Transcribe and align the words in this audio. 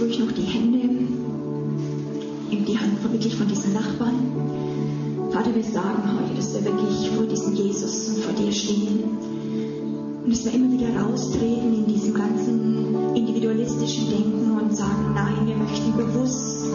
jetzt 0.00 0.02
ruhig 0.02 0.18
noch 0.18 0.32
die 0.32 0.42
Hände 0.42 0.78
in 2.50 2.64
die 2.64 2.78
Hand 2.78 3.02
wirklich 3.02 3.34
von 3.36 3.46
diesen 3.46 3.72
Nachbarn. 3.74 5.30
Vater, 5.30 5.54
wir 5.54 5.62
sagen 5.62 6.18
heute, 6.18 6.34
dass 6.36 6.54
wir 6.54 6.64
wirklich 6.64 7.10
vor 7.10 7.26
diesem 7.26 7.54
Jesus 7.54 8.08
und 8.08 8.24
vor 8.24 8.32
dir 8.32 8.52
stehen. 8.52 9.04
Und 10.24 10.32
dass 10.32 10.44
wir 10.44 10.54
immer 10.54 10.72
wieder 10.72 11.00
raustreten 11.00 11.74
in 11.74 11.86
diesem 11.86 12.14
ganzen 12.14 13.14
individualistischen 13.14 14.10
Denken 14.10 14.58
und 14.58 14.74
sagen, 14.74 15.12
nein, 15.14 15.46
wir 15.46 15.56
möchten 15.56 15.96
bewusst 15.96 16.66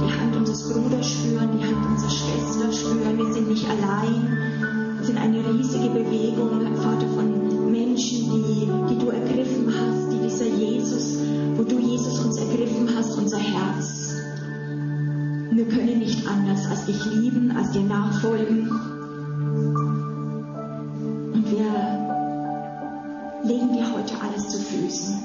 die 0.00 0.12
Hand 0.12 0.36
unseres 0.36 0.72
Bruders 0.72 1.06
spüren, 1.06 1.50
die 1.58 1.64
Hand 1.64 1.86
unserer 1.86 2.10
Schwester 2.10 2.72
spüren. 2.72 3.18
Wir 3.18 3.32
sind 3.32 3.48
nicht 3.48 3.66
allein. 3.68 4.96
Wir 4.98 5.06
sind 5.06 5.18
eine 5.18 5.38
riesige 5.52 5.90
Bewegung, 5.90 6.60
Vater, 6.76 7.08
von 7.14 7.70
Menschen, 7.70 8.30
die, 8.32 8.68
die 8.88 8.98
du 8.98 9.10
ergriffen 9.10 9.68
hast, 9.68 10.12
die 10.12 10.18
dieser 10.18 10.46
Jesus, 10.46 11.18
wo 11.56 11.62
du 11.62 11.79
ergriffen 12.50 12.88
hast, 12.96 13.16
unser 13.16 13.38
Herz. 13.38 14.14
Und 15.50 15.56
wir 15.56 15.68
können 15.68 15.98
nicht 15.98 16.26
anders 16.26 16.66
als 16.66 16.86
dich 16.86 17.04
lieben, 17.06 17.50
als 17.56 17.70
dir 17.72 17.82
nachfolgen. 17.82 18.68
Und 21.32 21.44
wir 21.50 21.72
legen 23.44 23.72
dir 23.72 23.92
heute 23.92 24.14
alles 24.20 24.48
zu 24.48 24.58
Füßen. 24.58 25.22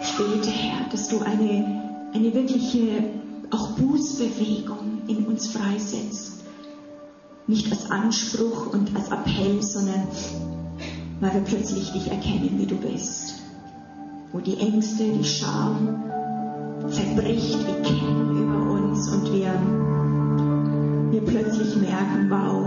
Ich 0.00 0.16
bete, 0.16 0.50
Herr, 0.50 0.88
dass 0.90 1.08
du 1.08 1.20
eine, 1.20 2.10
eine 2.12 2.34
wirkliche 2.34 3.04
auch 3.50 3.70
Bußbewegung 3.70 5.02
in 5.08 5.26
uns 5.26 5.48
freisetzt. 5.48 6.44
Nicht 7.46 7.70
als 7.70 7.90
Anspruch 7.90 8.72
und 8.72 8.94
als 8.96 9.08
Appell, 9.08 9.62
sondern 9.62 10.08
weil 11.20 11.34
wir 11.34 11.42
plötzlich 11.42 11.92
dich 11.92 12.10
erkennen, 12.10 12.58
wie 12.58 12.66
du 12.66 12.76
bist. 12.76 13.43
Wo 14.34 14.40
die 14.40 14.58
Ängste, 14.58 15.04
die 15.04 15.22
Scham 15.22 16.02
zerbricht 16.88 17.56
wie 17.56 17.82
Ketten 17.84 18.36
über 18.36 18.72
uns 18.72 19.08
und 19.08 19.32
wir, 19.32 19.54
wir 21.12 21.20
plötzlich 21.20 21.76
merken, 21.76 22.28
wow, 22.28 22.66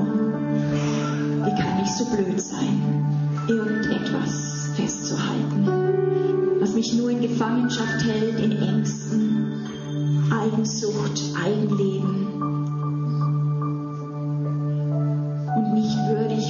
wie 1.44 1.62
kann 1.62 1.84
ich 1.84 1.92
so 1.92 2.06
blöd 2.06 2.40
sein, 2.40 3.06
irgendetwas 3.50 4.70
festzuhalten, 4.78 5.68
was 6.62 6.74
mich 6.74 6.94
nur 6.94 7.10
in 7.10 7.20
Gefangenschaft 7.20 8.02
hält, 8.06 8.40
in 8.40 8.54
Ängsten, 8.54 9.68
Eigensucht, 10.32 11.22
Eigenleben 11.36 12.27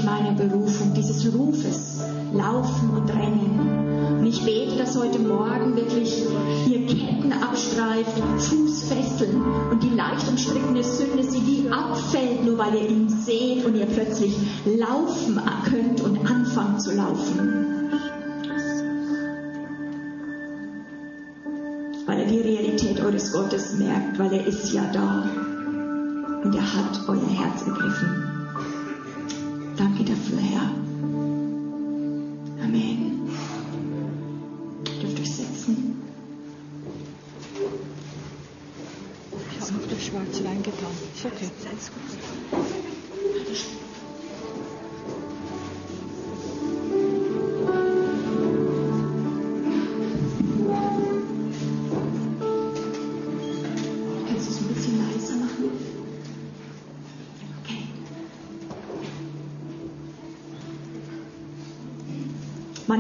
meiner 0.07 0.31
Berufung, 0.31 0.93
dieses 0.93 1.33
Rufes, 1.33 1.99
laufen 2.33 2.91
und 2.95 3.09
rennen. 3.09 4.19
Und 4.19 4.25
ich 4.25 4.43
bete, 4.43 4.77
dass 4.77 4.97
heute 4.97 5.19
Morgen 5.19 5.75
wirklich 5.75 6.23
ihr 6.65 6.87
Ketten 6.87 7.33
abstreift, 7.33 8.17
Fußfesseln 8.37 9.41
und 9.69 9.83
die 9.83 9.89
leicht 9.89 10.27
umstrickene 10.29 10.83
Sünde 10.83 11.23
sie 11.23 11.45
wie 11.45 11.69
abfällt, 11.69 12.45
nur 12.45 12.57
weil 12.57 12.75
ihr 12.75 12.89
ihn 12.89 13.09
seht 13.09 13.65
und 13.65 13.75
ihr 13.75 13.85
plötzlich 13.85 14.33
laufen 14.65 15.41
könnt 15.65 16.01
und 16.01 16.19
anfangen 16.29 16.79
zu 16.79 16.95
laufen. 16.95 17.89
Weil 22.05 22.19
er 22.19 22.27
die 22.27 22.39
Realität 22.39 23.01
eures 23.01 23.33
Gottes 23.33 23.73
merkt, 23.73 24.17
weil 24.17 24.31
er 24.31 24.47
ist 24.47 24.71
ja 24.71 24.83
da 24.93 25.25
und 26.43 26.55
er 26.55 26.73
hat 26.73 27.01
euer 27.09 27.27
Herz 27.27 27.67
ergriffen. 27.67 28.36
Danke 29.77 30.03
dafür, 30.03 30.39
Herr. 30.39 30.56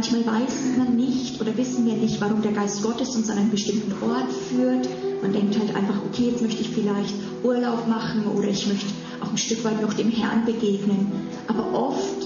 Manchmal 0.09 0.41
weiß 0.41 0.77
man 0.77 0.95
nicht 0.95 1.41
oder 1.41 1.57
wissen 1.57 1.85
wir 1.85 1.93
nicht, 1.93 2.21
warum 2.21 2.41
der 2.41 2.53
Geist 2.53 2.81
Gottes 2.81 3.13
uns 3.15 3.29
an 3.29 3.39
einen 3.39 3.51
bestimmten 3.51 3.91
Ort 4.09 4.31
führt. 4.31 4.87
Man 5.21 5.33
denkt 5.33 5.59
halt 5.59 5.75
einfach, 5.75 6.01
okay, 6.05 6.29
jetzt 6.29 6.41
möchte 6.41 6.61
ich 6.61 6.69
vielleicht 6.69 7.13
Urlaub 7.43 7.87
machen 7.89 8.25
oder 8.33 8.47
ich 8.47 8.67
möchte 8.67 8.85
auch 9.19 9.29
ein 9.29 9.37
Stück 9.37 9.65
weit 9.65 9.81
noch 9.81 9.93
dem 9.93 10.09
Herrn 10.09 10.45
begegnen. 10.45 11.11
Aber 11.47 11.73
oft 11.73 12.23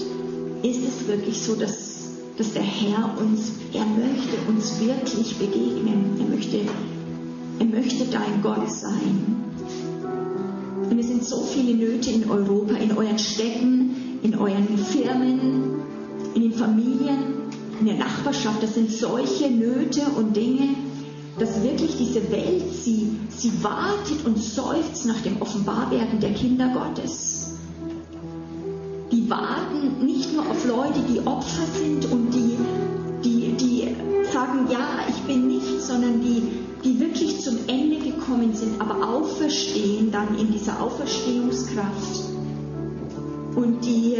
ist 0.62 0.80
es 0.86 1.08
wirklich 1.08 1.42
so, 1.42 1.56
dass, 1.56 2.10
dass 2.38 2.52
der 2.52 2.62
Herr 2.62 3.18
uns, 3.18 3.50
er 3.72 3.84
möchte 3.84 4.36
uns 4.48 4.78
wirklich 4.78 5.36
begegnen. 5.38 6.20
Er 6.20 6.36
möchte, 6.36 6.60
er 7.58 7.66
möchte 7.66 8.04
dein 8.04 8.42
Gott 8.42 8.70
sein. 8.70 9.34
Und 10.88 10.98
es 11.00 11.08
sind 11.08 11.24
so 11.24 11.42
viele 11.42 11.74
Nöte 11.74 12.10
in 12.10 12.30
Europa, 12.30 12.74
in 12.74 12.96
euren 12.96 13.18
Städten, 13.18 14.20
in 14.22 14.36
euren 14.36 14.78
Firmen, 14.78 15.61
in 17.80 17.86
der 17.86 17.96
Nachbarschaft. 17.96 18.62
Das 18.62 18.74
sind 18.74 18.90
solche 18.90 19.50
Nöte 19.50 20.02
und 20.16 20.36
Dinge, 20.36 20.74
dass 21.38 21.62
wirklich 21.62 21.96
diese 21.96 22.30
Welt, 22.30 22.72
sie, 22.72 23.18
sie 23.28 23.52
wartet 23.62 24.24
und 24.24 24.38
seufzt 24.38 25.06
nach 25.06 25.20
dem 25.22 25.40
Offenbarwerden 25.40 26.20
der 26.20 26.34
Kinder 26.34 26.68
Gottes. 26.68 27.54
Die 29.10 29.28
warten 29.28 30.04
nicht 30.04 30.32
nur 30.32 30.48
auf 30.48 30.66
Leute, 30.66 31.00
die 31.10 31.20
Opfer 31.26 31.66
sind 31.78 32.10
und 32.10 32.30
die, 32.32 32.56
die, 33.24 33.52
die 33.52 33.96
sagen, 34.32 34.68
ja, 34.70 35.06
ich 35.08 35.22
bin 35.22 35.48
nicht, 35.48 35.80
sondern 35.80 36.20
die, 36.20 36.42
die 36.84 36.98
wirklich 36.98 37.40
zum 37.40 37.58
Ende 37.66 37.98
gekommen 37.98 38.54
sind, 38.54 38.80
aber 38.80 39.06
auferstehen 39.06 40.10
dann 40.10 40.38
in 40.38 40.52
dieser 40.52 40.80
Auferstehungskraft 40.80 42.32
und 43.54 43.84
die, 43.84 44.16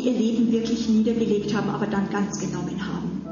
die 0.00 0.08
ihr 0.08 0.18
Leben 0.18 0.52
wirklich 0.52 0.88
niedergelegt 0.88 1.54
haben, 1.54 1.70
aber 1.70 1.86
dann 1.86 2.10
ganz 2.10 2.38
genommen 2.38 2.80
haben. 2.86 3.22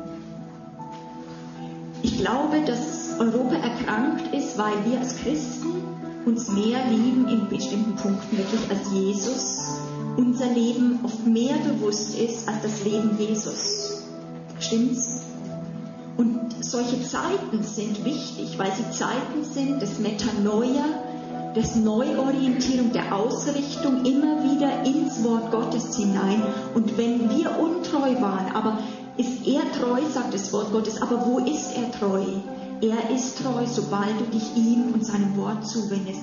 Ich 2.03 2.19
glaube, 2.19 2.63
dass 2.65 3.19
Europa 3.19 3.57
erkrankt 3.57 4.35
ist, 4.35 4.59
weil 4.59 4.75
wir 4.87 4.99
als 4.99 5.17
Christen 5.19 5.83
uns 6.27 6.49
mehr 6.51 6.79
lieben 6.91 7.27
in 7.29 7.49
bestimmten 7.49 7.97
Punkten 7.97 8.37
wirklich 8.37 8.71
als 8.71 8.93
Jesus, 8.93 9.59
unser 10.17 10.47
Leben 10.47 11.01
oft 11.05 11.27
mehr 11.27 11.57
bewusst 11.57 12.19
ist 12.19 12.47
als 12.49 12.63
das 12.63 12.85
Leben 12.85 13.17
Jesus. 13.19 14.03
Stimmt's? 14.61 15.23
Und 16.17 16.57
solche 16.61 17.03
Zeiten 17.03 17.63
sind 17.63 18.05
wichtig, 18.05 18.59
weil 18.59 18.73
sie 18.75 18.91
Zeiten 18.91 19.45
sind 19.45 19.81
des 19.81 19.99
Metanoia, 20.01 20.85
des 21.55 21.77
Neuorientierung, 21.77 22.93
der 22.93 23.15
Ausrichtung 23.15 24.05
immer 24.05 24.43
wieder 24.45 24.85
ins 24.85 25.23
Wort 25.25 25.51
Gottes 25.51 25.97
hinein. 25.97 26.43
Und 26.75 26.97
wenn 26.99 27.31
wir 27.31 27.59
untreu 27.59 28.21
waren, 28.21 28.55
aber 28.55 28.79
ist 29.17 29.47
er 29.47 29.63
treu, 29.73 30.01
sagt 30.13 30.35
das 30.35 30.53
Wort 30.53 30.73
Gottes, 30.73 31.03
aber 31.03 31.27
wo 31.27 31.39
ist 31.39 31.73
er 31.77 31.91
treu? 31.91 32.23
Er 32.81 33.11
ist 33.13 33.39
treu, 33.39 33.67
sobald 33.67 34.21
du 34.21 34.25
dich 34.27 34.55
ihm 34.55 34.95
und 34.95 35.05
seinem 35.05 35.37
Wort 35.37 35.67
zuwendest. 35.67 36.21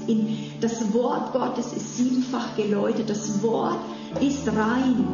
Das 0.61 0.93
Wort 0.93 1.33
Gottes 1.33 1.73
ist 1.73 1.97
siebenfach 1.97 2.55
geläutet. 2.55 3.09
Das 3.09 3.43
Wort 3.43 3.79
ist 4.21 4.47
rein. 4.47 5.05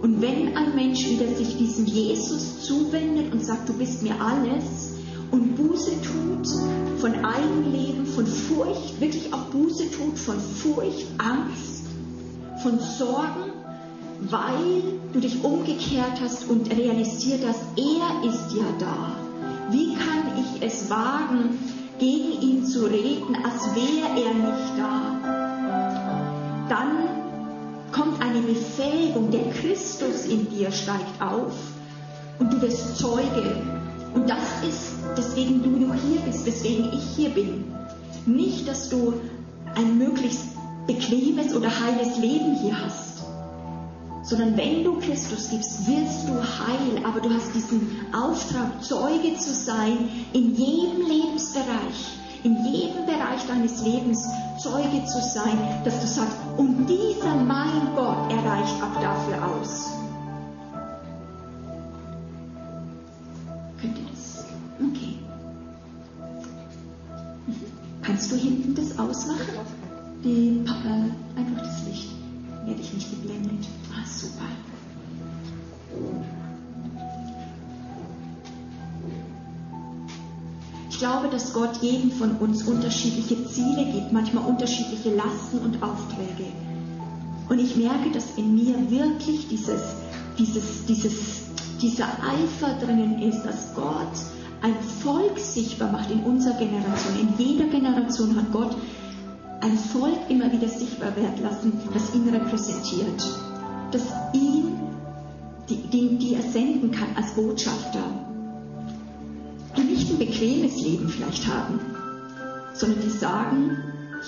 Und 0.00 0.22
wenn 0.22 0.56
ein 0.56 0.76
Mensch 0.76 1.08
wieder 1.08 1.26
sich 1.34 1.56
diesem 1.56 1.86
Jesus 1.86 2.62
zuwendet 2.62 3.32
und 3.32 3.44
sagt, 3.44 3.68
du 3.68 3.72
bist 3.72 4.02
mir 4.04 4.14
alles, 4.20 4.95
und 5.30 5.56
Buße 5.56 5.92
tut 6.02 6.48
von 7.00 7.24
Eigenleben, 7.24 8.06
von 8.06 8.26
Furcht, 8.26 9.00
wirklich 9.00 9.32
auch 9.32 9.44
Buße 9.46 9.90
tut 9.90 10.18
von 10.18 10.40
Furcht, 10.40 11.06
Angst, 11.18 11.84
von 12.62 12.78
Sorgen, 12.78 13.52
weil 14.20 14.98
du 15.12 15.20
dich 15.20 15.42
umgekehrt 15.44 16.20
hast 16.20 16.48
und 16.48 16.70
realisiert 16.70 17.40
hast, 17.46 17.62
er 17.76 18.28
ist 18.28 18.56
ja 18.56 18.64
da. 18.78 19.16
Wie 19.70 19.94
kann 19.94 20.38
ich 20.38 20.62
es 20.62 20.88
wagen, 20.88 21.58
gegen 21.98 22.40
ihn 22.40 22.64
zu 22.64 22.86
reden, 22.86 23.36
als 23.44 23.64
wäre 23.74 24.08
er 24.08 24.34
nicht 24.34 24.72
da? 24.78 25.16
Dann 26.68 27.06
kommt 27.92 28.20
eine 28.22 28.40
Befähigung, 28.40 29.30
der 29.30 29.50
Christus 29.50 30.26
in 30.26 30.48
dir 30.50 30.70
steigt 30.70 31.20
auf 31.20 31.54
und 32.38 32.52
du 32.52 32.62
wirst 32.62 32.98
Zeuge. 32.98 33.62
Und 34.14 34.28
das 34.28 34.38
ist, 34.68 34.95
deswegen 35.16 35.62
du, 35.62 35.78
du 35.78 35.92
hier 35.94 36.20
bist, 36.20 36.46
weswegen 36.46 36.92
ich 36.92 37.16
hier 37.16 37.30
bin. 37.30 37.64
Nicht, 38.26 38.68
dass 38.68 38.88
du 38.88 39.14
ein 39.74 39.98
möglichst 39.98 40.44
bequemes 40.86 41.54
oder 41.54 41.68
heiles 41.68 42.18
Leben 42.18 42.56
hier 42.56 42.80
hast, 42.80 43.22
sondern 44.22 44.56
wenn 44.56 44.82
du 44.82 44.98
Christus 44.98 45.50
gibst, 45.50 45.86
wirst 45.86 46.28
du 46.28 46.34
heil, 46.34 47.04
aber 47.04 47.20
du 47.20 47.32
hast 47.32 47.54
diesen 47.54 47.88
Auftrag, 48.12 48.82
Zeuge 48.82 49.36
zu 49.36 49.52
sein 49.52 50.08
in 50.32 50.54
jedem 50.54 51.06
Lebensbereich, 51.06 52.18
in 52.42 52.64
jedem 52.64 53.06
Bereich 53.06 53.46
deines 53.46 53.82
Lebens 53.82 54.26
Zeuge 54.60 55.04
zu 55.04 55.20
sein, 55.20 55.58
dass 55.84 56.00
du 56.00 56.06
sagst, 56.06 56.36
und 56.56 56.86
dieser 56.86 57.36
mein 57.36 57.94
Gott, 57.94 58.30
er 58.30 58.50
reicht 58.50 58.82
auch 58.82 59.00
dafür 59.00 59.46
aus. 59.46 60.05
Kannst 68.28 68.42
du 68.42 68.48
hinten 68.48 68.74
das 68.74 68.98
ausmachen? 68.98 69.54
Die, 70.24 70.60
äh, 70.66 71.38
einfach 71.38 71.62
das 71.62 71.86
Licht. 71.86 72.08
Werde 72.64 72.80
ich 72.80 72.92
nicht 72.92 73.08
geblendet. 73.08 73.68
Ah, 73.92 74.04
super. 74.04 74.46
Ich 80.90 80.98
glaube, 80.98 81.28
dass 81.28 81.52
Gott 81.52 81.76
jedem 81.82 82.10
von 82.10 82.32
uns 82.38 82.64
unterschiedliche 82.64 83.46
Ziele 83.46 83.84
gibt, 83.92 84.12
manchmal 84.12 84.44
unterschiedliche 84.44 85.14
Lasten 85.14 85.58
und 85.58 85.80
Aufträge. 85.80 86.50
Und 87.48 87.60
ich 87.60 87.76
merke, 87.76 88.10
dass 88.12 88.36
in 88.36 88.56
mir 88.56 88.90
wirklich 88.90 89.46
dieses, 89.46 89.82
dieses, 90.36 90.84
dieses, 90.86 91.42
dieser 91.80 92.06
Eifer 92.06 92.74
drinnen 92.84 93.22
ist, 93.22 93.44
dass 93.44 93.72
Gott 93.76 94.16
ein 94.62 94.74
Volk 95.02 95.38
sichtbar 95.38 95.90
macht 95.92 96.10
in 96.10 96.20
unserer 96.20 96.58
Generation. 96.58 97.18
In 97.20 97.34
jeder 97.38 97.66
Generation 97.66 98.36
hat 98.36 98.52
Gott 98.52 98.76
ein 99.60 99.78
Volk 99.78 100.18
immer 100.28 100.50
wieder 100.52 100.68
sichtbar 100.68 101.14
werden 101.16 101.42
lassen, 101.42 101.72
das 101.92 102.14
ihn 102.14 102.28
repräsentiert, 102.28 103.24
das 103.90 104.02
ihn, 104.32 104.78
die, 105.68 105.76
die, 105.76 106.16
die 106.18 106.34
er 106.34 106.42
senden 106.42 106.90
kann 106.90 107.08
als 107.16 107.32
Botschafter. 107.32 108.02
Die 109.76 109.82
nicht 109.82 110.10
ein 110.10 110.18
bequemes 110.18 110.80
Leben 110.80 111.08
vielleicht 111.08 111.46
haben, 111.46 111.80
sondern 112.74 113.00
die 113.00 113.10
sagen, 113.10 113.76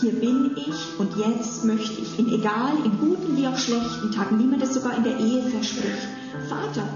hier 0.00 0.12
bin 0.12 0.56
ich 0.56 0.98
und 0.98 1.16
jetzt 1.16 1.64
möchte 1.64 2.00
ich, 2.00 2.19
in 2.19 2.32
egal, 2.32 2.72
in 2.84 2.98
guten 2.98 3.36
wie 3.36 3.46
auch 3.46 3.56
schlechten 3.56 4.12
Tagen, 4.12 4.38
wie 4.38 4.46
man 4.46 4.60
das 4.60 4.74
sogar 4.74 4.96
in 4.96 5.04
der 5.04 5.19
Ehe 5.19 5.42
verspricht, 5.42 6.08
Vater, 6.48 6.86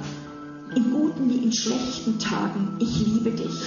in 0.74 0.90
guten 0.90 1.30
wie 1.30 1.44
in 1.44 1.52
schlechten 1.52 2.18
Tagen, 2.18 2.76
ich 2.78 3.06
liebe 3.06 3.30
dich. 3.30 3.60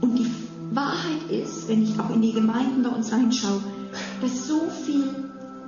Und 0.00 0.18
die 0.18 0.30
Wahrheit 0.72 1.30
ist, 1.30 1.68
wenn 1.68 1.82
ich 1.82 1.98
auch 1.98 2.10
in 2.10 2.22
die 2.22 2.32
Gemeinden 2.32 2.82
bei 2.82 2.90
uns 2.90 3.12
reinschaue, 3.12 3.60
dass 4.20 4.46
so 4.46 4.68
viel 4.84 5.04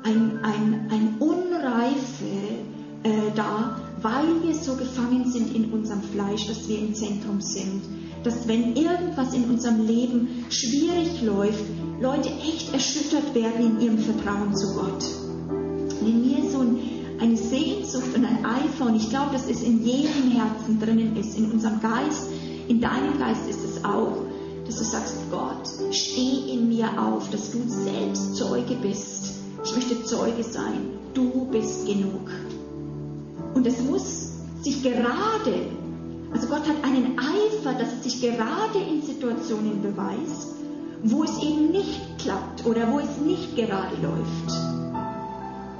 ein, 0.02 0.38
ein, 0.42 0.88
ein 0.90 1.16
Unreife 1.18 2.24
äh, 3.04 3.30
da 3.34 3.76
weil 4.02 4.42
wir 4.42 4.54
so 4.54 4.76
gefangen 4.76 5.30
sind 5.30 5.54
in 5.54 5.72
unserem 5.72 6.02
Fleisch, 6.02 6.46
dass 6.46 6.68
wir 6.68 6.78
im 6.78 6.94
Zentrum 6.94 7.40
sind. 7.40 7.82
Dass 8.22 8.46
wenn 8.46 8.76
irgendwas 8.76 9.34
in 9.34 9.44
unserem 9.44 9.86
Leben 9.86 10.44
schwierig 10.50 11.22
läuft, 11.22 11.64
Leute 12.00 12.28
echt 12.28 12.72
erschüttert 12.72 13.34
werden 13.34 13.78
in 13.78 13.80
ihrem 13.80 13.98
Vertrauen 13.98 14.54
zu 14.54 14.74
Gott. 14.74 15.04
In 16.00 16.26
mir 16.26 16.50
so 16.50 16.64
eine 17.20 17.36
Sehnsucht 17.36 18.14
und 18.14 18.24
ein 18.24 18.44
Eifer, 18.44 18.86
und 18.86 18.96
ich 18.96 19.10
glaube, 19.10 19.32
dass 19.32 19.48
es 19.48 19.62
in 19.62 19.84
jedem 19.84 20.30
Herzen 20.30 20.80
drinnen 20.80 21.16
ist, 21.16 21.36
in 21.36 21.50
unserem 21.50 21.80
Geist, 21.80 22.28
in 22.68 22.80
deinem 22.80 23.18
Geist 23.18 23.48
ist 23.48 23.64
es 23.64 23.84
auch, 23.84 24.24
dass 24.66 24.76
du 24.76 24.84
sagst, 24.84 25.14
Gott, 25.30 25.66
steh 25.90 26.52
in 26.52 26.68
mir 26.68 26.88
auf, 27.00 27.30
dass 27.30 27.50
du 27.50 27.58
selbst 27.66 28.36
Zeuge 28.36 28.74
bist. 28.74 29.34
Ich 29.64 29.74
möchte 29.74 30.04
Zeuge 30.04 30.44
sein. 30.44 30.90
Du 31.14 31.46
bist 31.50 31.86
genug. 31.86 32.30
Und 33.54 33.66
es 33.66 33.80
muss 33.80 34.32
sich 34.62 34.82
gerade, 34.82 35.68
also 36.32 36.46
Gott 36.48 36.68
hat 36.68 36.84
einen 36.84 37.18
Eifer, 37.18 37.72
dass 37.72 37.94
es 37.94 38.04
sich 38.04 38.20
gerade 38.20 38.78
in 38.78 39.02
Situationen 39.02 39.80
beweist, 39.80 40.54
wo 41.02 41.24
es 41.24 41.42
eben 41.42 41.70
nicht 41.70 42.18
klappt 42.18 42.66
oder 42.66 42.92
wo 42.92 42.98
es 42.98 43.16
nicht 43.24 43.56
gerade 43.56 43.96
läuft. 44.02 44.58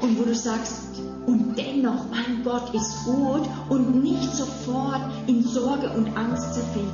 Und 0.00 0.18
wo 0.18 0.24
du 0.24 0.34
sagst, 0.34 1.02
und 1.28 1.58
dennoch, 1.58 2.06
mein 2.10 2.42
Gott 2.42 2.74
ist 2.74 3.04
gut 3.04 3.42
und 3.68 4.02
nicht 4.02 4.34
sofort 4.34 5.02
in 5.26 5.42
Sorge 5.42 5.90
und 5.90 6.16
Angst 6.16 6.54
zerfällt. 6.54 6.86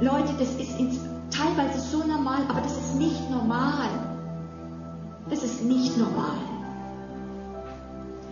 Leute, 0.00 0.32
das 0.40 0.48
ist 0.56 1.00
teilweise 1.30 1.80
so 1.80 1.98
normal, 1.98 2.42
aber 2.48 2.60
das 2.62 2.76
ist 2.76 2.96
nicht 2.96 3.30
normal. 3.30 3.88
Das 5.30 5.44
ist 5.44 5.64
nicht 5.64 5.96
normal. 5.96 6.36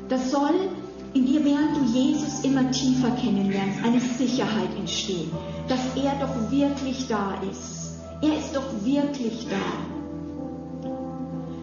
Das 0.09 0.33
soll 0.33 0.55
in 1.15 1.25
dir, 1.25 1.45
während 1.45 1.77
du 1.77 1.85
Jesus 1.97 2.41
immer 2.43 2.69
tiefer 2.73 3.13
kennenlernst, 3.13 3.85
eine 3.85 4.01
Sicherheit 4.01 4.75
entsteht, 4.77 5.29
dass 5.69 5.81
er 5.95 6.15
doch 6.19 6.51
wirklich 6.51 7.07
da 7.07 7.35
ist. 7.49 8.01
Er 8.21 8.37
ist 8.37 8.57
doch 8.57 8.65
wirklich 8.85 9.47
da. 9.49 10.91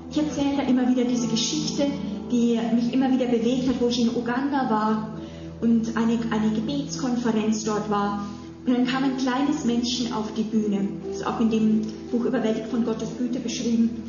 Ich 0.10 0.18
erzähle 0.18 0.58
da 0.58 0.64
immer 0.64 0.88
wieder 0.88 1.04
diese 1.04 1.28
Geschichte, 1.28 1.88
die 2.32 2.60
mich 2.74 2.94
immer 2.94 3.12
wieder 3.12 3.26
bewegt 3.26 3.68
hat, 3.68 3.82
wo 3.82 3.88
ich 3.88 4.02
in 4.02 4.16
Uganda 4.16 4.70
war 4.70 5.18
und 5.62 5.96
eine, 5.96 6.18
eine 6.32 6.52
Gebetskonferenz 6.56 7.64
dort 7.64 7.90
war. 7.90 8.26
Und 8.66 8.74
dann 8.74 8.86
kam 8.86 9.04
ein 9.04 9.18
kleines 9.18 9.66
Männchen 9.66 10.14
auf 10.14 10.34
die 10.36 10.44
Bühne. 10.44 10.88
Das 11.08 11.18
ist 11.18 11.28
auch 11.28 11.40
in 11.40 11.50
dem 11.50 11.82
Buch 12.12 12.26
Überwältigt 12.26 12.68
von 12.68 12.86
Gottes 12.86 13.10
Güte 13.18 13.40
beschrieben. 13.40 14.04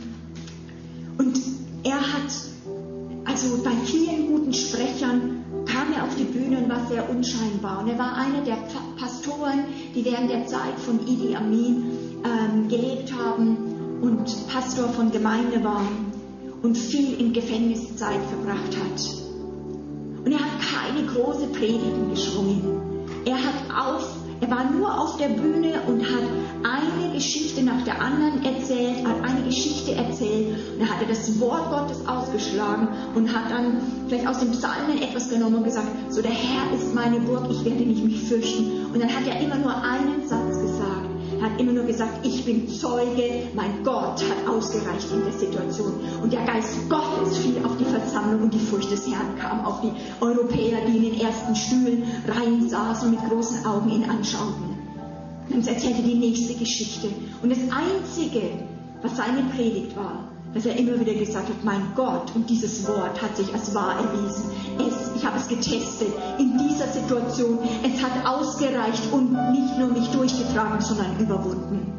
Und 1.18 1.40
er 1.84 2.00
hat 2.00 2.30
also 3.24 3.62
bei 3.62 3.72
vielen 3.86 4.28
guten 4.28 4.52
Sprechern 4.52 5.44
kam 5.64 5.92
er 5.94 6.04
auf 6.04 6.14
die 6.16 6.24
Bühne 6.24 6.58
und 6.58 6.68
war 6.68 6.86
sehr 6.88 7.08
unscheinbar. 7.08 7.80
Und 7.80 7.88
er 7.88 7.98
war 7.98 8.14
einer 8.16 8.42
der 8.42 8.58
Pastoren, 8.98 9.64
die 9.94 10.04
während 10.04 10.30
der 10.30 10.46
Zeit 10.46 10.78
von 10.84 11.00
Idi 11.06 11.34
Amin 11.34 11.84
ähm, 12.24 12.68
gelebt 12.68 13.12
haben 13.12 13.56
und 14.02 14.48
Pastor 14.48 14.88
von 14.90 15.10
Gemeinde 15.10 15.62
waren 15.64 16.11
und 16.62 16.76
viel 16.76 17.18
in 17.18 17.32
Gefängniszeit 17.32 18.20
verbracht 18.30 18.76
hat. 18.76 19.00
Und 20.24 20.32
er 20.32 20.38
hat 20.38 20.60
keine 20.60 21.06
große 21.06 21.46
Predigten 21.48 22.10
geschwungen. 22.10 22.62
Er 23.24 23.36
hat 23.36 23.86
auf 23.86 24.22
er 24.42 24.50
war 24.50 24.64
nur 24.72 25.00
auf 25.00 25.18
der 25.18 25.28
Bühne 25.28 25.82
und 25.86 26.02
hat 26.02 26.24
eine 26.64 27.14
Geschichte 27.14 27.62
nach 27.62 27.84
der 27.84 28.02
anderen 28.02 28.44
erzählt, 28.44 29.06
hat 29.06 29.22
eine 29.22 29.42
Geschichte 29.46 29.94
erzählt 29.94 30.58
und 30.74 30.80
er 30.80 30.90
hatte 30.90 31.06
das 31.06 31.38
Wort 31.38 31.70
Gottes 31.70 32.04
ausgeschlagen 32.08 32.88
und 33.14 33.32
hat 33.32 33.52
dann 33.52 33.80
vielleicht 34.08 34.26
aus 34.26 34.40
den 34.40 34.50
Psalmen 34.50 35.00
etwas 35.00 35.30
genommen 35.30 35.58
und 35.58 35.64
gesagt, 35.64 35.86
so 36.08 36.20
der 36.22 36.32
Herr 36.32 36.74
ist 36.74 36.92
meine 36.92 37.20
Burg, 37.20 37.46
ich 37.52 37.64
werde 37.64 37.84
nicht 37.84 38.02
mich 38.02 38.20
fürchten. 38.24 38.86
Und 38.92 39.00
dann 39.00 39.10
hat 39.10 39.28
er 39.28 39.40
immer 39.40 39.58
nur 39.58 39.76
einen 39.80 40.21
hat 41.42 41.60
immer 41.60 41.72
nur 41.72 41.84
gesagt, 41.84 42.24
ich 42.26 42.44
bin 42.44 42.68
Zeuge, 42.68 43.48
mein 43.54 43.82
Gott 43.84 44.22
hat 44.22 44.48
ausgereicht 44.48 45.10
in 45.12 45.24
der 45.24 45.32
Situation. 45.32 45.94
Und 46.22 46.32
der 46.32 46.44
Geist 46.44 46.88
Gottes 46.88 47.38
fiel 47.38 47.56
auf 47.64 47.76
die 47.76 47.84
Versammlung 47.84 48.42
und 48.42 48.54
die 48.54 48.58
Furcht 48.58 48.90
des 48.90 49.06
Herrn 49.08 49.36
kam 49.38 49.64
auf 49.64 49.80
die 49.80 49.92
Europäer, 50.20 50.86
die 50.86 50.96
in 50.96 51.02
den 51.02 51.20
ersten 51.20 51.54
Stühlen 51.54 52.04
rein 52.28 52.68
saßen 52.68 53.08
und 53.08 53.20
mit 53.20 53.30
großen 53.30 53.66
Augen 53.66 53.90
ihn 53.90 54.08
anschauten. 54.08 54.72
Und 55.50 55.66
er 55.66 55.74
erzählte 55.74 56.02
die 56.02 56.14
nächste 56.14 56.54
Geschichte. 56.54 57.08
Und 57.42 57.50
das 57.50 57.58
Einzige, 57.70 58.42
was 59.02 59.16
seine 59.16 59.42
Predigt 59.54 59.96
war, 59.96 60.31
dass 60.54 60.66
er 60.66 60.76
immer 60.76 61.00
wieder 61.00 61.14
gesagt 61.14 61.48
hat, 61.48 61.64
mein 61.64 61.92
Gott, 61.96 62.34
und 62.34 62.48
dieses 62.50 62.86
Wort 62.86 63.20
hat 63.22 63.36
sich 63.36 63.52
als 63.54 63.74
wahr 63.74 63.96
erwiesen. 63.96 64.50
Es, 64.78 65.16
ich 65.16 65.24
habe 65.24 65.38
es 65.38 65.48
getestet 65.48 66.12
in 66.38 66.58
dieser 66.58 66.88
Situation. 66.88 67.58
Es 67.82 68.02
hat 68.02 68.26
ausgereicht 68.26 69.12
und 69.12 69.32
nicht 69.52 69.78
nur 69.78 69.88
mich 69.88 70.08
durchgetragen, 70.08 70.80
sondern 70.80 71.18
überwunden. 71.18 71.92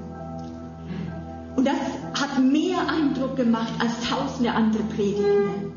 Und 1.55 1.65
das 1.65 2.21
hat 2.21 2.39
mehr 2.39 2.77
Eindruck 2.87 3.35
gemacht 3.35 3.73
als 3.79 4.09
tausende 4.09 4.51
andere 4.51 4.83
Predigten. 4.83 5.73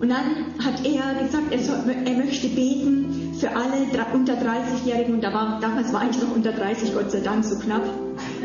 Und 0.00 0.10
dann 0.10 0.64
hat 0.64 0.84
er 0.84 1.22
gesagt, 1.22 1.50
er, 1.50 1.58
soll, 1.60 1.78
er 2.04 2.16
möchte 2.16 2.48
beten 2.48 3.34
für 3.38 3.50
alle 3.50 3.86
unter 4.12 4.34
30-Jährigen. 4.34 5.14
Und 5.14 5.24
da 5.24 5.32
war, 5.32 5.60
damals 5.60 5.92
war 5.92 6.02
ich 6.10 6.20
noch 6.20 6.34
unter 6.34 6.52
30, 6.52 6.92
Gott 6.94 7.10
sei 7.10 7.20
Dank, 7.20 7.44
so 7.44 7.58
knapp 7.58 7.82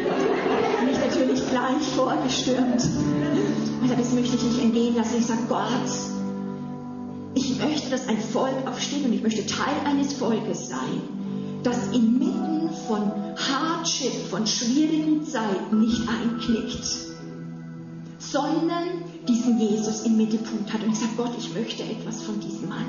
bin 0.03 0.89
ich 0.91 1.00
natürlich 1.00 1.50
gleich 1.50 1.84
vorgestürmt. 1.96 2.82
Also 3.82 3.96
das 3.98 4.13
möchte 4.13 4.36
ich 4.36 4.44
nicht 4.44 4.62
entgehen 4.62 4.96
lassen. 4.96 5.18
Ich 5.20 5.25
sage, 5.25 5.41
Gott, 5.48 5.70
ich 7.36 7.58
möchte, 7.60 7.89
dass 7.89 8.08
ein 8.08 8.20
Volk 8.20 8.68
aufsteht 8.68 9.06
und 9.06 9.13
ich 9.13 9.22
möchte 9.22 9.46
Teil 9.46 9.75
eines 9.86 10.13
Volkes 10.13 10.70
sein, 10.70 11.01
das 11.63 11.77
inmitten 11.94 12.70
von 12.88 13.12
Hardship, 13.36 14.13
von 14.29 14.46
schwierigen 14.48 15.24
Zeiten 15.24 15.79
nicht 15.79 16.01
einknickt, 16.08 16.86
sondern 18.18 19.03
diesen 19.27 19.60
Jesus 19.60 20.01
im 20.06 20.18
Mittelpunkt 20.18 20.74
hat. 20.74 20.84
Und 20.84 20.91
ich 20.91 21.00
sage, 21.00 21.12
Gott, 21.18 21.32
ich 21.38 21.53
möchte 21.53 21.84
etwas 21.84 22.22
von 22.22 22.39
diesem 22.39 22.70
Mann. 22.70 22.86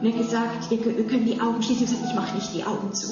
Und 0.00 0.06
er 0.06 0.12
hat 0.12 0.18
gesagt, 0.18 0.72
ihr 0.72 1.06
könnt 1.06 1.28
die 1.28 1.40
Augen 1.40 1.62
schließen. 1.62 1.84
Ich 1.84 1.90
sage, 1.90 2.04
ich 2.08 2.14
mache 2.14 2.34
nicht 2.34 2.54
die 2.54 2.64
Augen 2.64 2.92
zu 2.92 3.08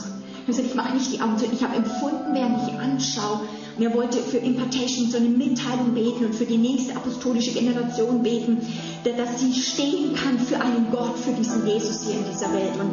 Also 0.48 0.62
ich 0.62 0.74
mache 0.74 0.94
nicht 0.94 1.12
die 1.12 1.20
Augen 1.20 1.36
zu. 1.36 1.44
Ich 1.52 1.62
habe 1.62 1.76
empfunden, 1.76 2.32
während 2.32 2.66
ich 2.66 2.74
anschaue, 2.74 3.40
und 3.76 3.84
er 3.84 3.94
wollte 3.94 4.18
für 4.18 4.38
Impartation 4.38 5.10
so 5.10 5.18
eine 5.18 5.28
Mitteilung 5.28 5.92
beten 5.94 6.24
und 6.24 6.34
für 6.34 6.46
die 6.46 6.56
nächste 6.56 6.96
apostolische 6.96 7.52
Generation 7.52 8.22
beten, 8.22 8.58
dass 9.04 9.40
sie 9.40 9.52
stehen 9.52 10.14
kann 10.14 10.38
für 10.38 10.58
einen 10.58 10.90
Gott, 10.90 11.18
für 11.18 11.32
diesen 11.32 11.66
Jesus 11.66 12.04
hier 12.04 12.14
in 12.14 12.24
dieser 12.32 12.52
Welt. 12.52 12.72
Und 12.80 12.90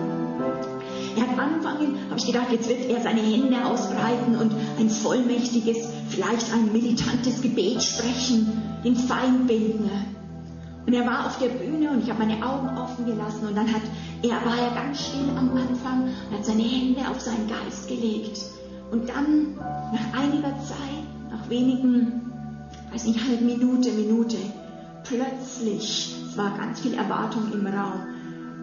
er 1.16 1.24
hat 1.24 1.40
angefangen, 1.40 1.98
habe 2.10 2.20
ich 2.20 2.26
gedacht, 2.26 2.52
jetzt 2.52 2.68
wird 2.68 2.90
er 2.90 3.02
seine 3.02 3.22
Hände 3.22 3.66
ausbreiten 3.66 4.36
und 4.36 4.52
ein 4.78 4.90
vollmächtiges, 4.90 5.78
vielleicht 6.10 6.54
ein 6.54 6.74
militantes 6.74 7.42
Gebet 7.42 7.82
sprechen, 7.82 8.62
den 8.84 8.98
Feind 8.98 9.48
binden. 9.48 10.15
Und 10.86 10.94
er 10.94 11.06
war 11.06 11.26
auf 11.26 11.40
der 11.40 11.50
Bühne 11.50 11.90
und 11.90 12.04
ich 12.04 12.10
habe 12.10 12.26
meine 12.26 12.46
Augen 12.46 12.78
offen 12.78 13.06
gelassen 13.06 13.48
und 13.48 13.56
dann 13.56 13.72
hat 13.72 13.82
er, 14.22 14.36
war 14.46 14.58
er 14.58 14.76
ganz 14.76 15.08
still 15.08 15.30
am 15.36 15.50
Anfang 15.58 16.04
und 16.04 16.38
hat 16.38 16.46
seine 16.46 16.62
Hände 16.62 17.02
auf 17.10 17.20
seinen 17.20 17.48
Geist 17.48 17.88
gelegt. 17.88 18.40
Und 18.92 19.10
dann, 19.10 19.56
nach 19.56 20.22
einiger 20.22 20.56
Zeit, 20.60 21.06
nach 21.32 21.50
wenigen, 21.50 22.32
weiß 22.92 23.06
nicht, 23.06 23.20
halb 23.28 23.42
Minute, 23.42 23.92
Minute, 23.94 24.38
plötzlich, 25.04 26.16
es 26.30 26.38
war 26.38 26.56
ganz 26.56 26.82
viel 26.82 26.94
Erwartung 26.94 27.52
im 27.52 27.66
Raum, 27.66 28.02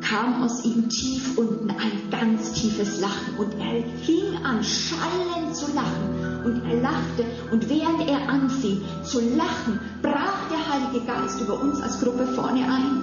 kam 0.00 0.44
aus 0.44 0.64
ihm 0.64 0.88
tief 0.88 1.36
unten 1.36 1.70
ein 1.70 2.10
ganz 2.10 2.52
tiefes 2.52 3.00
Lachen 3.00 3.36
und 3.38 3.52
er 3.54 3.82
fing 4.04 4.44
an, 4.44 4.62
schallend 4.62 5.56
zu 5.56 5.72
lachen 5.74 6.31
und 6.44 6.64
er 6.64 6.80
lachte 6.80 7.24
und 7.50 7.68
während 7.68 8.08
er 8.08 8.28
anfing 8.28 8.82
zu 9.02 9.20
lachen, 9.20 9.80
brach 10.02 10.48
der 10.50 10.72
Heilige 10.72 11.06
Geist 11.06 11.40
über 11.40 11.60
uns 11.60 11.80
als 11.80 12.00
Gruppe 12.00 12.26
vorne 12.26 12.60
ein. 12.60 13.02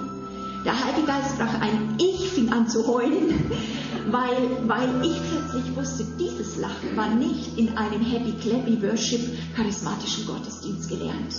Der 0.64 0.84
Heilige 0.84 1.06
Geist 1.06 1.38
brach 1.38 1.54
ein, 1.60 1.96
ich 1.98 2.28
fing 2.28 2.52
an 2.52 2.68
zu 2.68 2.86
heulen, 2.86 3.50
weil, 4.10 4.68
weil 4.68 4.88
ich 5.02 5.18
plötzlich 5.30 5.76
wusste, 5.76 6.04
dieses 6.18 6.58
Lachen 6.58 6.96
war 6.96 7.08
nicht 7.08 7.58
in 7.58 7.76
einem 7.76 8.02
Happy 8.02 8.32
Clappy 8.40 8.82
Worship 8.82 9.20
charismatischen 9.56 10.26
Gottesdienst 10.26 10.88
gelernt. 10.88 11.34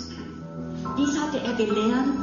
Dies 0.98 1.20
hatte 1.20 1.39
er 1.39 1.53
gelernt 1.53 2.17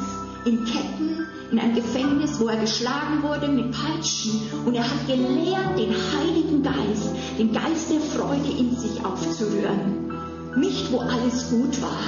in 0.48 0.64
Ketten, 0.64 1.26
in 1.50 1.58
einem 1.58 1.74
Gefängnis, 1.74 2.40
wo 2.40 2.48
er 2.48 2.56
geschlagen 2.56 3.22
wurde 3.22 3.48
mit 3.48 3.70
Peitschen. 3.72 4.40
Und 4.64 4.74
er 4.74 4.84
hat 4.84 5.06
gelernt, 5.06 5.78
den 5.78 5.94
Heiligen 5.94 6.62
Geist, 6.62 7.10
den 7.38 7.52
Geist 7.52 7.90
der 7.90 8.00
Freude 8.00 8.50
in 8.58 8.76
sich 8.76 9.04
aufzurühren. 9.04 10.12
Nicht, 10.56 10.90
wo 10.90 10.98
alles 11.00 11.50
gut 11.50 11.80
war, 11.82 12.00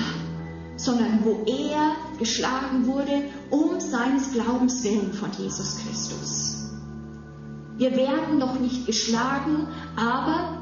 sondern 0.77 1.21
wo 1.25 1.45
er 1.47 1.93
geschlagen 2.19 2.87
wurde, 2.87 3.25
um 3.51 3.79
seines 3.79 4.33
Glaubens 4.33 4.83
willen 4.83 5.13
von 5.13 5.31
Jesus 5.39 5.79
Christus. 5.79 6.57
Wir 7.77 7.97
werden 7.97 8.39
noch 8.39 8.59
nicht 8.59 8.87
geschlagen, 8.87 9.69
aber 9.97 10.59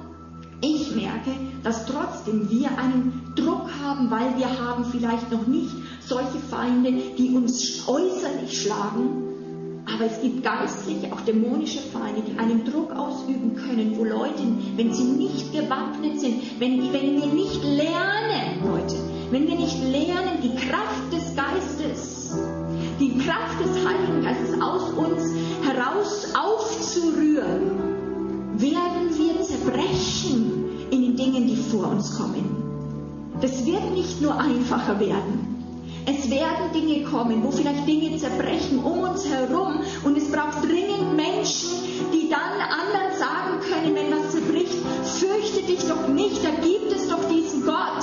ich 0.60 0.94
merke, 0.94 1.30
dass 1.62 1.86
trotzdem 1.86 2.50
wir 2.50 2.76
einen 2.78 3.32
Druck 3.36 3.68
haben, 3.82 4.10
weil 4.10 4.36
wir 4.36 4.48
haben 4.60 4.84
vielleicht 4.84 5.30
noch 5.30 5.46
nicht 5.46 5.74
solche 6.08 6.38
Feinde, 6.50 6.92
die 7.18 7.30
uns 7.30 7.86
äußerlich 7.86 8.62
schlagen, 8.62 9.84
aber 9.84 10.06
es 10.06 10.20
gibt 10.20 10.42
geistliche, 10.42 11.12
auch 11.12 11.20
dämonische 11.22 11.80
Feinde, 11.80 12.22
die 12.22 12.38
einen 12.38 12.64
Druck 12.64 12.92
ausüben 12.92 13.54
können, 13.54 13.96
wo 13.96 14.04
Leute, 14.04 14.42
wenn 14.76 14.92
sie 14.92 15.04
nicht 15.04 15.52
gewappnet 15.52 16.20
sind, 16.20 16.60
wenn, 16.60 16.92
wenn 16.92 17.20
wir 17.20 17.26
nicht 17.26 17.62
lernen, 17.62 18.64
Leute, 18.64 18.96
wenn 19.30 19.46
wir 19.46 19.56
nicht 19.56 19.82
lernen, 19.82 20.38
die 20.42 20.54
Kraft 20.56 21.12
des 21.12 21.34
Geistes, 21.36 22.36
die 23.00 23.18
Kraft 23.18 23.60
des 23.60 23.86
Heiligen 23.86 24.22
Geistes 24.22 24.60
aus 24.60 24.90
uns 24.92 25.22
heraus 25.66 26.34
aufzurühren, 26.34 27.70
werden 28.56 29.10
wir 29.16 29.42
zerbrechen 29.42 30.64
in 30.90 31.02
den 31.02 31.16
Dingen, 31.16 31.46
die 31.46 31.56
vor 31.56 31.88
uns 31.88 32.16
kommen. 32.16 32.56
Das 33.40 33.64
wird 33.64 33.92
nicht 33.92 34.20
nur 34.20 34.38
einfacher 34.38 34.98
werden. 34.98 35.47
Es 36.10 36.30
werden 36.30 36.72
Dinge 36.72 37.04
kommen, 37.04 37.44
wo 37.44 37.50
vielleicht 37.50 37.86
Dinge 37.86 38.16
zerbrechen 38.16 38.78
um 38.78 39.00
uns 39.00 39.28
herum 39.28 39.82
und 40.04 40.16
es 40.16 40.32
braucht 40.32 40.64
dringend 40.64 41.14
Menschen, 41.14 41.68
die 42.14 42.30
dann 42.30 42.62
anderen 42.62 43.14
sagen 43.18 43.60
können, 43.68 43.94
wenn 43.94 44.10
was 44.10 44.30
zerbricht, 44.30 44.72
fürchte 45.04 45.64
dich 45.64 45.86
doch 45.86 46.08
nicht, 46.08 46.42
da 46.42 46.48
gibt 46.64 46.92
es 46.92 47.10
doch 47.10 47.28
diesen 47.28 47.66
Gott. 47.66 48.02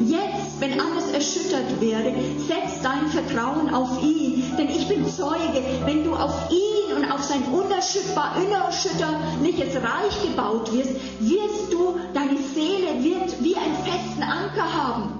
Jetzt, 0.00 0.58
wenn 0.58 0.80
alles 0.80 1.12
erschüttert 1.12 1.80
werde, 1.80 2.12
setz 2.48 2.82
dein 2.82 3.06
Vertrauen 3.06 3.72
auf 3.72 4.02
ihn, 4.02 4.42
denn 4.58 4.70
ich 4.70 4.88
bin 4.88 5.06
Zeuge, 5.06 5.62
wenn 5.84 6.02
du 6.02 6.16
auf 6.16 6.50
ihn 6.50 6.96
und 6.96 7.12
auf 7.12 7.22
sein 7.22 7.44
unerschütterliches 7.44 9.76
Reich 9.76 10.20
gebaut 10.20 10.72
wirst, 10.72 10.96
wirst 11.20 11.72
du, 11.72 11.94
deine 12.12 12.38
Seele 12.38 13.04
wird 13.04 13.40
wie 13.40 13.54
einen 13.54 13.76
festen 13.84 14.24
Anker 14.24 14.74
haben. 14.74 15.13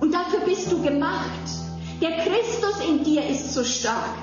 Und 0.00 0.12
dafür 0.12 0.40
bist 0.40 0.70
du 0.70 0.82
gemacht. 0.82 1.28
Der 2.00 2.12
Christus 2.18 2.80
in 2.88 3.02
dir 3.02 3.26
ist 3.28 3.52
so 3.52 3.64
stark. 3.64 4.14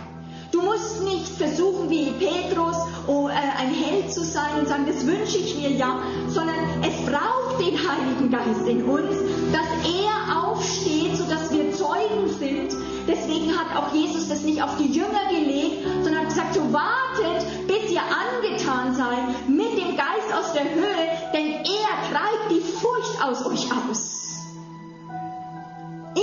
Du 0.51 0.61
musst 0.61 1.03
nicht 1.03 1.27
versuchen, 1.27 1.89
wie 1.89 2.11
Petrus 2.11 2.77
oh, 3.07 3.27
äh, 3.27 3.31
ein 3.33 3.73
Held 3.73 4.13
zu 4.13 4.23
sein 4.23 4.59
und 4.59 4.69
sagen, 4.69 4.85
das 4.87 5.05
wünsche 5.05 5.37
ich 5.37 5.57
mir 5.57 5.71
ja, 5.71 5.99
sondern 6.29 6.55
es 6.81 6.95
braucht 7.05 7.59
den 7.59 7.75
Heiligen 7.75 8.31
Geist 8.31 8.65
in 8.65 8.83
uns, 8.83 9.17
dass 9.51 9.67
er 9.83 10.45
aufsteht, 10.47 11.17
sodass 11.17 11.51
wir 11.51 11.73
Zeugen 11.73 12.29
sind. 12.39 12.73
Deswegen 13.05 13.51
hat 13.57 13.75
auch 13.75 13.93
Jesus 13.93 14.29
das 14.29 14.43
nicht 14.43 14.63
auf 14.63 14.77
die 14.77 14.93
Jünger 14.93 15.27
gelegt, 15.29 15.85
sondern 16.03 16.21
hat 16.21 16.29
gesagt, 16.29 16.53
so 16.53 16.61
wartet, 16.71 17.45
bis 17.67 17.91
ihr 17.91 18.01
angetan 18.01 18.95
seid 18.95 19.49
mit 19.49 19.77
dem 19.77 19.97
Geist 19.97 20.33
aus 20.33 20.53
der 20.53 20.63
Höhe, 20.63 21.05
denn 21.33 21.47
er 21.47 22.11
treibt 22.11 22.51
die 22.51 22.61
Furcht 22.61 23.21
aus 23.21 23.45
euch 23.45 23.69
aus. 23.71 23.84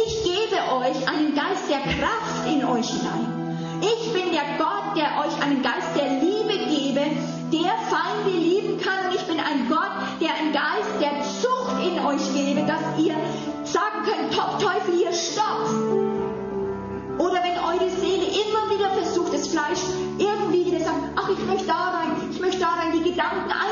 Ich 0.05 0.25
gebe 0.25 0.57
euch 0.75 1.09
einen 1.09 1.35
Geist 1.35 1.69
der 1.69 1.81
Kraft 1.81 2.47
in 2.47 2.65
euch 2.65 2.89
hinein. 2.89 3.81
Ich 3.81 4.13
bin 4.13 4.33
der 4.33 4.59
Gott, 4.59 4.97
der 4.97 5.21
euch 5.21 5.43
einen 5.43 5.63
Geist 5.63 5.95
der 5.95 6.09
Liebe 6.21 6.59
gebe, 6.69 7.01
der 7.53 7.75
Feinde 7.89 8.37
lieben 8.37 8.81
kann. 8.81 9.07
Und 9.07 9.15
ich 9.15 9.23
bin 9.23 9.39
ein 9.39 9.69
Gott, 9.69 9.93
der 10.21 10.35
einen 10.35 10.53
Geist 10.53 10.99
der 11.01 11.23
Zucht 11.23 11.79
in 11.87 12.05
euch 12.05 12.35
gebe, 12.35 12.67
dass 12.67 12.83
ihr 12.99 13.15
sagen 13.65 14.03
könnt, 14.05 14.33
Top 14.35 14.59
Teufel, 14.59 14.95
hier 14.95 15.13
stopp. 15.13 15.71
Oder 17.19 17.39
wenn 17.45 17.59
eure 17.63 17.91
Seele 17.91 18.27
immer 18.27 18.75
wieder 18.75 18.91
versucht, 18.91 19.33
das 19.33 19.49
Fleisch 19.49 19.83
irgendwie 20.19 20.67
wieder 20.67 20.81
sagt, 20.81 20.99
ach, 21.15 21.29
ich 21.29 21.39
möchte 21.47 21.67
da 21.67 21.91
rein, 21.91 22.31
ich 22.33 22.41
möchte 22.41 22.61
da 22.61 22.71
rein, 22.71 22.93
die 22.93 23.11
Gedanken 23.11 23.51
einfach 23.51 23.72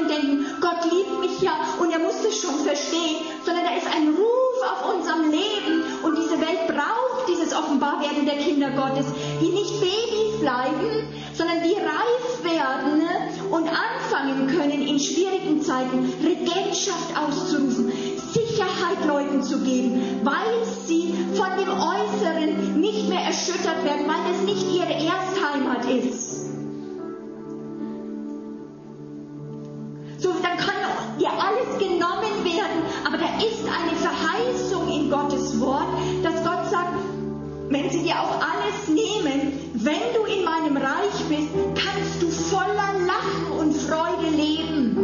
und 0.00 0.08
denken, 0.08 0.46
Gott 0.60 0.84
liebt 0.90 1.20
mich 1.20 1.40
ja 1.40 1.52
und 1.78 1.90
er 1.90 1.98
muss 1.98 2.24
es 2.26 2.40
schon 2.40 2.58
verstehen, 2.64 3.16
sondern 3.44 3.64
da 3.64 3.76
ist 3.76 3.86
ein 3.86 4.08
Ruf 4.08 4.56
auf 4.64 4.94
unserem 4.94 5.30
Leben 5.30 5.84
und 6.02 6.16
diese 6.16 6.40
Welt 6.40 6.66
braucht 6.68 7.28
dieses 7.28 7.54
Offenbarwerden 7.54 8.24
der 8.26 8.38
Kinder 8.38 8.70
Gottes, 8.70 9.06
die 9.40 9.48
nicht 9.48 9.80
Babys 9.80 10.40
bleiben, 10.40 11.08
sondern 11.34 11.62
die 11.62 11.74
reif 11.74 12.44
werden 12.44 13.02
und 13.50 13.68
anfangen 13.68 14.46
können, 14.48 14.86
in 14.86 14.98
schwierigen 14.98 15.62
Zeiten 15.62 16.12
Regentschaft 16.22 17.16
auszurufen, 17.16 17.92
Sicherheit 18.32 19.04
Leuten 19.06 19.42
zu 19.42 19.58
geben, 19.60 20.20
weil 20.22 20.64
sie 20.86 21.14
von 21.34 21.56
dem 21.58 21.68
Äußeren 21.68 22.80
nicht 22.80 23.08
mehr 23.08 23.22
erschüttert 23.22 23.84
werden, 23.84 24.06
weil 24.06 24.34
es 24.34 24.42
nicht 24.42 24.66
ihre 24.72 24.92
Erstheimat 24.92 25.84
ist. 25.90 26.29
Dir 31.20 31.30
alles 31.30 31.78
genommen 31.78 32.44
werden, 32.44 32.82
aber 33.06 33.18
da 33.18 33.26
ist 33.44 33.64
eine 33.68 33.94
Verheißung 33.96 34.88
in 34.88 35.10
Gottes 35.10 35.60
Wort, 35.60 35.86
dass 36.22 36.34
Gott 36.42 36.70
sagt, 36.70 36.94
wenn 37.68 37.90
sie 37.90 38.02
dir 38.02 38.14
auch 38.14 38.40
alles 38.40 38.88
nehmen, 38.88 39.52
wenn 39.74 40.14
du 40.14 40.24
in 40.24 40.44
meinem 40.44 40.76
Reich 40.76 41.18
bist, 41.28 41.48
kannst 41.76 42.22
du 42.22 42.30
voller 42.30 42.94
Lachen 43.06 43.52
und 43.58 43.76
Freude 43.76 44.30
leben. 44.34 44.96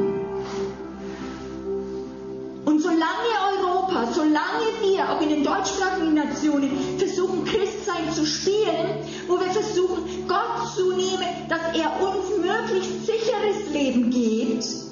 Und 2.64 2.80
solange 2.80 3.30
Europa, 3.52 4.12
solange 4.12 4.66
wir, 4.82 5.08
auch 5.08 5.20
in 5.20 5.28
den 5.28 5.44
deutschsprachigen 5.44 6.14
Nationen, 6.14 6.98
versuchen, 6.98 7.44
Christsein 7.44 8.12
zu 8.12 8.26
spielen, 8.26 9.04
wo 9.28 9.38
wir 9.38 9.50
versuchen, 9.52 10.26
Gott 10.26 10.74
zu 10.74 10.92
nehmen, 10.92 11.48
dass 11.48 11.60
er 11.74 11.92
uns 12.02 12.36
möglichst 12.38 13.06
sicheres 13.06 13.70
Leben 13.72 14.10
gibt, 14.10 14.85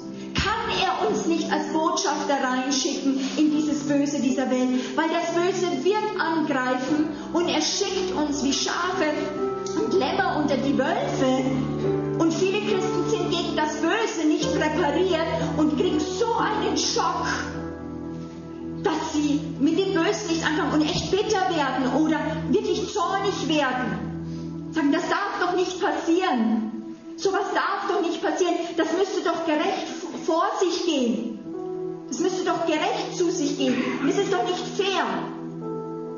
kann 0.45 0.69
er 0.79 1.09
uns 1.09 1.25
nicht 1.25 1.51
als 1.51 1.73
Botschafter 1.73 2.37
reinschicken 2.43 3.19
in 3.37 3.51
dieses 3.51 3.87
Böse 3.87 4.19
dieser 4.19 4.49
Welt, 4.51 4.95
weil 4.95 5.09
das 5.09 5.33
Böse 5.33 5.83
wird 5.83 6.19
angreifen 6.19 7.09
und 7.33 7.49
er 7.49 7.61
schickt 7.61 8.13
uns 8.15 8.43
wie 8.43 8.53
Schafe 8.53 9.09
und 9.79 9.93
Lämmer 9.93 10.37
unter 10.37 10.57
die 10.57 10.77
Wölfe. 10.77 11.43
Und 12.19 12.33
viele 12.33 12.59
Christen 12.61 13.09
sind 13.09 13.31
gegen 13.31 13.55
das 13.55 13.75
Böse 13.77 14.27
nicht 14.27 14.47
präpariert 14.57 15.27
und 15.57 15.77
kriegen 15.77 15.99
so 15.99 16.27
einen 16.35 16.77
Schock, 16.77 17.25
dass 18.83 19.13
sie 19.13 19.41
mit 19.59 19.79
dem 19.79 19.93
Bösen 19.93 20.27
nichts 20.27 20.45
anfangen 20.45 20.73
und 20.73 20.81
echt 20.81 21.09
bitter 21.09 21.41
werden 21.49 22.03
oder 22.03 22.19
wirklich 22.49 22.93
zornig 22.93 23.47
werden. 23.47 24.69
Sagen, 24.71 24.91
das 24.91 25.09
darf 25.09 25.39
doch 25.41 25.55
nicht 25.55 25.81
passieren. 25.81 26.71
Sowas 27.17 27.45
darf 27.53 27.87
doch 27.89 28.01
nicht 28.01 28.21
passieren. 28.21 28.55
Das 28.77 28.87
müsste 28.91 29.21
doch 29.23 29.45
gerecht 29.45 30.04
vor 30.25 30.45
sich 30.59 30.85
gehen. 30.85 31.39
Das 32.07 32.19
müsste 32.19 32.45
doch 32.45 32.65
gerecht 32.65 33.15
zu 33.15 33.29
sich 33.31 33.57
gehen. 33.57 33.75
Und 34.01 34.09
es 34.09 34.17
ist 34.17 34.31
doch 34.31 34.43
nicht 34.43 34.63
fair. 34.77 35.03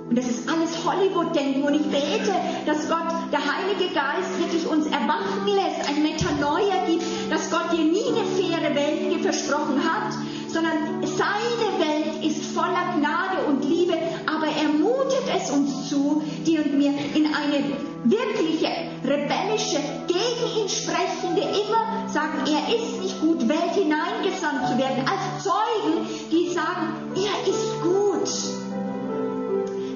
Und 0.09 0.17
das 0.17 0.27
ist 0.27 0.49
alles 0.49 0.85
Hollywood-Denken. 0.85 1.63
Und 1.63 1.73
ich 1.73 1.83
bete, 1.83 2.33
dass 2.65 2.87
Gott, 2.87 3.07
der 3.31 3.39
Heilige 3.39 3.93
Geist, 3.93 4.39
wirklich 4.39 4.67
uns 4.67 4.85
erwachen 4.87 5.45
lässt, 5.47 5.89
ein 5.89 6.03
Metanoia 6.03 6.85
gibt, 6.87 7.03
dass 7.29 7.49
Gott 7.51 7.71
dir 7.71 7.83
nie 7.83 8.07
eine 8.07 8.25
faire 8.25 8.75
Welt 8.75 8.97
versprochen 9.27 9.83
hat, 9.83 10.13
sondern 10.47 11.03
seine 11.03 11.85
Welt 11.85 12.23
ist 12.23 12.45
voller 12.53 12.95
Gnade 12.97 13.45
und 13.47 13.65
Liebe, 13.65 13.93
aber 14.25 14.47
er 14.47 14.69
mutet 14.69 15.23
es 15.35 15.51
uns 15.51 15.89
zu, 15.89 16.23
dir 16.45 16.63
und 16.63 16.77
mir 16.77 16.93
in 17.13 17.25
eine 17.25 17.63
wirkliche, 18.05 18.69
rebellische, 19.07 19.79
gegen 20.07 20.61
ihn 20.61 20.69
sprechende, 20.69 21.41
immer 21.41 22.07
sagen, 22.09 22.43
er 22.45 22.75
ist 22.75 23.01
nicht 23.01 23.19
gut, 23.21 23.47
Welt 23.47 23.73
hineingesandt 23.73 24.67
zu 24.67 24.77
werden, 24.77 25.05
als 25.07 25.43
Zeugen, 25.43 26.05
die 26.31 26.53
sagen, 26.53 27.15
er 27.15 27.49
ist 27.49 27.81
gut. 27.81 28.67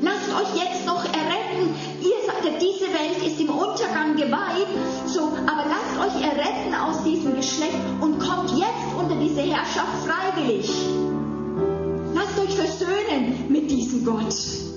Lasst 0.01 0.29
euch 0.29 0.63
jetzt 0.63 0.85
noch 0.85 1.03
erretten. 1.05 1.75
Ihr 2.01 2.25
sagt, 2.25 2.45
diese 2.61 2.87
Welt 2.87 3.25
ist 3.25 3.39
im 3.39 3.49
Untergang 3.49 4.15
geweiht, 4.15 4.67
so, 5.05 5.33
aber 5.45 5.65
lasst 5.67 6.15
euch 6.15 6.23
erretten 6.23 6.73
aus 6.73 7.03
diesem 7.03 7.35
Geschlecht 7.35 7.75
und 7.99 8.19
kommt 8.19 8.51
jetzt 8.51 8.95
unter 8.97 9.15
diese 9.15 9.41
Herrschaft 9.41 10.07
freiwillig. 10.07 10.69
Lasst 12.15 12.39
euch 12.39 12.55
versöhnen 12.55 13.45
mit 13.49 13.69
diesem 13.69 14.05
Gott. 14.05 14.70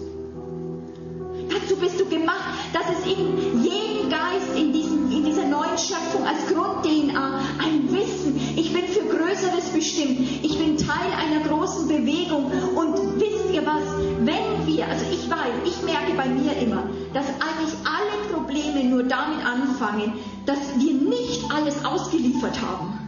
Dazu 1.65 1.77
bist 1.77 1.99
du 1.99 2.05
gemacht, 2.05 2.59
dass 2.75 2.83
es 2.99 3.07
in 3.11 3.63
jedem 3.63 4.11
Geist 4.11 4.55
in, 4.55 4.73
diesem, 4.75 5.11
in 5.11 5.25
dieser 5.25 5.47
neuen 5.47 5.79
Schöpfung 5.79 6.27
als 6.27 6.47
Grund-DNA 6.47 7.41
ein 7.59 7.91
Wissen, 7.91 8.39
ich 8.55 8.71
bin 8.71 8.87
für 8.87 9.01
Größeres 9.01 9.71
bestimmt, 9.73 10.21
ich 10.43 10.59
bin 10.59 10.77
Teil 10.77 11.11
einer 11.17 11.43
großen 11.49 11.89
Bewegung 11.89 12.53
und 12.75 13.19
wisst 13.19 13.51
ihr 13.55 13.65
was, 13.65 13.83
wenn 14.21 14.67
wir, 14.67 14.87
also 14.89 15.07
ich 15.11 15.31
weiß, 15.31 15.55
ich 15.65 15.83
merke 15.83 16.13
bei 16.15 16.27
mir 16.27 16.53
immer, 16.59 16.83
dass 17.15 17.29
eigentlich 17.29 17.75
alle 17.85 18.35
Probleme 18.35 18.85
nur 18.85 19.05
damit 19.05 19.47
anfangen, 19.47 20.13
dass 20.45 20.59
wir 20.77 20.93
nicht 20.93 21.51
alles 21.51 21.83
ausgeliefert 21.83 22.61
haben. 22.61 22.99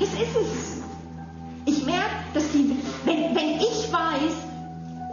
Das 0.00 0.08
ist 0.08 0.36
es. 0.42 0.82
Ich 1.66 1.86
merke, 1.86 2.10
dass 2.34 2.50
die, 2.50 2.76
wenn, 3.04 3.32
wenn 3.36 3.60
ich 3.60 3.92
weiß, 3.92 4.53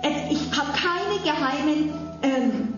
ich 0.03 0.57
habe 0.57 0.71
keine 0.73 1.19
geheimen 1.23 1.93
ähm, 2.23 2.73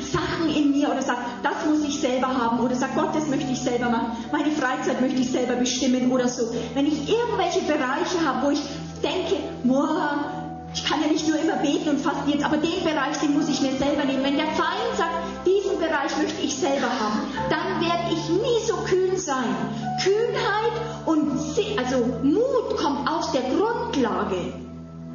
Sachen 0.00 0.54
in 0.54 0.72
mir 0.72 0.90
oder 0.90 1.02
sage, 1.02 1.20
das 1.42 1.66
muss 1.68 1.86
ich 1.86 2.00
selber 2.00 2.28
haben 2.28 2.60
oder 2.60 2.74
sage, 2.74 2.92
Gott, 2.94 3.14
das 3.14 3.26
möchte 3.28 3.52
ich 3.52 3.60
selber 3.60 3.90
machen, 3.90 4.16
meine 4.30 4.50
Freizeit 4.50 5.00
möchte 5.00 5.20
ich 5.20 5.30
selber 5.30 5.54
bestimmen 5.54 6.10
oder 6.10 6.28
so. 6.28 6.42
Wenn 6.74 6.86
ich 6.86 7.08
irgendwelche 7.08 7.60
Bereiche 7.60 8.24
habe, 8.24 8.46
wo 8.46 8.50
ich 8.50 8.60
denke, 9.02 9.36
boah, 9.64 10.42
ich 10.74 10.84
kann 10.84 11.02
ja 11.02 11.08
nicht 11.08 11.28
nur 11.28 11.38
immer 11.38 11.56
beten 11.56 11.90
und 11.90 12.00
fasten 12.00 12.30
jetzt, 12.30 12.44
aber 12.44 12.56
den 12.56 12.82
Bereich, 12.82 13.18
den 13.22 13.34
muss 13.34 13.48
ich 13.48 13.60
mir 13.60 13.72
selber 13.72 14.04
nehmen. 14.04 14.24
Wenn 14.24 14.36
der 14.36 14.46
Feind 14.46 14.96
sagt, 14.96 15.12
diesen 15.44 15.78
Bereich 15.78 16.16
möchte 16.16 16.40
ich 16.40 16.56
selber 16.56 16.88
haben, 16.88 17.20
dann 17.50 17.80
werde 17.80 18.14
ich 18.14 18.28
nie 18.30 18.66
so 18.66 18.76
kühn 18.76 19.18
sein. 19.18 19.54
Kühnheit 20.02 20.72
und 21.04 21.32
also 21.78 21.96
Mut 22.22 22.78
kommt 22.78 23.10
aus 23.10 23.32
der 23.32 23.42
Grundlage, 23.42 24.54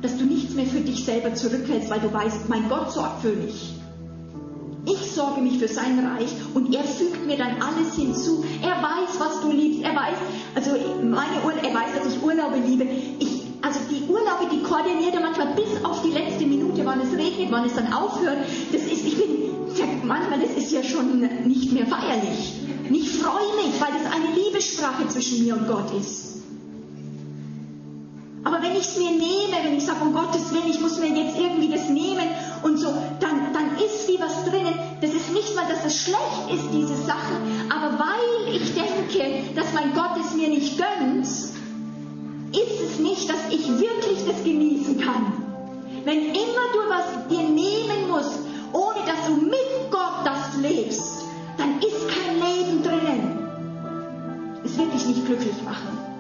dass 0.02 0.18
du 0.18 0.26
nichts 0.26 0.54
mehr 0.54 0.66
für 0.66 0.80
dich 0.80 1.04
selber 1.04 1.34
zurückhältst, 1.34 1.90
weil 1.90 2.00
du 2.00 2.14
weißt, 2.14 2.50
mein 2.50 2.70
Gott 2.70 2.92
sorgt 2.92 3.22
für 3.22 3.34
mich. 3.34 3.74
Ich 4.86 5.12
sorge 5.12 5.42
mich 5.42 5.58
für 5.58 5.68
sein 5.68 6.00
Reich 6.00 6.30
und 6.54 6.74
er 6.74 6.84
fügt 6.84 7.26
mir 7.28 7.38
dann 7.38 7.62
alles 7.62 7.96
hinzu. 7.96 8.46
Er 8.62 8.82
weiß, 8.82 9.20
was 9.20 9.42
du 9.42 9.52
liebst. 9.52 9.84
Er 9.84 9.94
weiß, 9.94 10.16
also 10.56 10.72
meine 11.04 11.44
Ur 11.46 11.52
er 11.62 11.74
weiß, 11.74 11.90
dass 11.98 12.14
ich 12.14 12.24
Urlaube 12.24 12.58
liebe. 12.66 12.86
Ich, 13.20 13.44
also 13.62 13.80
die 13.90 14.04
Urlaube, 14.10 14.48
die 14.50 14.64
koordiniert 14.64 15.14
er 15.14 15.20
manchmal 15.20 15.56
bis 15.56 15.84
auf 15.84 16.02
die 16.04 16.12
letzte 16.12 16.46
Minute, 16.46 16.86
wann 16.86 17.02
es 17.02 17.12
regnet, 17.12 17.52
wann 17.52 17.66
es 17.66 17.76
dann 17.76 17.92
aufhört. 17.92 18.38
Das 18.72 18.82
ist, 18.82 19.06
ich 19.06 19.18
bin, 19.18 20.08
manchmal, 20.08 20.40
das 20.40 20.52
ist 20.52 20.72
ja 20.72 20.82
schon 20.84 21.20
nicht 21.46 21.74
mehr 21.74 21.86
feierlich. 21.86 22.54
Und 22.88 22.96
ich 22.96 23.12
freue 23.12 23.56
mich, 23.58 23.82
weil 23.82 23.92
das 23.92 24.10
eine 24.14 24.34
Liebessprache 24.36 25.08
zwischen 25.10 25.44
mir 25.44 25.58
und 25.58 25.68
Gott 25.68 25.92
ist. 26.00 26.27
Aber 28.48 28.62
wenn 28.62 28.78
ich 28.78 28.88
es 28.88 28.98
mir 28.98 29.12
nehme, 29.12 29.58
wenn 29.62 29.76
ich 29.76 29.86
sage, 29.86 30.00
um 30.04 30.14
Gottes 30.14 30.54
Willen, 30.54 30.70
ich 30.70 30.80
muss 30.80 30.98
mir 31.00 31.10
jetzt 31.10 31.38
irgendwie 31.38 31.68
das 31.68 31.90
nehmen 31.90 32.30
und 32.64 32.78
so, 32.78 32.88
dann, 33.20 33.52
dann 33.52 33.76
ist 33.76 34.08
wie 34.08 34.18
was 34.22 34.46
drinnen. 34.46 34.74
Das 35.02 35.12
ist 35.12 35.34
nicht 35.34 35.54
mal, 35.54 35.66
dass 35.68 35.84
es 35.86 36.04
schlecht 36.04 36.48
ist, 36.54 36.70
diese 36.72 36.96
Sachen, 36.96 37.68
aber 37.68 38.00
weil 38.00 38.56
ich 38.56 38.74
denke, 38.74 39.54
dass 39.54 39.74
mein 39.74 39.94
Gott 39.94 40.12
es 40.26 40.34
mir 40.34 40.48
nicht 40.48 40.78
gönnt, 40.78 41.26
ist 41.26 42.82
es 42.90 43.00
nicht, 43.00 43.30
dass 43.30 43.50
ich 43.52 43.68
wirklich 43.68 44.26
das 44.26 44.42
genießen 44.42 45.02
kann. 45.02 45.44
Wenn 46.06 46.28
immer 46.28 46.68
du 46.72 46.80
was 46.88 47.28
dir 47.30 47.44
nehmen 47.44 48.08
musst, 48.08 48.40
ohne 48.72 49.00
dass 49.06 49.28
du 49.28 49.46
mit 49.46 49.92
Gott 49.92 50.24
das 50.24 50.56
lebst, 50.62 51.26
dann 51.58 51.80
ist 51.80 52.08
kein 52.08 52.36
Leben 52.36 52.82
drinnen. 52.82 53.40
Es 54.64 54.78
wird 54.78 54.94
dich 54.94 55.06
nicht 55.06 55.26
glücklich 55.26 55.62
machen. 55.66 56.17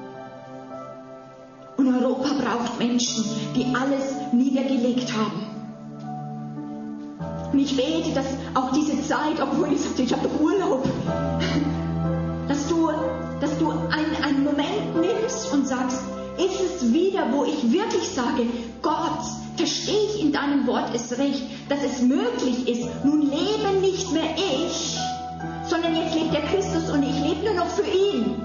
Und 1.78 1.94
Europa 1.94 2.30
braucht 2.34 2.80
Menschen, 2.80 3.24
die 3.56 3.66
alles 3.76 4.34
niedergelegt 4.34 5.14
haben. 5.14 5.48
Und 7.52 7.60
ich 7.60 7.78
bete, 7.78 8.14
dass 8.14 8.26
auch 8.56 8.72
diese 8.74 9.02
Zeit, 9.04 9.40
obwohl 9.42 9.72
ich 9.72 9.82
sagte, 9.82 10.02
ich 10.02 10.12
habe 10.12 10.28
doch 10.28 10.40
Urlaub, 10.40 10.88
dass 12.48 12.68
du, 12.68 12.90
dass 13.40 13.58
du 13.60 13.70
einen, 13.70 14.24
einen 14.24 14.44
Moment 14.44 14.96
nimmst 15.00 15.54
und 15.54 15.68
sagst, 15.68 16.00
ist 16.38 16.60
es 16.60 16.94
wieder, 16.94 17.28
wo 17.32 17.46
ich 17.46 17.72
wirklich 17.72 18.10
sage, 18.10 18.44
Gott, 18.82 19.22
verstehe 19.56 20.08
ich 20.14 20.22
in 20.22 20.32
deinem 20.32 20.68
Wort 20.68 20.94
es 20.94 21.18
recht, 21.18 21.44
dass 21.70 21.84
es 21.84 22.02
möglich 22.02 22.68
ist, 22.68 22.88
nun 23.04 23.22
lebe 23.22 23.80
nicht 23.82 24.12
mehr 24.14 24.36
ich, 24.36 24.98
sondern 25.68 25.96
jetzt 25.96 26.16
lebt 26.16 26.34
der 26.34 26.42
Christus 26.42 26.90
und 26.92 27.04
ich 27.04 27.20
lebe 27.22 27.46
nur 27.46 27.54
noch 27.54 27.68
für 27.68 27.86
ihn 27.86 28.36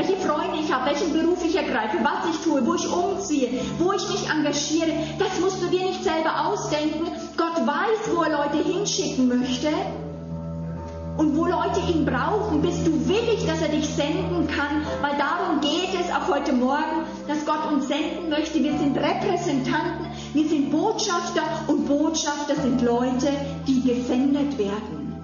welche 0.00 0.16
Freunde 0.16 0.58
ich 0.62 0.72
habe, 0.72 0.86
welchen 0.86 1.12
Beruf 1.12 1.44
ich 1.44 1.54
ergreife, 1.54 1.98
was 2.02 2.34
ich 2.34 2.40
tue, 2.42 2.64
wo 2.66 2.74
ich 2.74 2.88
umziehe, 2.90 3.48
wo 3.78 3.92
ich 3.92 4.08
mich 4.08 4.30
engagiere, 4.30 4.92
das 5.18 5.38
musst 5.40 5.62
du 5.62 5.66
dir 5.66 5.84
nicht 5.84 6.02
selber 6.02 6.46
ausdenken. 6.46 7.06
Gott 7.36 7.56
weiß, 7.66 8.14
wo 8.14 8.22
er 8.22 8.30
Leute 8.30 8.64
hinschicken 8.66 9.28
möchte 9.28 9.68
und 11.18 11.36
wo 11.36 11.44
Leute 11.44 11.80
ihn 11.92 12.06
brauchen. 12.06 12.62
Bist 12.62 12.86
du 12.86 12.92
willig, 13.08 13.44
dass 13.46 13.60
er 13.60 13.68
dich 13.68 13.86
senden 13.88 14.48
kann? 14.48 14.86
Weil 15.02 15.18
darum 15.18 15.60
geht 15.60 15.92
es 16.00 16.10
auch 16.10 16.34
heute 16.34 16.54
Morgen, 16.54 17.04
dass 17.28 17.44
Gott 17.44 17.70
uns 17.70 17.88
senden 17.88 18.30
möchte. 18.30 18.62
Wir 18.62 18.78
sind 18.78 18.96
Repräsentanten, 18.96 20.06
wir 20.32 20.48
sind 20.48 20.70
Botschafter 20.70 21.42
und 21.66 21.86
Botschafter 21.86 22.54
sind 22.54 22.80
Leute, 22.80 23.28
die 23.66 23.82
gesendet 23.82 24.56
werden. 24.56 25.14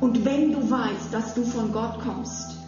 Und 0.00 0.24
wenn 0.24 0.52
du 0.52 0.70
weißt, 0.70 1.12
dass 1.12 1.34
du 1.34 1.44
von 1.44 1.72
Gott 1.72 1.98
kommst, 2.00 2.59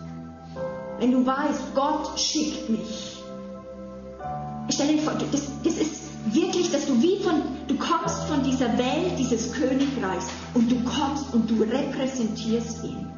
wenn 1.02 1.10
du 1.10 1.26
weißt, 1.26 1.74
Gott 1.74 2.16
schickt 2.16 2.70
mich. 2.70 3.16
Stell 4.68 4.86
dir 4.86 5.02
vor, 5.02 5.14
das, 5.14 5.50
das 5.64 5.74
ist 5.74 6.32
wirklich, 6.32 6.70
dass 6.70 6.86
du 6.86 7.02
wie 7.02 7.20
von, 7.24 7.42
du 7.66 7.74
kommst 7.74 8.22
von 8.28 8.44
dieser 8.44 8.78
Welt, 8.78 9.18
dieses 9.18 9.52
Königreichs 9.52 10.28
und 10.54 10.70
du 10.70 10.76
kommst 10.84 11.34
und 11.34 11.50
du 11.50 11.64
repräsentierst 11.64 12.84
ihn. 12.84 13.08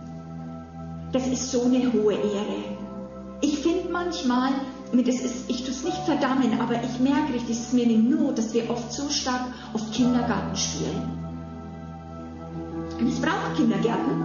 Das 1.12 1.26
ist 1.26 1.52
so 1.52 1.64
eine 1.64 1.92
hohe 1.92 2.14
Ehre. 2.14 2.78
Ich 3.42 3.58
finde 3.58 3.90
manchmal, 3.92 4.52
das 4.92 5.16
ist, 5.16 5.50
ich 5.50 5.64
tue 5.64 5.72
es 5.72 5.84
nicht 5.84 5.98
verdammen, 6.06 6.58
aber 6.58 6.82
ich 6.82 6.98
merke 7.00 7.34
richtig, 7.34 7.50
es 7.50 7.66
ist 7.66 7.74
mir 7.74 7.84
eine 7.84 7.98
Not, 7.98 8.38
dass 8.38 8.54
wir 8.54 8.70
oft 8.70 8.90
so 8.94 9.10
stark 9.10 9.42
auf 9.74 9.90
Kindergarten 9.92 10.56
spielen. 10.56 11.02
Und 12.98 13.08
es 13.08 13.20
braucht 13.20 13.56
Kindergärten. 13.56 14.24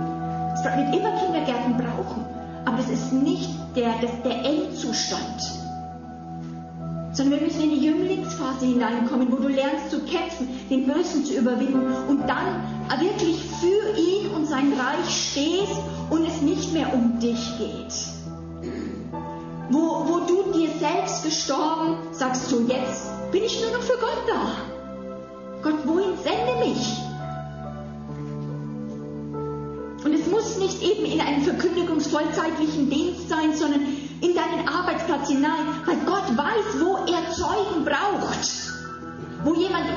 Es 0.54 0.64
wird 0.64 0.96
immer 0.96 1.12
Kindergärten 1.20 1.76
brauchen 1.76 2.39
aber 2.70 2.78
das 2.78 2.90
ist 2.90 3.12
nicht 3.12 3.50
der, 3.76 3.96
das, 4.00 4.12
der 4.24 4.46
Endzustand. 4.46 5.42
Sondern 7.14 7.40
wir 7.40 7.48
müssen 7.48 7.64
in 7.64 7.72
die 7.72 7.86
Jünglingsphase 7.86 8.68
hineinkommen, 8.68 9.32
wo 9.32 9.38
du 9.38 9.48
lernst 9.48 9.90
zu 9.90 10.00
kämpfen, 10.02 10.48
den 10.70 10.86
Bösen 10.86 11.26
zu 11.26 11.34
überwinden 11.34 11.92
und 12.08 12.28
dann 12.28 12.62
wirklich 13.00 13.42
für 13.60 13.98
ihn 13.98 14.30
und 14.36 14.46
sein 14.46 14.74
Reich 14.74 15.32
stehst 15.32 15.82
und 16.12 16.28
es 16.28 16.42
nicht 16.42 16.72
mehr 16.74 16.94
um 16.94 17.20
dich 17.20 17.58
geht. 17.58 17.94
Wo, 19.72 19.80
wo 19.80 20.20
du 20.28 20.52
dir 20.58 20.70
selbst 20.80 21.24
gestorben 21.24 21.98
sagst, 22.12 22.50
so 22.50 22.62
jetzt 22.62 23.10
bin 23.32 23.44
ich 23.44 23.62
nur 23.62 23.72
noch 23.72 23.84
für 23.84 23.98
Gott 24.00 24.24
da. 24.28 25.62
Gott, 25.64 25.80
wohin 25.86 26.18
sende 26.24 26.66
mich? 26.66 27.09
Und 30.04 30.14
es 30.14 30.28
muss 30.28 30.58
nicht 30.58 30.82
eben 30.82 31.06
in 31.06 31.20
einem 31.20 31.44
verkündigungsvollzeitlichen 31.44 32.90
Dienst 32.90 33.30
sein, 33.30 33.56
sondern 33.56 33.82
in 34.22 34.34
deinen 34.36 34.68
Arbeitsplatz 34.68 35.28
hinein, 35.28 35.68
weil 35.86 35.98
Gott 36.06 36.38
weiß, 36.38 36.82
wo 36.82 36.98
er 37.12 37.32
Zeugen 37.32 37.86
braucht 37.86 38.70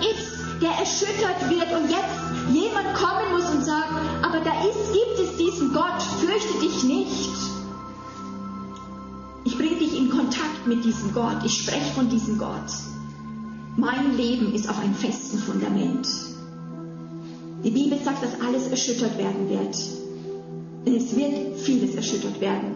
ist, 0.02 0.32
der 0.60 0.70
erschüttert 0.70 1.50
wird 1.50 1.72
und 1.76 1.90
jetzt 1.90 2.52
jemand 2.52 2.94
kommen 2.94 3.32
muss 3.32 3.50
und 3.50 3.64
sagt, 3.64 3.92
aber 4.22 4.40
da 4.40 4.52
ist, 4.64 4.92
gibt 4.92 5.18
es 5.18 5.36
diesen 5.36 5.72
Gott, 5.72 6.02
fürchte 6.20 6.60
dich 6.60 6.82
nicht. 6.84 7.30
Ich 9.44 9.56
bringe 9.56 9.76
dich 9.76 9.96
in 9.96 10.10
Kontakt 10.10 10.66
mit 10.66 10.84
diesem 10.84 11.12
Gott, 11.12 11.38
ich 11.44 11.62
spreche 11.62 11.92
von 11.94 12.08
diesem 12.08 12.38
Gott. 12.38 12.70
Mein 13.76 14.16
Leben 14.16 14.54
ist 14.54 14.68
auf 14.68 14.78
einem 14.78 14.94
festen 14.94 15.38
Fundament. 15.38 16.06
Die 17.64 17.70
Bibel 17.70 17.96
sagt, 18.04 18.24
dass 18.24 18.40
alles 18.40 18.66
erschüttert 18.68 19.16
werden 19.18 19.48
wird. 19.48 19.76
Es 20.84 21.16
wird 21.16 21.58
vieles 21.58 21.94
erschüttert 21.94 22.40
werden. 22.40 22.74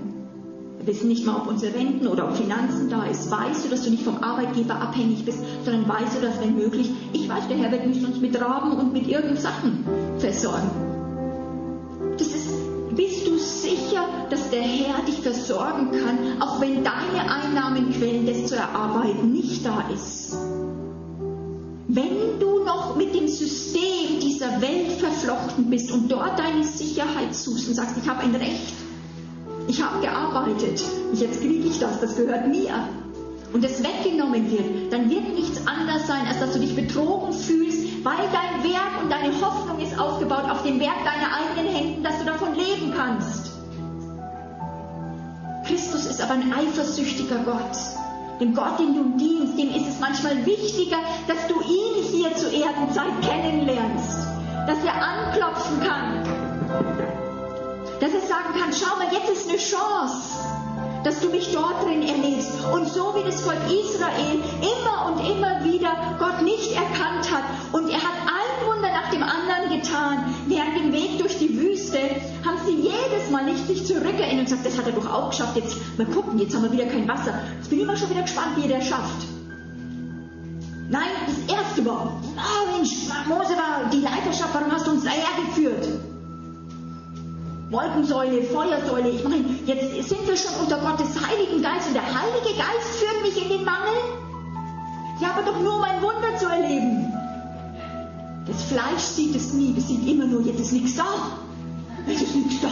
Wir 0.78 0.86
wissen 0.86 1.08
nicht 1.08 1.26
mal, 1.26 1.38
ob 1.38 1.48
unsere 1.48 1.74
Renten 1.74 2.06
oder 2.06 2.28
ob 2.28 2.36
Finanzen 2.36 2.88
da 2.88 3.04
ist. 3.06 3.28
Weißt 3.28 3.64
du, 3.64 3.68
dass 3.68 3.82
du 3.82 3.90
nicht 3.90 4.04
vom 4.04 4.22
Arbeitgeber 4.22 4.80
abhängig 4.80 5.24
bist, 5.24 5.38
sondern 5.64 5.88
weißt 5.88 6.16
du, 6.16 6.20
dass 6.20 6.40
wenn 6.40 6.54
möglich, 6.54 6.88
ich 7.12 7.28
weiß, 7.28 7.48
der 7.48 7.56
Herr 7.56 7.72
wird 7.72 7.86
mich 7.86 8.00
sonst 8.00 8.20
mit 8.20 8.40
Raben 8.40 8.72
und 8.72 8.92
mit 8.92 9.08
irgendeinen 9.08 9.38
Sachen 9.38 9.84
versorgen. 10.18 10.70
Das 12.16 12.28
ist, 12.28 12.48
bist 12.94 13.26
du 13.26 13.36
sicher, 13.38 14.06
dass 14.30 14.50
der 14.50 14.62
Herr 14.62 15.04
dich 15.04 15.16
versorgen 15.16 15.90
kann, 15.90 16.40
auch 16.40 16.60
wenn 16.60 16.84
deine 16.84 17.28
Einnahmenquellen, 17.28 18.26
das 18.26 18.46
zu 18.46 18.54
erarbeiten, 18.54 19.32
nicht 19.32 19.66
da 19.66 19.88
ist? 19.92 20.36
Wenn 21.96 22.38
du 22.38 22.62
noch 22.62 22.94
mit 22.94 23.14
dem 23.14 23.26
System 23.26 24.20
dieser 24.20 24.60
Welt 24.60 24.92
verflochten 25.00 25.70
bist 25.70 25.90
und 25.90 26.12
dort 26.12 26.38
deine 26.38 26.62
Sicherheit 26.62 27.34
suchst 27.34 27.68
und 27.68 27.74
sagst, 27.74 27.96
ich 27.96 28.06
habe 28.06 28.20
ein 28.20 28.34
Recht, 28.34 28.74
ich 29.66 29.82
habe 29.82 30.02
gearbeitet, 30.02 30.84
jetzt 31.14 31.40
kriege 31.40 31.66
ich 31.66 31.78
das, 31.78 31.98
das 31.98 32.14
gehört 32.16 32.48
mir, 32.48 32.86
und 33.54 33.64
es 33.64 33.82
weggenommen 33.82 34.50
wird, 34.50 34.92
dann 34.92 35.08
wird 35.08 35.32
nichts 35.32 35.66
anders 35.66 36.06
sein, 36.06 36.26
als 36.28 36.38
dass 36.38 36.52
du 36.52 36.58
dich 36.58 36.76
betrogen 36.76 37.32
fühlst, 37.32 38.04
weil 38.04 38.28
dein 38.30 38.70
Werk 38.70 39.02
und 39.02 39.10
deine 39.10 39.32
Hoffnung 39.40 39.80
ist 39.80 39.98
aufgebaut 39.98 40.50
auf 40.50 40.64
dem 40.64 40.78
Werk 40.78 41.02
deiner 41.02 41.32
eigenen 41.34 41.74
Händen, 41.74 42.02
dass 42.02 42.18
du 42.18 42.26
davon 42.26 42.54
leben 42.56 42.92
kannst. 42.94 43.52
Christus 45.66 46.04
ist 46.04 46.20
aber 46.20 46.34
ein 46.34 46.52
eifersüchtiger 46.52 47.38
Gott 47.46 48.05
dem 48.40 48.54
Gott, 48.54 48.78
dem 48.78 48.94
du 48.94 49.18
dienst, 49.18 49.58
dem 49.58 49.70
ist 49.70 49.88
es 49.88 50.00
manchmal 50.00 50.44
wichtiger, 50.44 50.98
dass 51.26 51.46
du 51.48 51.54
ihn 51.60 52.02
hier 52.10 52.34
zur 52.36 52.52
Erdenzeit 52.52 53.22
kennenlernst, 53.22 54.26
dass 54.66 54.78
er 54.84 54.94
anklopfen 54.94 55.80
kann, 55.80 56.24
dass 58.00 58.12
er 58.12 58.20
sagen 58.20 58.58
kann, 58.58 58.72
schau 58.72 58.96
mal, 58.96 59.12
jetzt 59.12 59.30
ist 59.30 59.48
eine 59.48 59.58
Chance, 59.58 60.38
dass 61.04 61.20
du 61.20 61.28
mich 61.30 61.52
dort 61.52 61.84
drin 61.84 62.02
erlebst. 62.02 62.50
Und 62.72 62.88
so 62.88 63.14
wie 63.14 63.22
das 63.24 63.40
Volk 63.40 63.56
Israel 63.66 64.42
immer 64.60 65.06
und 65.06 65.20
immer 65.24 65.64
wieder 65.64 65.92
Gott 66.18 66.42
nicht 66.42 66.72
erkannt 66.72 67.30
hat 67.32 67.44
und 67.72 67.88
er 67.88 68.02
hat 68.02 68.26
Wunder 68.26 68.45
nach 68.96 69.10
dem 69.10 69.22
anderen 69.22 69.78
getan, 69.78 70.34
während 70.46 70.76
dem 70.76 70.92
Weg 70.92 71.18
durch 71.18 71.38
die 71.38 71.58
Wüste, 71.58 71.98
haben 72.44 72.58
sie 72.64 72.76
jedes 72.76 73.30
Mal 73.30 73.44
nicht 73.44 73.66
sich 73.66 73.84
zurückerinnert 73.84 74.38
und 74.38 74.44
gesagt, 74.44 74.64
das 74.64 74.78
hat 74.78 74.86
er 74.86 74.92
doch 74.92 75.12
auch 75.12 75.30
geschafft, 75.30 75.56
jetzt 75.56 75.76
mal 75.98 76.06
gucken, 76.06 76.38
jetzt 76.38 76.54
haben 76.54 76.62
wir 76.62 76.72
wieder 76.72 76.86
kein 76.86 77.06
Wasser. 77.06 77.34
Jetzt 77.58 77.68
bin 77.68 77.78
ich 77.78 77.84
immer 77.84 77.96
schon 77.96 78.08
wieder 78.08 78.22
gespannt, 78.22 78.56
wie 78.56 78.70
er 78.70 78.78
das 78.78 78.88
schafft. 78.88 79.26
Nein, 80.88 81.10
das 81.26 81.56
erste 81.56 81.82
Mal, 81.82 82.08
oh 82.08 82.76
Mensch, 82.76 82.92
Mose 83.28 83.54
war 83.56 83.90
die 83.92 84.00
Leiterschaft, 84.00 84.54
warum 84.54 84.72
hast 84.72 84.86
du 84.86 84.92
uns 84.92 85.04
daher 85.04 85.44
geführt? 85.44 85.88
Wolkensäule, 87.70 88.44
Feuersäule. 88.44 89.10
Ich 89.10 89.24
meine, 89.24 89.44
jetzt 89.66 90.08
sind 90.08 90.26
wir 90.26 90.36
schon 90.36 90.54
unter 90.60 90.78
Gottes 90.78 91.10
Heiligen 91.20 91.60
Geist 91.60 91.88
und 91.88 91.94
der 91.94 92.06
Heilige 92.06 92.56
Geist 92.56 93.00
führt 93.00 93.22
mich 93.22 93.42
in 93.42 93.48
den 93.48 93.64
Mangel. 93.64 93.92
Ja, 95.20 95.32
aber 95.32 95.42
doch 95.42 95.60
nur 95.60 95.76
um 95.76 95.82
ein 95.82 96.00
Wunder 96.00 96.38
zu 96.38 96.46
erleben. 96.46 97.05
Das 98.46 98.62
Fleisch 98.62 99.02
sieht 99.02 99.34
es 99.34 99.52
nie, 99.52 99.74
das 99.74 99.88
sieht 99.88 100.06
immer 100.06 100.26
nur, 100.26 100.40
jetzt 100.42 100.60
ist 100.60 100.72
nichts 100.72 100.96
da. 100.96 101.04
Es 102.06 102.22
ist 102.22 102.34
nichts 102.34 102.60
da. 102.60 102.68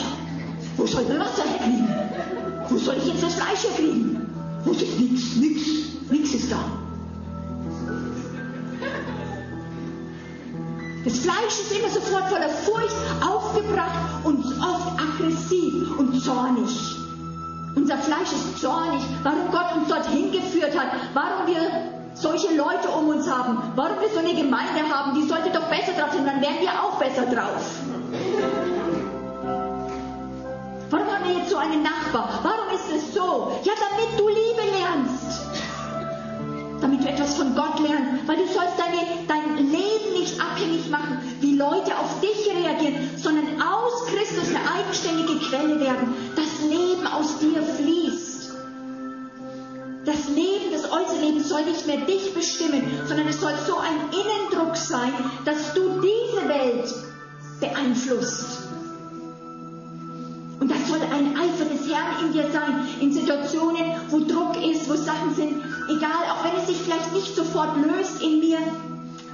Wo 0.76 0.86
soll 0.86 1.04
das 1.04 1.18
Wasser 1.18 1.42
herkriegen? 1.48 1.88
Wo 2.68 2.78
soll 2.78 2.96
ich 2.98 3.06
jetzt 3.06 3.22
das 3.22 3.34
Fleisch 3.34 3.64
herkriegen? 3.64 4.20
Wo 4.64 4.70
ist 4.70 4.80
nichts, 4.80 5.36
nichts, 5.36 5.66
nichts 6.10 6.34
ist 6.34 6.52
da. 6.52 6.58
Das 11.04 11.18
Fleisch 11.18 11.60
ist 11.60 11.72
immer 11.76 11.88
sofort 11.88 12.28
voller 12.28 12.48
Furcht, 12.48 12.96
aufgebracht 13.20 14.24
und 14.24 14.44
oft 14.44 14.98
aggressiv 14.98 15.98
und 15.98 16.22
zornig. 16.22 16.70
Unser 17.76 17.98
Fleisch 17.98 18.32
ist 18.32 18.60
zornig, 18.60 19.02
warum 19.22 19.50
Gott 19.50 19.76
uns 19.76 19.88
dorthin 19.88 20.32
geführt 20.32 20.78
hat, 20.78 20.92
warum 21.12 21.46
wir 21.46 22.03
solche 22.14 22.54
Leute 22.54 22.88
um 22.88 23.08
uns 23.08 23.28
haben, 23.28 23.72
warum 23.74 24.00
wir 24.00 24.08
so 24.08 24.20
eine 24.20 24.34
Gemeinde 24.34 24.88
haben, 24.88 25.14
die 25.14 25.28
sollte 25.28 25.50
doch 25.50 25.68
besser 25.68 25.92
drauf 25.92 26.12
sein, 26.12 26.24
dann 26.24 26.40
wären 26.40 26.60
wir 26.60 26.70
auch 26.70 26.98
besser 26.98 27.26
drauf. 27.26 27.64
Warum 30.90 31.06
haben 31.08 31.24
wir 31.24 31.38
jetzt 31.38 31.50
so 31.50 31.56
einen 31.56 31.82
Nachbar? 31.82 32.40
Warum 32.42 32.72
ist 32.72 32.88
es 32.94 33.14
so? 33.14 33.58
Ja, 33.64 33.72
damit 33.74 34.18
du 34.18 34.28
Liebe 34.28 34.62
lernst. 34.78 35.42
Damit 36.80 37.02
du 37.02 37.08
etwas 37.08 37.34
von 37.34 37.54
Gott 37.56 37.80
lernst. 37.80 38.28
Weil 38.28 38.36
du 38.36 38.46
sollst 38.46 38.78
deine, 38.78 39.00
dein 39.26 39.56
Leben 39.56 40.20
nicht 40.20 40.40
abhängig 40.40 40.88
machen, 40.90 41.18
wie 41.40 41.56
Leute 41.56 41.98
auf 41.98 42.20
dich 42.20 42.48
reagieren, 42.48 43.10
sondern 43.16 43.60
aus 43.60 44.06
Christus 44.06 44.50
eine 44.50 44.60
eigenständige 44.78 45.38
Quelle 45.48 45.80
werden. 45.80 46.14
Das 46.36 46.62
Leben 46.62 47.06
aus 47.06 47.38
dir 47.38 47.62
fließt. 47.62 48.23
Das 50.04 50.28
Leben, 50.28 50.70
das 50.72 50.84
äußere 50.84 51.20
Leben 51.20 51.42
soll 51.42 51.64
nicht 51.64 51.86
mehr 51.86 51.98
dich 51.98 52.34
bestimmen, 52.34 52.82
sondern 53.06 53.26
es 53.26 53.40
soll 53.40 53.54
so 53.66 53.78
ein 53.78 53.96
Innendruck 54.12 54.76
sein, 54.76 55.12
dass 55.44 55.72
du 55.72 56.00
diese 56.00 56.48
Welt 56.48 56.94
beeinflusst. 57.60 58.64
Und 60.60 60.70
das 60.70 60.88
soll 60.88 61.00
ein 61.00 61.36
Eifer 61.36 61.64
des 61.64 61.88
Herrn 61.90 62.26
in 62.26 62.32
dir 62.32 62.50
sein, 62.52 62.86
in 63.00 63.12
Situationen, 63.12 63.82
wo 64.10 64.20
Druck 64.20 64.56
ist, 64.62 64.88
wo 64.88 64.94
Sachen 64.94 65.34
sind, 65.34 65.62
egal, 65.88 66.24
auch 66.30 66.44
wenn 66.44 66.60
es 66.60 66.66
sich 66.68 66.76
vielleicht 66.76 67.12
nicht 67.12 67.34
sofort 67.34 67.76
löst 67.76 68.22
in 68.22 68.40
mir, 68.40 68.58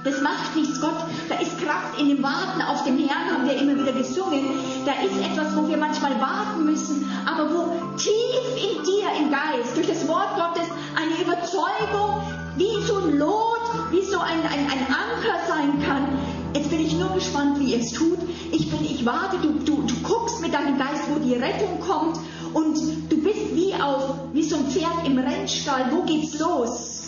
das 0.03 0.19
macht 0.21 0.55
nichts, 0.55 0.81
Gott. 0.81 0.97
Da 1.29 1.35
ist 1.35 1.59
Kraft 1.59 1.99
in 1.99 2.09
dem 2.09 2.23
Warten 2.23 2.61
auf 2.61 2.83
den 2.83 2.97
Herrn, 2.97 3.31
haben 3.31 3.45
wir 3.45 3.55
immer 3.55 3.75
wieder 3.75 3.91
gesungen. 3.91 4.45
Da 4.85 4.93
ist 4.93 5.15
etwas, 5.23 5.55
wo 5.55 5.67
wir 5.67 5.77
manchmal 5.77 6.19
warten 6.19 6.65
müssen, 6.65 7.10
aber 7.25 7.49
wo 7.49 7.95
tief 7.97 8.11
in 8.55 8.83
dir 8.83 9.07
im 9.19 9.31
Geist, 9.31 9.75
durch 9.75 9.87
das 9.87 10.07
Wort 10.07 10.35
Gottes, 10.35 10.67
eine 10.95 11.21
Überzeugung, 11.21 12.21
wie 12.57 12.81
so 12.85 12.97
ein 12.97 13.17
Lot, 13.17 13.61
wie 13.91 14.03
so 14.03 14.19
ein, 14.19 14.41
ein, 14.41 14.67
ein 14.69 14.85
Anker 14.87 15.39
sein 15.47 15.81
kann. 15.85 16.07
Jetzt 16.53 16.69
bin 16.69 16.81
ich 16.81 16.93
nur 16.97 17.09
gespannt, 17.09 17.59
wie 17.59 17.73
ihr 17.73 17.79
es 17.79 17.91
tut. 17.91 18.19
Ich 18.51 18.69
bin, 18.69 18.83
ich 18.83 19.05
warte, 19.05 19.37
du, 19.37 19.53
du, 19.65 19.83
du 19.83 19.95
guckst 20.03 20.41
mit 20.41 20.53
deinem 20.53 20.77
Geist, 20.77 21.03
wo 21.13 21.19
die 21.19 21.35
Rettung 21.35 21.79
kommt 21.79 22.19
und 22.53 22.77
du 23.09 23.17
bist 23.17 23.55
wie 23.55 23.73
auf, 23.75 24.15
wie 24.33 24.43
so 24.43 24.57
ein 24.57 24.65
Pferd 24.65 25.05
im 25.05 25.17
Rennstall. 25.17 25.91
Wo 25.91 26.01
geht's 26.03 26.37
los? 26.39 27.03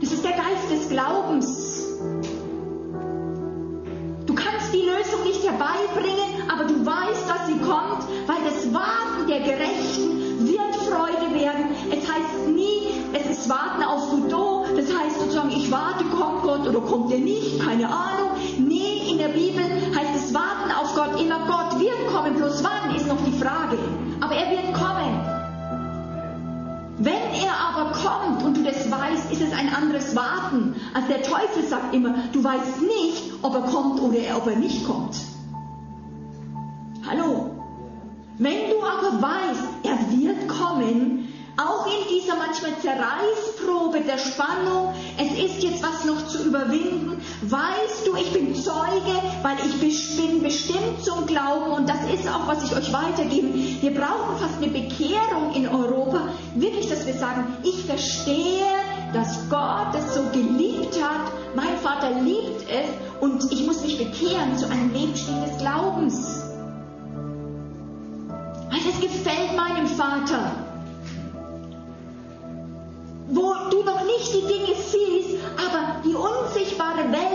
Das 0.00 0.12
ist 0.12 0.24
der 0.24 0.32
Geist 0.32 0.70
des 0.70 0.88
Glaubens. 0.90 1.67
Kannst 5.08 5.12
die 5.12 5.16
Lösung 5.16 5.24
nicht 5.24 5.44
herbeibringen, 5.44 6.50
aber 6.50 6.64
du 6.64 6.84
weißt, 6.84 7.28
dass 7.28 7.46
sie 7.46 7.58
kommt, 7.58 8.04
weil 8.26 8.44
das 8.44 8.72
Warten 8.72 9.26
der 9.28 9.40
Gerechten 9.40 10.46
wird 10.46 10.76
Freude 10.88 11.34
werden. 11.34 11.66
Es 11.90 12.08
heißt 12.08 12.48
nie, 12.48 12.88
es 13.12 13.38
ist 13.38 13.48
Warten 13.48 13.82
auf 13.82 14.10
Godot. 14.10 14.66
Das 14.76 14.86
heißt 14.86 15.20
sozusagen, 15.20 15.50
ich 15.50 15.70
warte, 15.70 16.04
kommt 16.04 16.42
Gott 16.42 16.66
oder 16.66 16.80
kommt 16.80 17.12
er 17.12 17.18
nicht, 17.18 17.60
keine 17.60 17.86
Ahnung. 17.86 18.30
Nee, 18.58 19.10
in 19.10 19.18
der 19.18 19.28
Bibel 19.28 19.64
heißt 19.64 20.14
es 20.16 20.34
Warten 20.34 20.70
auf 20.72 20.94
Gott 20.94 21.20
immer, 21.20 21.46
Gott 21.46 21.80
wird 21.80 22.06
kommen, 22.12 22.34
bloß 22.34 22.62
wann 22.64 22.94
ist 22.94 23.06
noch 23.06 23.22
die 23.24 23.38
Frage. 23.38 23.78
Aber 24.20 24.34
er 24.34 24.50
wird 24.50 24.74
kommen. 24.74 25.17
Wenn 26.98 27.12
er 27.14 27.52
aber 27.52 27.92
kommt 27.92 28.42
und 28.42 28.56
du 28.56 28.64
das 28.64 28.90
weißt, 28.90 29.30
ist 29.30 29.40
es 29.40 29.52
ein 29.52 29.72
anderes 29.72 30.16
Warten. 30.16 30.74
Als 30.94 31.06
der 31.06 31.22
Teufel 31.22 31.62
sagt 31.68 31.94
immer, 31.94 32.14
du 32.32 32.42
weißt 32.42 32.82
nicht, 32.82 33.34
ob 33.42 33.54
er 33.54 33.62
kommt 33.62 34.00
oder 34.00 34.18
ob 34.36 34.48
er 34.48 34.56
nicht 34.56 34.84
kommt. 34.84 35.16
Hallo? 37.08 37.50
Wenn 38.38 38.70
du 38.70 38.82
aber 38.82 39.22
weißt, 39.22 39.68
er 39.84 40.18
wird 40.18 40.48
kommen, 40.48 41.17
auch 41.58 41.86
in 41.86 42.06
dieser 42.08 42.36
manchmal 42.36 42.78
Zerreißprobe 42.80 44.00
der 44.02 44.18
Spannung, 44.18 44.94
es 45.18 45.32
ist 45.32 45.62
jetzt 45.62 45.82
was 45.82 46.04
noch 46.04 46.28
zu 46.28 46.44
überwinden, 46.44 47.20
weißt 47.42 48.06
du, 48.06 48.14
ich 48.14 48.32
bin 48.32 48.54
Zeuge, 48.54 49.20
weil 49.42 49.56
ich 49.66 50.16
bin 50.16 50.40
bestimmt 50.40 51.02
zum 51.02 51.26
Glauben 51.26 51.72
und 51.72 51.88
das 51.88 51.98
ist 52.14 52.28
auch, 52.28 52.46
was 52.46 52.62
ich 52.62 52.76
euch 52.76 52.92
weitergebe. 52.92 53.48
Wir 53.80 53.92
brauchen 53.92 54.38
fast 54.38 54.62
eine 54.62 54.68
Bekehrung 54.68 55.52
in 55.54 55.66
Europa, 55.66 56.28
wirklich, 56.54 56.88
dass 56.88 57.04
wir 57.06 57.14
sagen, 57.14 57.56
ich 57.64 57.84
verstehe, 57.84 58.64
dass 59.12 59.48
Gott 59.50 59.94
es 59.96 60.14
so 60.14 60.22
geliebt 60.32 61.02
hat, 61.02 61.32
mein 61.56 61.76
Vater 61.82 62.10
liebt 62.20 62.70
es 62.70 62.86
und 63.20 63.50
ich 63.50 63.66
muss 63.66 63.82
mich 63.82 63.98
bekehren 63.98 64.56
zu 64.56 64.70
einem 64.70 64.92
Lebensstil 64.92 65.34
des 65.44 65.58
Glaubens. 65.58 66.44
Weil 68.70 68.80
es 68.88 69.00
gefällt 69.00 69.56
meinem 69.56 69.88
Vater 69.88 70.67
wo 73.28 73.54
du 73.70 73.82
noch 73.84 74.04
nicht 74.04 74.32
die 74.32 74.46
Dinge 74.46 74.74
siehst, 74.74 75.36
aber 75.56 76.02
die 76.04 76.14
unsichtbare 76.14 77.10
Welt 77.12 77.28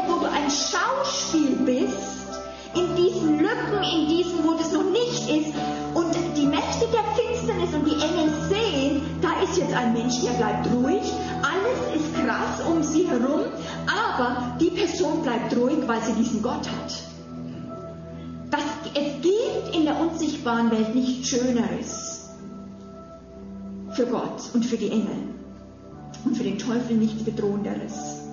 Schauspiel 0.53 1.55
bist, 1.65 2.41
in 2.75 2.95
diesen 2.95 3.39
Lücken, 3.39 3.83
in 3.83 4.07
diesen, 4.07 4.43
wo 4.43 4.53
das 4.53 4.71
noch 4.71 4.83
nicht 4.83 5.29
ist, 5.29 5.53
und 5.93 6.15
die 6.35 6.45
Mächte 6.45 6.87
der 6.91 7.03
Finsternis 7.15 7.73
und 7.73 7.85
die 7.85 7.93
Engel 7.93 8.33
sehen, 8.49 9.01
da 9.21 9.41
ist 9.43 9.57
jetzt 9.57 9.73
ein 9.73 9.93
Mensch, 9.93 10.21
der 10.21 10.31
bleibt 10.31 10.67
ruhig, 10.73 11.03
alles 11.41 12.01
ist 12.01 12.15
krass 12.15 12.65
um 12.67 12.83
sie 12.83 13.07
herum, 13.07 13.45
aber 13.87 14.55
die 14.59 14.71
Person 14.71 15.21
bleibt 15.21 15.55
ruhig, 15.55 15.77
weil 15.87 16.01
sie 16.01 16.13
diesen 16.13 16.41
Gott 16.41 16.67
hat. 16.67 16.93
Das, 18.49 18.61
es 18.93 19.21
gibt 19.21 19.75
in 19.75 19.85
der 19.85 19.99
unsichtbaren 19.99 20.71
Welt 20.71 20.93
nichts 20.93 21.29
Schöneres 21.29 22.29
für 23.91 24.05
Gott 24.05 24.41
und 24.53 24.65
für 24.65 24.77
die 24.77 24.89
Engel 24.89 25.33
und 26.25 26.37
für 26.37 26.43
den 26.43 26.57
Teufel 26.57 26.97
nichts 26.97 27.23
Bedrohenderes. 27.23 28.23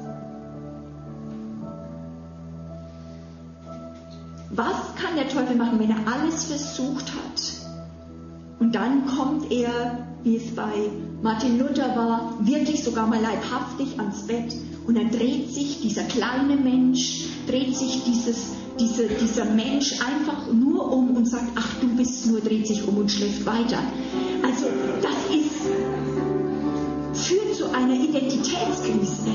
Was 4.51 4.95
kann 4.97 5.17
der 5.17 5.29
Teufel 5.29 5.57
machen, 5.57 5.79
wenn 5.79 5.91
er 5.91 6.13
alles 6.13 6.45
versucht 6.45 7.07
hat? 7.13 7.61
Und 8.59 8.75
dann 8.75 9.07
kommt 9.07 9.51
er, 9.51 10.07
wie 10.23 10.37
es 10.37 10.55
bei 10.55 10.91
Martin 11.23 11.59
Luther 11.59 11.97
war, 11.97 12.35
wirklich 12.41 12.85
sogar 12.85 13.07
mal 13.07 13.21
leibhaftig 13.21 13.99
ans 13.99 14.27
Bett. 14.27 14.55
Und 14.87 14.97
dann 14.97 15.11
dreht 15.11 15.51
sich 15.51 15.81
dieser 15.81 16.03
kleine 16.05 16.57
Mensch, 16.57 17.27
dreht 17.47 17.77
sich 17.77 18.03
dieses, 18.05 18.53
diese, 18.79 19.09
dieser 19.09 19.45
Mensch 19.45 19.95
einfach 20.01 20.53
nur 20.53 20.93
um 20.93 21.17
und 21.17 21.27
sagt, 21.27 21.53
ach 21.55 21.75
du 21.81 21.89
bist 21.97 22.27
nur, 22.27 22.41
dreht 22.41 22.67
sich 22.67 22.87
um 22.87 22.99
und 22.99 23.11
schläft 23.11 23.47
weiter. 23.47 23.79
Also 24.43 24.67
das 25.01 25.37
ist, 25.37 25.40
zu 27.71 27.77
einer 27.77 27.95
Identitätskrise 27.95 29.31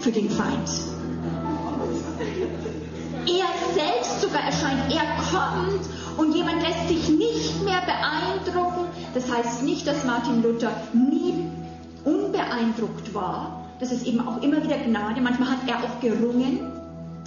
für 0.00 0.12
den 0.12 0.30
Feind. 0.30 0.68
Er 3.26 3.74
selbst 3.74 4.20
sogar 4.20 4.42
erscheint, 4.42 4.92
er 4.92 5.02
kommt 5.30 5.80
und 6.18 6.34
jemand 6.34 6.62
lässt 6.62 6.88
sich 6.88 7.08
nicht 7.08 7.64
mehr 7.64 7.80
beeindrucken. 7.80 8.86
Das 9.14 9.30
heißt 9.30 9.62
nicht, 9.64 9.86
dass 9.86 10.04
Martin 10.04 10.42
Luther 10.42 10.70
nie 10.92 11.34
unbeeindruckt 12.04 13.12
war. 13.12 13.64
Das 13.80 13.92
ist 13.92 14.06
eben 14.06 14.26
auch 14.26 14.42
immer 14.42 14.62
wieder 14.62 14.78
Gnade. 14.78 15.20
Manchmal 15.20 15.50
hat 15.50 15.58
er 15.66 15.78
auch 15.78 16.00
gerungen 16.00 16.60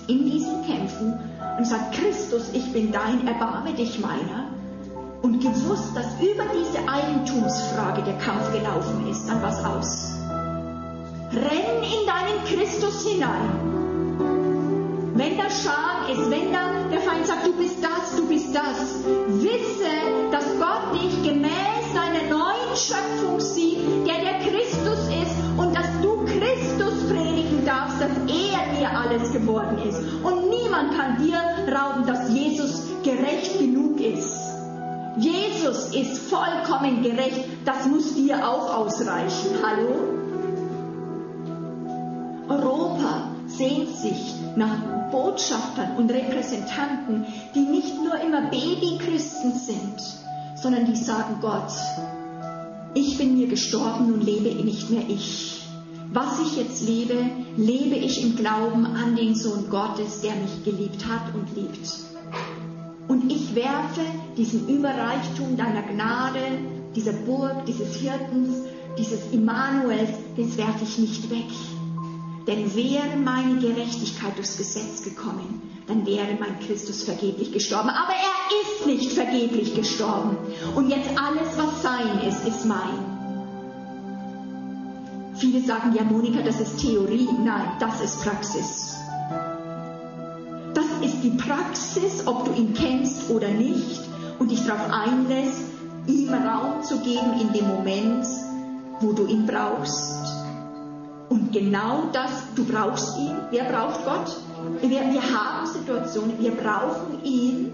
in 0.08 0.26
diesen 0.26 0.66
Kämpfen 0.66 1.14
und 1.58 1.66
sagt, 1.66 1.94
Christus, 1.94 2.50
ich 2.54 2.72
bin 2.74 2.92
dein, 2.92 3.28
erbarme 3.28 3.74
dich 3.74 4.00
meiner. 4.00 4.48
Und 5.22 5.40
gewusst, 5.40 5.96
dass 5.96 6.20
über 6.20 6.46
diese 6.54 6.88
Eigentumsfrage 6.90 8.02
der 8.02 8.18
Kampf 8.18 8.52
gelaufen 8.52 9.08
ist, 9.08 9.28
dann 9.28 9.42
was 9.42 9.64
aus. 9.64 10.21
Renn 11.34 11.84
in 11.84 12.06
deinen 12.08 12.44
Christus 12.46 13.06
hinein 13.06 13.72
wenn 15.22 15.38
da 15.38 15.50
Scham 15.50 16.10
ist, 16.12 16.32
wenn 16.32 16.52
da 16.52 16.90
der 16.92 17.00
Feind 17.02 17.28
sagt, 17.28 17.46
du 17.46 17.54
bist 17.54 17.78
das, 17.84 18.16
du 18.16 18.28
bist 18.28 18.56
das, 18.56 19.04
wisse, 19.28 19.92
dass 20.32 20.46
Gott 20.58 21.00
dich 21.00 21.24
gemäß 21.24 21.84
seiner 21.94 22.28
neuen 22.30 22.76
Schöpfung 22.76 23.40
sieht, 23.40 23.78
der 24.08 24.20
der 24.20 24.40
Christus 24.40 25.00
ist 25.10 25.36
und 25.58 25.76
dass 25.76 25.86
du 26.02 26.26
Christus 26.26 27.08
predigen 27.10 27.66
darfst, 27.66 28.02
dass 28.02 28.10
er 28.10 28.80
dir 28.80 28.90
alles 28.98 29.32
geworden 29.32 29.78
ist. 29.88 30.00
Und 30.24 30.50
niemand 30.50 30.98
kann 30.98 31.24
dir 31.24 31.38
rauben, 31.72 32.08
dass 32.08 32.30
Jesus 32.30 32.88
gerecht 33.04 33.60
genug 33.60 34.00
ist. 34.00 34.40
Jesus 35.18 35.94
ist 35.94 36.18
vollkommen 36.18 37.04
gerecht, 37.04 37.44
das 37.66 37.86
muss 37.86 38.16
dir 38.16 38.48
auch 38.48 38.74
ausreichen. 38.74 39.60
Hallo? 39.62 40.21
Europa 42.50 43.32
sehnt 43.48 43.90
sich 43.96 44.34
nach 44.56 45.10
Botschaftern 45.12 45.98
und 45.98 46.12
Repräsentanten, 46.12 47.26
die 47.54 47.60
nicht 47.60 47.96
nur 48.04 48.20
immer 48.20 48.50
Babychristen 48.50 49.54
sind, 49.54 50.02
sondern 50.62 50.86
die 50.86 50.96
sagen, 50.96 51.38
Gott, 51.42 51.72
ich 52.94 53.18
bin 53.18 53.38
mir 53.38 53.48
gestorben 53.48 54.14
und 54.14 54.24
lebe 54.24 54.64
nicht 54.64 54.90
mehr 54.90 55.04
ich. 55.08 55.62
Was 56.14 56.42
ich 56.42 56.58
jetzt 56.58 56.86
lebe, 56.86 57.16
lebe 57.56 57.96
ich 57.96 58.22
im 58.22 58.36
Glauben 58.36 58.86
an 58.86 59.16
den 59.16 59.34
Sohn 59.34 59.70
Gottes, 59.70 60.22
der 60.22 60.36
mich 60.36 60.64
geliebt 60.66 61.06
hat 61.08 61.34
und 61.34 61.56
liebt. 61.56 61.90
Und 63.08 63.32
ich 63.32 63.56
werfe 63.56 64.02
diesen 64.38 64.68
Überreichtum 64.68 65.56
deiner 65.56 65.84
Gnade, 65.84 66.40
dieser 66.96 67.14
Burg, 67.14 67.66
dieses 67.66 67.96
Hirtens, 67.96 68.56
dieses 68.98 69.32
Immanuels, 69.32 70.12
das 70.36 70.58
werfe 70.58 70.84
ich 70.84 70.98
nicht 70.98 71.30
weg. 71.30 71.48
Denn 72.48 72.76
wäre 72.76 73.18
meine 73.24 73.60
Gerechtigkeit 73.60 74.36
durchs 74.38 74.58
Gesetz 74.58 75.04
gekommen, 75.04 75.62
dann 75.88 76.06
wäre 76.06 76.38
mein 76.40 76.60
Christus 76.60 77.04
vergeblich 77.04 77.52
gestorben. 77.52 77.90
Aber 77.90 78.14
er 78.14 78.62
ist 78.62 78.86
nicht 78.88 79.12
vergeblich 79.12 79.76
gestorben. 79.76 80.38
Und 80.76 80.90
jetzt 80.90 81.10
alles, 81.18 81.58
was 81.58 81.82
sein 81.82 82.22
ist, 82.28 82.48
ist 82.48 82.66
mein. 82.66 83.12
Viele 85.36 85.62
sagen, 85.62 85.94
ja 85.96 86.04
Monika, 86.04 86.42
das 86.42 86.60
ist 86.60 86.80
Theorie. 86.80 87.28
Nein, 87.44 87.74
das 87.80 88.02
ist 88.02 88.22
Praxis. 88.24 88.96
Das 90.74 90.86
ist 91.04 91.24
die 91.24 91.32
Praxis, 91.32 92.26
ob 92.26 92.46
du 92.46 92.54
ihn 92.54 92.74
kennst 92.74 93.30
oder 93.30 93.50
nicht 93.50 94.02
und 94.40 94.50
dich 94.50 94.66
darauf 94.66 94.92
einlässt, 94.92 95.64
ihm 96.08 96.34
Raum 96.34 96.84
zu 96.84 97.00
geben 97.00 97.40
in 97.40 97.54
dem 97.54 97.68
Moment, 97.68 98.26
wo 99.00 99.14
du 99.14 99.26
ihn 99.28 99.46
brauchst. 99.46 100.41
Und 101.32 101.54
genau 101.54 102.10
das, 102.12 102.30
du 102.58 102.66
brauchst 102.66 103.18
ihn. 103.18 103.32
Wer 103.52 103.64
braucht 103.64 104.04
Gott? 104.04 104.36
Wir, 104.82 105.00
wir 105.00 105.22
haben 105.22 105.66
Situationen, 105.66 106.38
wir 106.38 106.52
brauchen 106.52 107.24
ihn. 107.24 107.72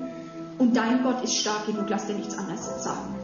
Und 0.59 0.77
dein 0.77 1.01
Gott 1.01 1.23
ist 1.23 1.37
stark 1.37 1.65
genug, 1.65 1.85
lass 1.89 2.05
dir 2.05 2.13
nichts 2.13 2.37
anderes 2.37 2.83
sagen. 2.83 3.15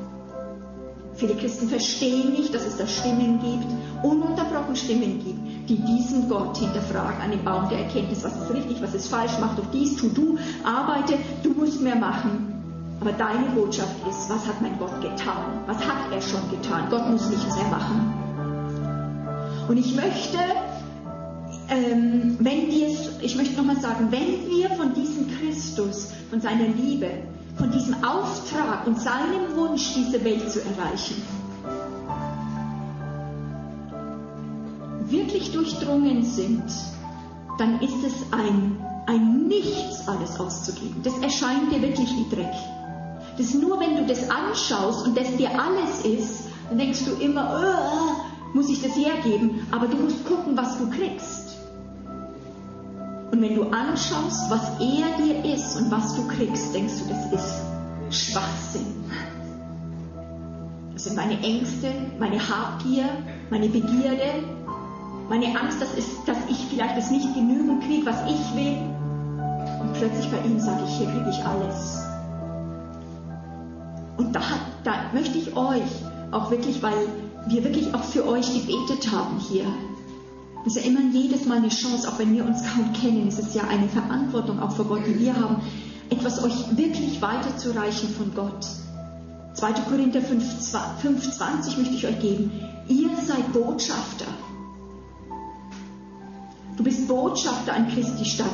Viele 1.14 1.36
Christen 1.36 1.70
verstehen 1.70 2.32
nicht, 2.32 2.52
dass 2.52 2.66
es 2.66 2.78
da 2.78 2.88
Stimmen 2.88 3.42
gibt, 3.42 3.68
ununterbrochen 4.04 4.76
Stimmen 4.76 5.24
gibt, 5.24 5.70
die 5.70 5.76
diesen 5.76 6.28
Gott 6.28 6.58
hinterfragen 6.58 7.22
an 7.22 7.30
dem 7.30 7.44
Baum 7.44 7.70
der 7.70 7.82
Erkenntnis, 7.86 8.24
was 8.24 8.36
ist 8.36 8.52
richtig, 8.52 8.82
was 8.82 8.96
ist 8.96 9.10
falsch, 9.10 9.34
mach 9.40 9.56
doch 9.56 9.70
dies, 9.72 9.98
tu 9.98 10.10
du, 10.10 10.40
arbeite, 10.64 11.14
du 11.44 11.52
musst 11.52 11.80
mehr 11.80 11.96
machen. 11.96 12.96
Aber 13.02 13.12
deine 13.12 13.46
Botschaft 13.54 13.96
ist, 14.10 14.32
was 14.32 14.48
hat 14.48 14.60
mein 14.64 14.80
Gott 14.80 15.00
getan? 15.00 15.62
Was 15.68 15.78
hat 15.78 16.12
er 16.12 16.22
schon 16.22 16.50
getan? 16.50 16.88
Gott 16.90 17.08
muss 17.08 17.30
nichts 17.30 17.56
mehr 17.56 17.68
machen. 17.68 18.23
Und 19.68 19.78
ich 19.78 19.96
möchte, 19.96 20.38
ähm, 21.70 22.38
wenn 22.40 22.68
wir, 22.70 22.90
ich 23.22 23.36
möchte 23.36 23.56
nochmal 23.56 23.80
sagen, 23.80 24.08
wenn 24.12 24.50
wir 24.50 24.70
von 24.72 24.94
diesem 24.94 25.28
Christus, 25.40 26.10
von 26.30 26.42
seiner 26.42 26.68
Liebe, 26.68 27.10
von 27.58 27.72
diesem 27.72 28.04
Auftrag 28.04 28.86
und 28.88 29.00
seinem 29.00 29.56
Wunsch, 29.56 29.94
diese 29.96 30.24
Welt 30.24 30.52
zu 30.52 30.60
erreichen, 30.60 31.22
wirklich 35.08 35.52
durchdrungen 35.52 36.24
sind, 36.24 36.64
dann 37.58 37.80
ist 37.82 38.04
es 38.04 38.14
ein, 38.32 38.78
ein 39.06 39.48
Nichts, 39.48 40.08
alles 40.08 40.40
auszugeben. 40.40 41.02
Das 41.04 41.18
erscheint 41.20 41.72
dir 41.72 41.82
wirklich 41.82 42.10
wie 42.10 42.36
Dreck. 42.36 42.54
Das 43.38 43.54
nur, 43.54 43.80
wenn 43.80 43.96
du 43.96 44.06
das 44.06 44.30
anschaust 44.30 45.06
und 45.08 45.18
das 45.18 45.36
dir 45.38 45.50
alles 45.52 46.04
ist, 46.04 46.44
dann 46.70 46.78
denkst 46.78 47.06
du 47.06 47.24
immer, 47.24 47.60
oh, 47.62 48.23
muss 48.54 48.70
ich 48.70 48.82
das 48.82 48.96
hergeben, 48.96 49.68
aber 49.72 49.88
du 49.88 49.98
musst 49.98 50.26
gucken, 50.26 50.56
was 50.56 50.78
du 50.78 50.90
kriegst. 50.90 51.58
Und 53.32 53.42
wenn 53.42 53.56
du 53.56 53.64
anschaust, 53.64 54.50
was 54.50 54.80
er 54.80 55.18
dir 55.18 55.54
ist 55.54 55.76
und 55.76 55.90
was 55.90 56.16
du 56.16 56.28
kriegst, 56.28 56.74
denkst 56.74 56.94
du, 57.00 57.10
das 57.10 57.44
ist 57.44 58.32
Schwachsinn. 58.32 58.86
Das 60.94 61.06
sind 61.06 61.16
meine 61.16 61.40
Ängste, 61.42 61.88
meine 62.20 62.38
Habgier, 62.38 63.06
meine 63.50 63.68
Begierde, 63.70 64.44
meine 65.30 65.60
Angst, 65.60 65.82
dass, 65.82 65.98
es, 65.98 66.24
dass 66.26 66.38
ich 66.48 66.68
vielleicht 66.70 66.96
das 66.96 67.10
nicht 67.10 67.34
genügend 67.34 67.84
kriege, 67.84 68.06
was 68.06 68.22
ich 68.28 68.56
will. 68.56 68.78
Und 69.82 69.94
plötzlich 69.94 70.30
bei 70.30 70.40
ihm 70.48 70.60
sage 70.60 70.84
ich, 70.88 70.98
hier 70.98 71.08
kriege 71.08 71.30
ich 71.32 71.44
alles. 71.44 72.04
Und 74.18 74.36
da, 74.36 74.42
da 74.84 74.94
möchte 75.12 75.40
ich 75.40 75.56
euch 75.58 75.82
auch 76.32 76.52
wirklich, 76.52 76.84
weil 76.84 77.08
wir 77.48 77.64
wirklich 77.64 77.94
auch 77.94 78.04
für 78.04 78.28
euch 78.28 78.54
gebetet 78.54 79.12
haben 79.12 79.40
hier. 79.40 79.66
Das 80.64 80.76
ist 80.76 80.86
ja 80.86 80.90
immer 80.90 81.02
jedes 81.12 81.46
Mal 81.46 81.58
eine 81.58 81.70
Chance, 81.70 82.08
auch 82.08 82.20
wenn 82.20 82.34
wir 82.34 82.46
uns 82.46 82.62
kaum 82.64 82.94
kennen. 82.94 83.28
Es 83.28 83.38
ist 83.38 83.54
ja 83.54 83.64
eine 83.64 83.90
Verantwortung 83.90 84.62
auch 84.62 84.72
für 84.72 84.86
Gott, 84.86 85.02
die 85.06 85.20
wir 85.20 85.36
haben, 85.36 85.58
etwas 86.10 86.42
euch 86.44 86.78
wirklich 86.78 87.22
weiterzureichen 87.22 88.10
von 88.10 88.34
Gott. 88.34 88.66
2. 89.56 89.72
Korinther 89.90 90.20
5,20 90.20 91.78
möchte 91.78 91.96
ich 91.96 92.08
euch 92.08 92.20
geben. 92.20 92.52
Ihr 92.88 93.10
seid 93.26 93.52
Botschafter. 93.52 94.26
Du 96.78 96.84
bist 96.84 97.08
Botschafter 97.08 97.74
an 97.74 97.88
Christi 97.90 98.26
Stadt. 98.26 98.48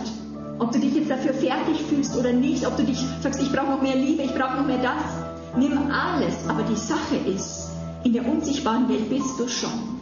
Ob 0.58 0.72
du 0.74 0.80
dich 0.80 0.94
jetzt 0.94 1.10
dafür 1.10 1.34
fertig 1.34 1.82
fühlst 1.88 2.18
oder 2.18 2.34
nicht, 2.34 2.68
ob 2.68 2.76
du 2.76 2.84
dich 2.84 3.00
sagst, 3.22 3.42
ich 3.42 3.52
brauche 3.52 3.72
noch 3.72 3.82
mehr 3.82 3.96
Liebe, 3.96 4.24
ich 4.24 4.34
brauche 4.34 4.58
noch 4.58 4.66
mehr 4.66 4.80
das, 4.80 5.58
nimm 5.58 5.90
alles. 5.90 6.36
Aber 6.50 6.64
die 6.64 6.76
Sache 6.76 7.16
ist, 7.16 7.69
in 8.04 8.14
der 8.14 8.28
unsichtbaren 8.28 8.88
Welt 8.90 9.10
bist 9.10 9.40
du 9.40 9.48
schon. 9.48 10.00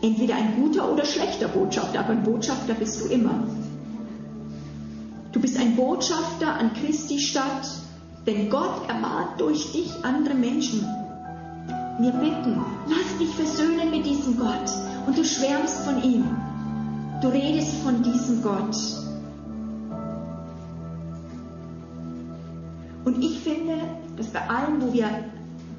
Entweder 0.00 0.36
ein 0.36 0.54
guter 0.56 0.92
oder 0.92 1.04
schlechter 1.04 1.48
Botschafter, 1.48 2.00
aber 2.00 2.10
ein 2.10 2.22
Botschafter 2.22 2.74
bist 2.74 3.00
du 3.00 3.08
immer. 3.08 3.44
Du 5.32 5.40
bist 5.40 5.58
ein 5.58 5.74
Botschafter 5.74 6.54
an 6.54 6.72
Christi 6.74 7.18
Stadt, 7.18 7.68
denn 8.26 8.48
Gott 8.48 8.88
ermahnt 8.88 9.40
durch 9.40 9.72
dich 9.72 9.90
andere 10.02 10.34
Menschen. 10.34 10.86
Wir 12.00 12.12
bitten, 12.12 12.64
lass 12.86 13.18
dich 13.18 13.34
versöhnen 13.34 13.90
mit 13.90 14.06
diesem 14.06 14.38
Gott 14.38 14.70
und 15.06 15.18
du 15.18 15.24
schwärmst 15.24 15.80
von 15.80 16.02
ihm. 16.02 16.24
Du 17.20 17.28
redest 17.28 17.74
von 17.82 18.02
diesem 18.02 18.40
Gott. 18.42 18.76
Und 23.04 23.24
ich 23.24 23.40
finde, 23.40 23.74
dass 24.16 24.28
bei 24.28 24.48
allem, 24.48 24.80
wo 24.80 24.92
wir 24.92 25.08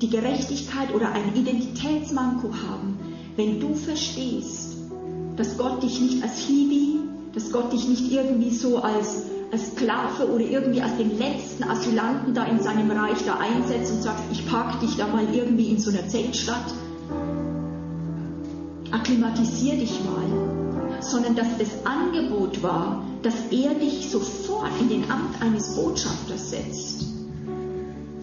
die 0.01 0.09
Gerechtigkeit 0.09 0.93
oder 0.95 1.11
ein 1.11 1.35
Identitätsmanko 1.35 2.51
haben, 2.53 2.97
wenn 3.35 3.59
du 3.59 3.75
verstehst, 3.75 4.77
dass 5.35 5.57
Gott 5.57 5.83
dich 5.83 5.99
nicht 5.99 6.23
als 6.23 6.37
Hiwi, 6.39 6.99
dass 7.33 7.51
Gott 7.51 7.71
dich 7.73 7.87
nicht 7.87 8.11
irgendwie 8.11 8.51
so 8.51 8.79
als, 8.79 9.23
als 9.51 9.71
Sklave 9.71 10.29
oder 10.29 10.43
irgendwie 10.43 10.81
als 10.81 10.97
den 10.97 11.17
letzten 11.17 11.63
Asylanten 11.63 12.33
da 12.33 12.45
in 12.45 12.61
seinem 12.61 12.91
Reich 12.91 13.19
da 13.25 13.35
einsetzt 13.35 13.91
und 13.91 14.01
sagt, 14.01 14.19
ich 14.31 14.47
pack 14.49 14.79
dich 14.79 14.95
da 14.95 15.07
mal 15.07 15.25
irgendwie 15.33 15.67
in 15.67 15.79
so 15.79 15.89
einer 15.91 16.07
Zeltstadt, 16.07 16.73
akklimatisier 18.91 19.75
dich 19.75 19.99
mal, 20.03 21.01
sondern 21.01 21.35
dass 21.35 21.57
das 21.57 21.85
Angebot 21.85 22.63
war, 22.63 23.03
dass 23.21 23.35
er 23.51 23.73
dich 23.75 24.09
sofort 24.09 24.71
in 24.79 24.89
den 24.89 25.11
Amt 25.11 25.41
eines 25.41 25.75
Botschafters 25.75 26.51
setzt 26.51 27.08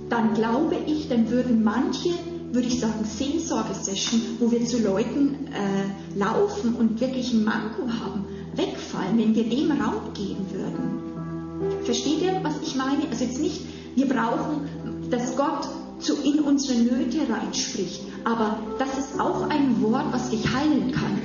dann 0.08 0.34
glaube 0.34 0.76
ich, 0.86 1.08
dann 1.08 1.30
würden 1.30 1.64
manche, 1.64 2.10
würde 2.52 2.68
ich 2.68 2.80
sagen, 2.80 3.04
Seelsorgesession, 3.04 4.20
wo 4.38 4.50
wir 4.50 4.64
zu 4.64 4.78
Leuten 4.82 5.48
äh, 5.52 6.18
laufen 6.18 6.74
und 6.74 7.00
wirklich 7.00 7.32
ein 7.32 7.44
Manko 7.44 7.82
haben, 7.88 8.24
wegfallen, 8.54 9.18
wenn 9.18 9.34
wir 9.34 9.44
dem 9.44 9.70
Raum 9.72 10.12
geben 10.14 10.46
würden. 10.52 11.84
Versteht 11.84 12.22
ihr, 12.22 12.40
was 12.42 12.54
ich 12.62 12.76
meine? 12.76 13.08
Also 13.10 13.24
jetzt 13.24 13.40
nicht, 13.40 13.62
wir 13.94 14.08
brauchen, 14.08 14.68
dass 15.10 15.36
Gott 15.36 15.68
zu 15.98 16.14
in 16.22 16.40
unsere 16.40 16.78
Nöte 16.78 17.18
reinspricht, 17.28 18.02
aber 18.24 18.58
das 18.78 18.98
ist 18.98 19.20
auch 19.20 19.48
ein 19.48 19.80
Wort, 19.82 20.12
was 20.12 20.30
dich 20.30 20.44
heilen 20.54 20.92
kann. 20.92 21.18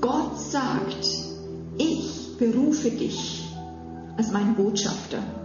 Gott 0.00 0.38
sagt, 0.38 1.06
ich 1.78 2.36
berufe 2.38 2.90
dich 2.90 3.44
als 4.16 4.30
mein 4.32 4.54
Botschafter. 4.54 5.43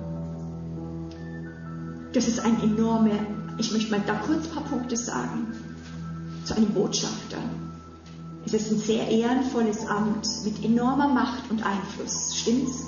Das 2.13 2.27
ist 2.27 2.39
ein 2.39 2.61
enorme, 2.61 3.11
ich 3.57 3.71
möchte 3.71 3.91
mal 3.91 4.01
da 4.05 4.15
kurz 4.15 4.47
ein 4.47 4.53
paar 4.53 4.63
Punkte 4.63 4.97
sagen, 4.97 5.53
zu 6.43 6.55
einem 6.55 6.69
Botschafter. 6.73 7.37
Es 8.45 8.53
ist 8.53 8.71
ein 8.71 8.79
sehr 8.79 9.07
ehrenvolles 9.07 9.85
Amt 9.85 10.27
mit 10.43 10.63
enormer 10.63 11.07
Macht 11.07 11.51
und 11.51 11.63
Einfluss. 11.63 12.35
Stimmt's? 12.35 12.83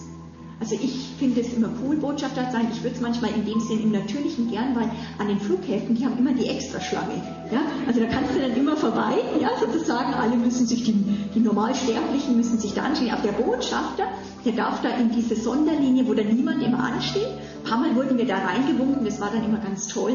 Also 0.62 0.76
ich 0.76 1.10
finde 1.17 1.41
es 1.41 1.54
immer 1.54 1.71
cool, 1.84 1.95
Botschafter 1.97 2.45
zu 2.45 2.52
sein. 2.52 2.67
Ich 2.71 2.84
würde 2.84 2.95
es 2.95 3.02
manchmal 3.02 3.32
in 3.32 3.45
dem 3.45 3.60
Sinn 3.60 3.82
im 3.82 3.91
Natürlichen 3.91 4.52
gern, 4.52 4.76
weil 4.76 4.91
an 5.17 5.28
den 5.28 5.39
Flughäfen, 5.39 5.95
die 5.95 6.06
haben 6.06 6.19
immer 6.19 6.34
die 6.34 6.47
Extraschlange. 6.47 7.15
Ja? 7.52 7.62
Also 7.88 8.00
da 8.00 8.06
kannst 8.06 8.36
du 8.36 8.39
dann 8.39 8.56
immer 8.56 8.78
vorbei, 8.78 9.15
ja, 9.41 9.50
sozusagen. 9.60 10.13
Alle 10.13 10.36
müssen 10.36 10.67
sich, 10.67 10.84
die, 10.84 10.93
die 10.93 11.39
Normalsterblichen 11.39 12.38
müssen 12.38 12.60
sich 12.60 12.76
da 12.76 12.84
anstehen. 12.84 13.10
Aber 13.10 13.24
der 13.24 13.32
Botschafter, 13.32 14.04
der 14.45 14.54
darf 14.54 14.84
da 14.84 14.89
in 14.89 15.12
diese 15.12 15.36
Sonderlinie, 15.36 16.08
wo 16.08 16.13
da 16.13 16.24
niemand 16.24 16.62
immer 16.62 16.84
ansteht. 16.84 17.26
Ein 17.63 17.69
paar 17.69 17.80
Mal 17.80 17.95
wurden 17.95 18.19
wir 18.19 18.28
da 18.28 18.38
reingewunken, 18.38 19.04
das 19.04 19.19
war 19.19 19.32
dann 19.32 19.43
immer 19.43 19.58
ganz 19.58 19.88
toll. 19.88 20.13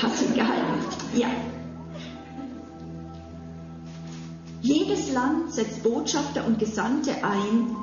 Passend 0.00 0.34
gehalten. 0.34 0.84
Ja. 1.14 1.28
Jedes 4.62 5.12
Land 5.12 5.52
setzt 5.52 5.82
Botschafter 5.82 6.46
und 6.46 6.58
Gesandte 6.58 7.10
ein, 7.22 7.76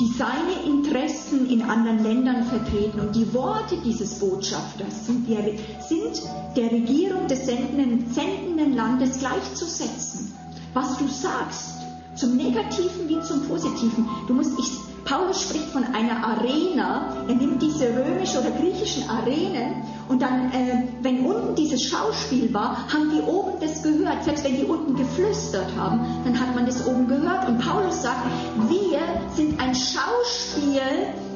die 0.00 0.12
seine 0.16 0.64
Interessen 0.66 1.48
in 1.48 1.62
anderen 1.62 2.02
Ländern 2.02 2.44
vertreten. 2.44 3.00
Und 3.00 3.14
die 3.14 3.32
Worte 3.32 3.76
dieses 3.84 4.18
Botschafters 4.18 5.06
sind 5.06 5.28
der, 5.28 5.44
sind 5.80 6.22
der 6.56 6.70
Regierung 6.70 7.28
des 7.28 7.46
sendenden, 7.46 8.12
sendenden 8.12 8.74
Landes 8.74 9.18
gleichzusetzen. 9.18 10.34
Was 10.72 10.98
du 10.98 11.06
sagst, 11.06 11.74
zum 12.16 12.36
Negativen 12.36 13.08
wie 13.08 13.20
zum 13.20 13.42
Positiven. 13.46 14.08
Du 14.26 14.34
musst, 14.34 14.58
ich, 14.58 14.70
Paulus 15.04 15.42
spricht 15.42 15.68
von 15.70 15.84
einer 15.84 16.24
Arena. 16.24 17.14
Er 17.28 17.34
nimmt 17.34 17.60
diese 17.60 17.88
römischen 17.88 18.38
oder 18.38 18.50
griechischen 18.50 19.08
Arenen 19.08 19.82
und 20.08 20.20
dann, 20.20 20.50
äh, 20.52 20.84
wenn 21.02 21.24
unten 21.24 21.54
dieses 21.54 21.82
Schauspiel 21.82 22.52
war, 22.52 22.92
haben 22.92 23.10
die 23.10 23.22
oben 23.22 23.58
das 23.60 23.82
gehört. 23.82 24.24
Selbst 24.24 24.44
wenn 24.44 24.56
die 24.56 24.64
unten 24.64 24.96
geflüstert 24.96 25.74
haben, 25.76 26.00
dann 26.24 26.38
hat 26.38 26.54
man 26.54 26.66
das 26.66 26.86
oben 26.86 27.08
gehört. 27.08 27.48
Und 27.48 27.58
Paulus 27.58 28.02
sagt, 28.02 28.26
wir 28.68 29.00
sind 29.34 29.60
ein 29.60 29.74
Schauspiel, 29.74 30.82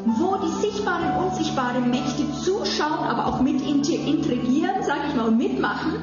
wo 0.04 0.36
die 0.36 0.66
sichtbaren 0.66 1.16
und 1.16 1.30
unsichtbaren 1.30 1.90
Mächte 1.90 2.24
zuschauen, 2.42 3.04
aber 3.06 3.26
auch 3.26 3.40
mit 3.40 3.60
intrigieren, 3.62 4.82
sage 4.82 5.00
ich 5.08 5.14
mal, 5.14 5.28
und 5.28 5.38
mitmachen. 5.38 6.02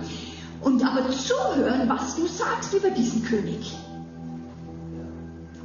Und 0.62 0.84
aber 0.84 1.10
zuhören, 1.12 1.88
was 1.88 2.16
du 2.16 2.26
sagst 2.26 2.74
über 2.74 2.90
diesen 2.90 3.24
König. 3.24 3.72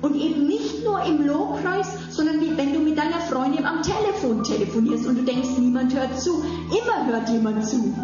Und 0.03 0.15
eben 0.17 0.47
nicht 0.47 0.83
nur 0.85 1.03
im 1.05 1.27
Lobpreis, 1.27 1.89
sondern 2.11 2.41
wie 2.41 2.57
wenn 2.57 2.73
du 2.73 2.81
mit 2.81 2.97
deiner 2.97 3.21
Freundin 3.21 3.67
am 3.67 3.83
Telefon 3.83 4.43
telefonierst 4.43 5.07
und 5.07 5.19
du 5.19 5.23
denkst, 5.23 5.51
niemand 5.59 5.95
hört 5.95 6.19
zu. 6.21 6.43
Immer 6.69 7.07
hört 7.07 7.29
jemand 7.29 7.67
zu. 7.67 7.95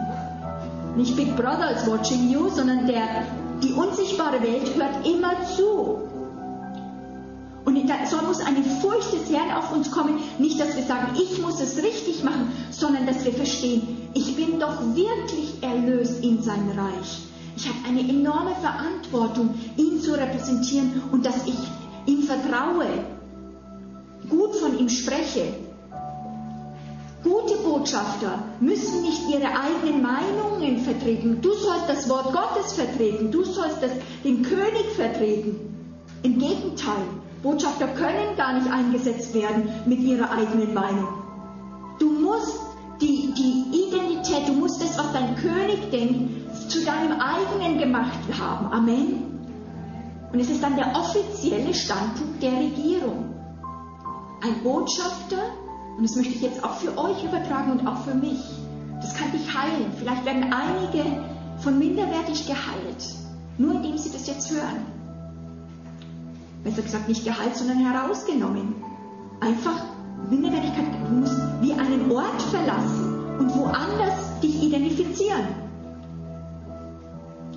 Nicht 0.97 1.17
Big 1.17 1.35
Brother 1.37 1.75
is 1.75 1.87
watching 1.87 2.31
you, 2.31 2.49
sondern 2.49 2.87
der, 2.87 3.27
die 3.63 3.73
unsichtbare 3.73 4.43
Welt 4.43 4.75
hört 4.77 5.07
immer 5.07 5.33
zu. 5.57 6.07
Und 7.65 7.77
soll 8.09 8.23
muss 8.23 8.41
eine 8.41 8.63
Furcht 8.63 9.13
des 9.13 9.31
Herrn 9.31 9.57
auf 9.57 9.73
uns 9.73 9.91
kommen. 9.91 10.19
Nicht, 10.39 10.61
dass 10.61 10.77
wir 10.77 10.85
sagen, 10.85 11.17
ich 11.21 11.43
muss 11.43 11.61
es 11.61 11.77
richtig 11.83 12.23
machen, 12.23 12.53
sondern 12.71 13.07
dass 13.07 13.25
wir 13.25 13.33
verstehen, 13.33 14.09
ich 14.15 14.37
bin 14.37 14.61
doch 14.61 14.95
wirklich 14.95 15.55
erlöst 15.63 16.23
in 16.23 16.43
sein 16.43 16.71
Reich. 16.71 17.19
Ich 17.57 17.67
habe 17.69 17.79
eine 17.89 18.01
enorme 18.01 18.55
Verantwortung, 18.61 19.55
ihn 19.77 20.01
zu 20.01 20.13
repräsentieren 20.13 21.03
und 21.11 21.27
dass 21.27 21.47
ich 21.47 21.57
ihm 22.07 22.23
vertraue, 22.23 22.87
gut 24.29 24.57
von 24.57 24.79
ihm 24.79 24.89
spreche. 24.89 25.55
Gute 27.23 27.57
Botschafter 27.65 28.39
müssen 28.61 29.03
nicht 29.03 29.29
ihre 29.29 29.49
eigenen 29.49 30.01
Meinungen 30.01 30.79
vertreten. 30.79 31.41
Du 31.43 31.53
sollst 31.55 31.89
das 31.89 32.09
Wort 32.09 32.33
Gottes 32.33 32.75
vertreten. 32.75 33.33
Du 33.33 33.43
sollst 33.43 33.83
das, 33.83 33.91
den 34.23 34.43
König 34.43 34.87
vertreten. 34.95 35.57
Im 36.23 36.39
Gegenteil, 36.39 37.03
Botschafter 37.43 37.89
können 37.89 38.37
gar 38.37 38.55
nicht 38.55 38.71
eingesetzt 38.71 39.35
werden 39.35 39.69
mit 39.87 40.01
ihrer 40.01 40.31
eigenen 40.31 40.73
Meinung. 40.73 41.09
Du 41.99 42.11
musst 42.11 42.61
die, 43.01 43.33
die 43.37 43.89
Identität, 43.89 44.49
du 44.49 44.53
musst 44.53 44.81
das, 44.81 44.97
was 44.97 45.13
dein 45.13 45.35
König 45.37 45.91
denkt, 45.91 46.71
zu 46.71 46.85
deinem 46.85 47.21
eigenen 47.21 47.79
gemacht 47.79 48.21
haben. 48.39 48.73
Amen. 48.73 49.36
Und 50.33 50.41
es 50.41 50.51
ist 50.51 50.63
dann 50.63 50.77
der 50.77 50.95
offizielle 50.97 51.73
Standpunkt 51.73 52.43
der 52.43 52.53
Regierung. 52.53 53.35
Ein 54.43 54.63
Botschafter, 54.63 55.39
und 55.97 56.05
das 56.05 56.17
möchte 56.17 56.35
ich 56.35 56.43
jetzt 56.43 56.63
auch 56.63 56.75
für 56.75 56.97
euch 56.99 57.25
übertragen 57.25 57.73
und 57.73 57.87
auch 57.87 58.03
für 58.03 58.15
mich, 58.15 58.41
das 59.01 59.15
kann 59.15 59.33
dich 59.33 59.47
heilen. 59.57 59.93
Vielleicht 59.99 60.25
werden 60.25 60.53
einige 60.53 61.05
von 61.59 61.79
minderwertig 61.79 62.47
geheilt, 62.47 63.05
nur 63.59 63.75
indem 63.77 63.97
sie 63.97 64.11
das 64.11 64.27
jetzt 64.27 64.51
hören. 64.51 64.85
Besser 66.65 66.83
gesagt 66.83 67.09
nicht 67.09 67.25
geheilt, 67.25 67.57
sondern 67.57 67.79
herausgenommen. 67.79 68.75
Einfach 69.41 69.85
Minderwertigkeit, 70.29 70.87
du 71.09 71.15
musst 71.15 71.39
wie 71.61 71.73
einen 71.73 72.11
Ort 72.11 72.43
verlassen 72.43 73.39
und 73.39 73.55
woanders 73.55 74.41
dich 74.43 74.63
identifizieren. 74.63 75.66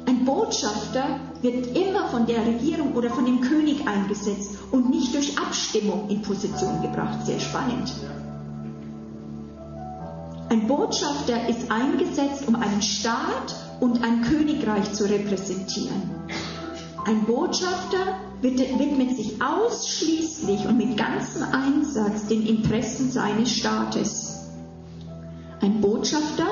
Ein 0.10 0.26
Botschafter 0.26 1.20
wird 1.44 1.78
immer 1.78 2.08
von 2.08 2.26
der 2.26 2.44
Regierung 2.44 2.96
oder 2.96 3.12
von 3.12 3.26
dem 3.26 3.42
König 3.42 3.88
eingesetzt 3.88 4.58
und 4.72 4.90
nicht 4.90 5.14
durch 5.14 5.38
Abstimmung 5.38 6.10
in 6.10 6.24
Position 6.24 6.82
gebracht. 6.82 7.28
Sehr 7.28 7.40
spannend. 7.40 7.94
Ein 10.50 10.68
Botschafter 10.68 11.48
ist 11.48 11.70
eingesetzt, 11.70 12.48
um 12.48 12.56
einen 12.56 12.82
Staat 12.82 13.54
und 13.82 14.04
ein 14.04 14.24
Königreich 14.24 14.92
zu 14.94 15.04
repräsentieren. 15.04 16.10
Ein 17.06 17.26
Botschafter 17.26 18.18
widmet 18.42 19.16
sich 19.16 19.40
ausschließlich 19.40 20.66
und 20.66 20.78
mit 20.78 20.98
ganzem 20.98 21.44
Einsatz 21.44 22.26
den 22.26 22.48
Interessen 22.48 23.12
seines 23.12 23.52
Staates. 23.52 24.40
Ein 25.62 25.82
Botschafter 25.82 26.48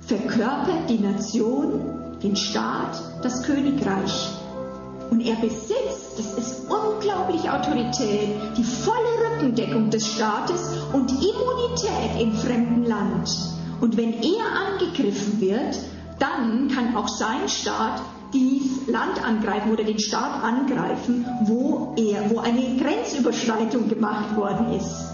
verkörpert 0.00 0.90
die 0.90 0.98
Nation 0.98 2.07
den 2.22 2.36
Staat, 2.36 3.00
das 3.22 3.42
Königreich. 3.42 4.30
Und 5.10 5.20
er 5.20 5.36
besitzt, 5.36 6.18
das 6.18 6.34
ist 6.34 6.70
unglaubliche 6.70 7.52
Autorität, 7.52 8.28
die 8.56 8.64
volle 8.64 8.98
Rückendeckung 9.30 9.90
des 9.90 10.06
Staates 10.06 10.72
und 10.92 11.10
Immunität 11.10 12.20
im 12.20 12.34
fremden 12.34 12.84
Land. 12.84 13.30
Und 13.80 13.96
wenn 13.96 14.12
er 14.14 14.44
angegriffen 14.66 15.40
wird, 15.40 15.78
dann 16.18 16.68
kann 16.68 16.96
auch 16.96 17.08
sein 17.08 17.48
Staat 17.48 18.02
dieses 18.34 18.86
Land 18.88 19.24
angreifen 19.24 19.72
oder 19.72 19.84
den 19.84 19.98
Staat 19.98 20.42
angreifen, 20.42 21.24
wo 21.44 21.94
er, 21.96 22.28
wo 22.30 22.40
eine 22.40 22.76
Grenzüberschreitung 22.76 23.88
gemacht 23.88 24.36
worden 24.36 24.72
ist. 24.72 25.06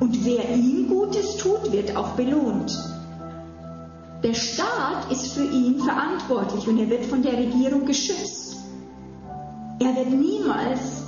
Und 0.00 0.24
wer 0.24 0.48
ihm 0.54 0.88
Gutes 0.88 1.36
tut, 1.36 1.70
wird 1.72 1.96
auch 1.96 2.12
belohnt. 2.12 2.72
Der 4.22 4.34
Staat 4.34 5.10
ist 5.10 5.32
für 5.32 5.44
ihn 5.44 5.80
verantwortlich 5.80 6.68
und 6.68 6.78
er 6.78 6.88
wird 6.88 7.06
von 7.06 7.22
der 7.22 7.32
Regierung 7.32 7.84
geschützt. 7.84 8.56
Er 9.80 9.96
wird 9.96 10.10
niemals 10.10 11.02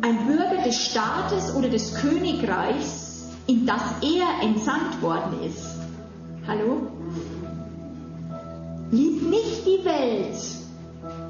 ein 0.00 0.26
Bürger 0.26 0.62
des 0.64 0.76
Staates 0.76 1.54
oder 1.54 1.68
des 1.68 1.94
Königreichs, 1.96 3.26
in 3.46 3.66
das 3.66 3.82
er 4.00 4.46
entsandt 4.46 5.02
worden 5.02 5.42
ist. 5.46 5.62
Hallo? 6.46 6.86
Lieb 8.92 9.28
nicht 9.28 9.66
die 9.66 9.84
Welt 9.84 10.38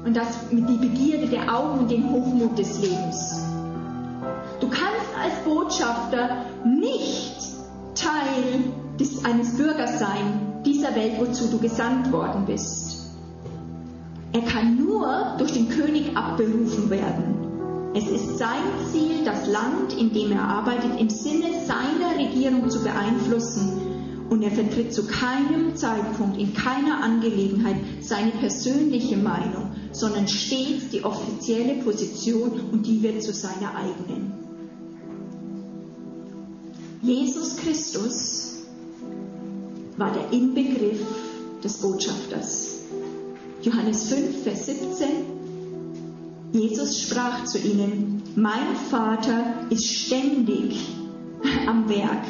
und 0.05 0.15
das 0.15 0.49
mit 0.51 0.69
die 0.69 0.77
Begierde 0.77 1.27
der 1.27 1.53
Augen 1.53 1.79
und 1.79 1.91
den 1.91 2.09
Hochmut 2.09 2.57
des 2.57 2.79
Lebens. 2.79 3.41
Du 4.61 4.69
kannst 4.69 5.09
als 5.21 5.33
Botschafter 5.43 6.45
nicht 6.63 7.35
Teil 7.95 8.63
des, 8.97 9.25
eines 9.25 9.57
Bürgers 9.57 9.99
sein 9.99 10.48
dieser 10.65 10.95
Welt, 10.95 11.13
wozu 11.19 11.47
du 11.47 11.57
gesandt 11.57 12.11
worden 12.11 12.45
bist. 12.45 13.07
Er 14.31 14.41
kann 14.41 14.75
nur 14.77 15.35
durch 15.37 15.53
den 15.53 15.69
König 15.69 16.15
abberufen 16.15 16.89
werden. 16.89 17.49
Es 17.95 18.07
ist 18.07 18.37
sein 18.37 18.61
Ziel, 18.91 19.25
das 19.25 19.47
Land, 19.47 19.93
in 19.97 20.13
dem 20.13 20.31
er 20.31 20.43
arbeitet, 20.43 20.99
im 20.99 21.09
Sinne 21.09 21.47
seiner 21.65 22.17
Regierung 22.17 22.69
zu 22.69 22.83
beeinflussen. 22.83 23.77
Und 24.29 24.43
er 24.43 24.51
vertritt 24.51 24.93
zu 24.93 25.07
keinem 25.07 25.75
Zeitpunkt, 25.75 26.37
in 26.37 26.53
keiner 26.53 27.03
Angelegenheit 27.03 27.77
seine 28.01 28.29
persönliche 28.31 29.17
Meinung, 29.17 29.71
sondern 29.91 30.27
stets 30.27 30.89
die 30.91 31.03
offizielle 31.03 31.81
Position 31.81 32.51
und 32.71 32.85
die 32.85 33.01
wird 33.01 33.23
zu 33.23 33.33
seiner 33.33 33.73
eigenen. 33.75 34.33
Jesus 37.01 37.57
Christus 37.57 38.48
war 39.99 40.11
der 40.13 40.31
Inbegriff 40.31 41.01
des 41.61 41.79
Botschafters. 41.79 42.83
Johannes 43.61 44.05
5, 44.05 44.43
Vers 44.43 44.65
17. 44.65 45.07
Jesus 46.53 47.01
sprach 47.01 47.43
zu 47.43 47.57
ihnen, 47.57 48.23
mein 48.35 48.75
Vater 48.89 49.43
ist 49.69 49.85
ständig 49.85 50.87
am 51.67 51.89
Werk 51.89 52.23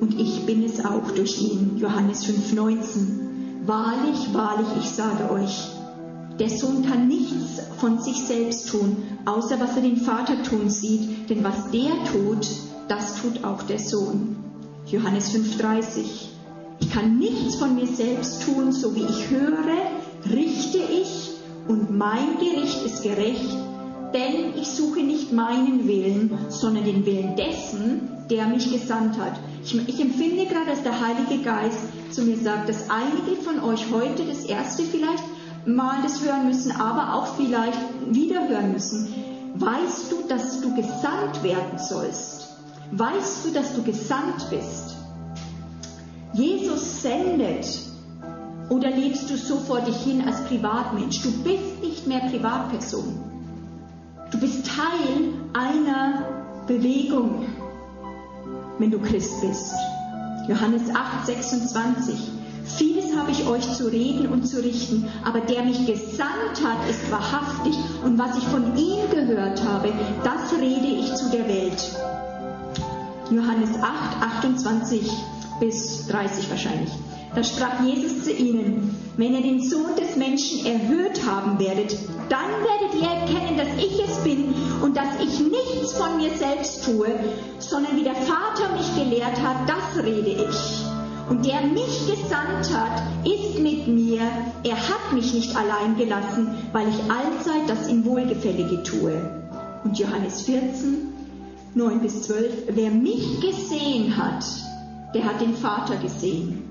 und 0.00 0.18
ich 0.18 0.46
bin 0.46 0.64
es 0.64 0.82
auch 0.82 1.10
durch 1.10 1.38
ihn. 1.42 1.76
Johannes 1.76 2.24
5, 2.24 2.54
19. 2.54 3.62
Wahrlich, 3.66 4.32
wahrlich, 4.32 4.68
ich 4.80 4.88
sage 4.88 5.30
euch, 5.30 5.68
der 6.40 6.48
Sohn 6.48 6.86
kann 6.86 7.06
nichts 7.06 7.60
von 7.78 8.00
sich 8.00 8.22
selbst 8.22 8.70
tun, 8.70 8.96
außer 9.26 9.60
was 9.60 9.76
er 9.76 9.82
den 9.82 9.98
Vater 9.98 10.42
tun 10.42 10.70
sieht, 10.70 11.28
denn 11.28 11.44
was 11.44 11.70
der 11.70 11.92
tut, 12.10 12.46
das 12.88 13.20
tut 13.20 13.44
auch 13.44 13.62
der 13.64 13.78
Sohn. 13.78 14.36
Johannes 14.86 15.30
5:30. 15.34 16.37
Ich 16.80 16.90
kann 16.90 17.18
nichts 17.18 17.56
von 17.56 17.74
mir 17.74 17.86
selbst 17.86 18.42
tun, 18.42 18.72
so 18.72 18.94
wie 18.94 19.04
ich 19.04 19.30
höre, 19.30 20.32
richte 20.32 20.78
ich 20.78 21.30
und 21.68 21.96
mein 21.96 22.38
Gericht 22.38 22.84
ist 22.84 23.02
gerecht, 23.02 23.56
denn 24.14 24.54
ich 24.56 24.68
suche 24.68 25.00
nicht 25.00 25.32
meinen 25.32 25.86
Willen, 25.86 26.38
sondern 26.48 26.84
den 26.84 27.04
Willen 27.04 27.36
dessen, 27.36 28.08
der 28.30 28.46
mich 28.46 28.72
gesandt 28.72 29.18
hat. 29.18 29.38
Ich, 29.62 29.74
ich, 29.88 30.00
empfinde 30.00 30.46
gerade, 30.46 30.70
dass 30.70 30.82
der 30.82 31.00
Heilige 31.00 31.42
Geist 31.42 31.78
zu 32.10 32.22
mir 32.22 32.36
sagt, 32.36 32.68
dass 32.68 32.88
einige 32.90 33.40
von 33.42 33.60
euch 33.60 33.84
heute 33.92 34.24
das 34.24 34.44
erste 34.44 34.82
vielleicht 34.84 35.24
mal 35.66 35.96
das 36.02 36.24
hören 36.24 36.46
müssen, 36.46 36.72
aber 36.72 37.14
auch 37.14 37.36
vielleicht 37.36 37.78
wieder 38.10 38.48
hören 38.48 38.72
müssen. 38.72 39.12
Weißt 39.56 40.10
du, 40.10 40.28
dass 40.28 40.60
du 40.60 40.74
gesandt 40.74 41.42
werden 41.42 41.78
sollst? 41.78 42.48
Weißt 42.92 43.44
du, 43.44 43.50
dass 43.50 43.74
du 43.74 43.82
gesandt 43.82 44.48
bist? 44.50 44.97
Jesus 46.32 47.02
sendet. 47.02 47.66
Oder 48.68 48.90
lebst 48.90 49.30
du 49.30 49.36
so 49.36 49.56
vor 49.56 49.80
dich 49.80 49.96
hin 49.96 50.24
als 50.26 50.44
Privatmensch? 50.44 51.22
Du 51.22 51.30
bist 51.42 51.82
nicht 51.82 52.06
mehr 52.06 52.20
Privatperson. 52.20 53.18
Du 54.30 54.38
bist 54.38 54.66
Teil 54.66 55.32
einer 55.54 56.24
Bewegung, 56.66 57.46
wenn 58.78 58.90
du 58.90 58.98
Christ 58.98 59.40
bist. 59.40 59.72
Johannes 60.48 60.82
8, 60.94 61.26
26. 61.26 62.14
Vieles 62.76 63.16
habe 63.16 63.30
ich 63.30 63.46
euch 63.46 63.72
zu 63.72 63.86
reden 63.86 64.28
und 64.28 64.46
zu 64.46 64.62
richten, 64.62 65.06
aber 65.24 65.40
der 65.40 65.62
mich 65.62 65.86
gesandt 65.86 66.62
hat, 66.62 66.90
ist 66.90 67.10
wahrhaftig 67.10 67.74
und 68.04 68.18
was 68.18 68.36
ich 68.36 68.44
von 68.44 68.76
ihm 68.76 69.10
gehört 69.10 69.64
habe, 69.64 69.90
das 70.22 70.52
rede 70.60 70.86
ich 70.86 71.14
zu 71.14 71.30
der 71.30 71.48
Welt. 71.48 71.96
Johannes 73.30 73.70
8, 73.80 74.44
28 74.44 75.10
bis 75.60 76.06
30 76.08 76.50
wahrscheinlich. 76.50 76.90
Da 77.34 77.44
sprach 77.44 77.84
Jesus 77.84 78.24
zu 78.24 78.32
ihnen, 78.32 78.96
wenn 79.16 79.34
ihr 79.34 79.42
den 79.42 79.60
Sohn 79.60 79.94
des 79.96 80.16
Menschen 80.16 80.64
erhöht 80.64 81.20
haben 81.26 81.58
werdet, 81.58 81.96
dann 82.28 82.50
werdet 82.62 82.94
ihr 83.00 83.08
erkennen, 83.08 83.56
dass 83.56 83.68
ich 83.76 84.02
es 84.02 84.24
bin 84.24 84.54
und 84.82 84.96
dass 84.96 85.20
ich 85.20 85.38
nichts 85.40 85.92
von 85.92 86.16
mir 86.16 86.30
selbst 86.36 86.84
tue, 86.84 87.08
sondern 87.58 87.96
wie 87.96 88.04
der 88.04 88.14
Vater 88.14 88.74
mich 88.76 88.94
gelehrt 88.96 89.40
hat, 89.42 89.68
das 89.68 90.04
rede 90.04 90.46
ich. 90.48 90.84
Und 91.28 91.44
der 91.44 91.60
mich 91.60 92.06
gesandt 92.06 92.74
hat, 92.74 93.02
ist 93.24 93.58
mit 93.58 93.86
mir. 93.86 94.20
Er 94.64 94.76
hat 94.76 95.12
mich 95.12 95.34
nicht 95.34 95.54
allein 95.54 95.96
gelassen, 95.96 96.54
weil 96.72 96.88
ich 96.88 97.00
allzeit 97.10 97.68
das 97.68 97.88
ihm 97.88 98.04
Wohlgefällige 98.06 98.82
tue. 98.82 99.12
Und 99.84 99.98
Johannes 99.98 100.42
14, 100.42 101.12
9 101.74 102.00
bis 102.00 102.22
12, 102.22 102.52
wer 102.68 102.90
mich 102.90 103.40
gesehen 103.40 104.16
hat, 104.16 104.44
der 105.14 105.24
hat 105.24 105.40
den 105.40 105.54
Vater 105.54 105.96
gesehen. 105.96 106.64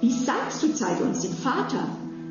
Wie 0.00 0.12
sagst 0.12 0.62
du, 0.62 0.72
zeige 0.74 1.04
uns 1.04 1.20
den 1.20 1.34
Vater? 1.34 1.84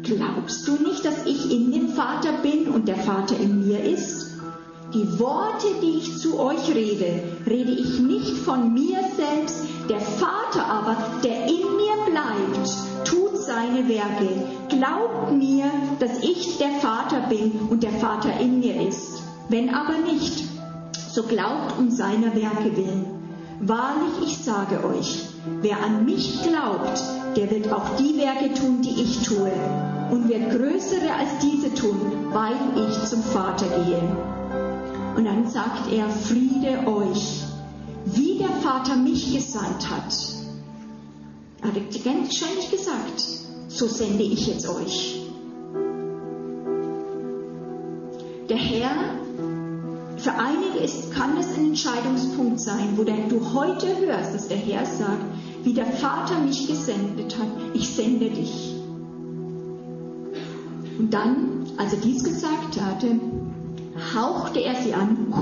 Glaubst 0.03 0.67
du 0.67 0.73
nicht, 0.73 1.03
dass 1.03 1.25
ich 1.25 1.51
in 1.51 1.71
dem 1.71 1.89
Vater 1.89 2.33
bin 2.41 2.67
und 2.67 2.87
der 2.87 2.97
Vater 2.97 3.37
in 3.37 3.67
mir 3.67 3.83
ist? 3.83 4.29
Die 4.93 5.19
Worte, 5.19 5.67
die 5.83 5.99
ich 5.99 6.17
zu 6.17 6.39
euch 6.39 6.73
rede, 6.73 7.21
rede 7.45 7.71
ich 7.71 7.99
nicht 7.99 8.37
von 8.37 8.73
mir 8.73 8.99
selbst, 9.15 9.63
der 9.87 9.99
Vater 9.99 10.65
aber, 10.65 10.97
der 11.23 11.45
in 11.45 11.61
mir 11.77 11.93
bleibt, 12.09 12.69
tut 13.05 13.37
seine 13.37 13.87
Werke. 13.87 14.29
Glaubt 14.69 15.31
mir, 15.33 15.65
dass 15.99 16.23
ich 16.23 16.57
der 16.57 16.71
Vater 16.81 17.27
bin 17.29 17.51
und 17.69 17.83
der 17.83 17.91
Vater 17.91 18.39
in 18.39 18.59
mir 18.59 18.87
ist. 18.87 19.21
Wenn 19.49 19.69
aber 19.73 19.97
nicht, 19.99 20.45
so 21.11 21.23
glaubt 21.23 21.77
um 21.77 21.91
seiner 21.91 22.33
Werke 22.35 22.75
willen. 22.75 23.18
Wahrlich, 23.61 24.13
ich 24.25 24.37
sage 24.37 24.85
euch, 24.85 25.27
wer 25.61 25.83
an 25.83 26.05
mich 26.05 26.41
glaubt, 26.43 27.03
der 27.35 27.51
wird 27.51 27.71
auch 27.71 27.97
die 27.97 28.17
Werke 28.17 28.53
tun, 28.53 28.81
die 28.81 29.01
ich 29.01 29.23
tue, 29.23 29.51
und 30.11 30.29
wird 30.29 30.49
größere 30.49 31.13
als 31.13 31.39
diese 31.41 31.73
tun, 31.73 31.99
weil 32.31 32.55
ich 32.87 33.03
zum 33.03 33.21
Vater 33.21 33.65
gehe. 33.83 34.01
Und 35.17 35.25
dann 35.25 35.49
sagt 35.49 35.91
er, 35.91 36.09
Friede 36.09 36.87
euch, 36.87 37.43
wie 38.05 38.37
der 38.37 38.49
Vater 38.61 38.95
mich 38.95 39.33
gesandt 39.33 39.89
hat. 39.89 40.15
Er 41.61 41.67
hat 41.69 42.03
ganz 42.05 42.35
schön 42.35 42.71
gesagt, 42.71 43.21
so 43.67 43.87
sende 43.87 44.23
ich 44.23 44.47
jetzt 44.47 44.69
euch. 44.69 45.21
Der 48.49 48.57
Herr 48.57 49.19
für 50.19 50.33
einige 50.33 50.79
ist, 50.79 51.11
kann 51.13 51.37
es 51.37 51.47
ein 51.57 51.67
Entscheidungspunkt 51.67 52.59
sein, 52.59 52.97
wo 52.97 53.03
du 53.03 53.53
heute 53.53 53.87
hörst, 53.99 54.33
dass 54.33 54.47
der 54.47 54.57
Herr 54.57 54.85
sagt, 54.85 55.23
wie 55.63 55.73
der 55.73 55.85
Vater 55.85 56.39
mich 56.39 56.67
gesendet 56.67 57.37
hat, 57.37 57.47
ich 57.73 57.89
sende 57.89 58.29
dich. 58.29 58.75
Und 60.97 61.13
dann, 61.13 61.65
als 61.77 61.93
er 61.93 61.99
dies 61.99 62.23
gesagt 62.23 62.79
hatte, 62.81 63.19
hauchte 64.13 64.59
er 64.59 64.75
sie 64.75 64.93
an 64.93 65.33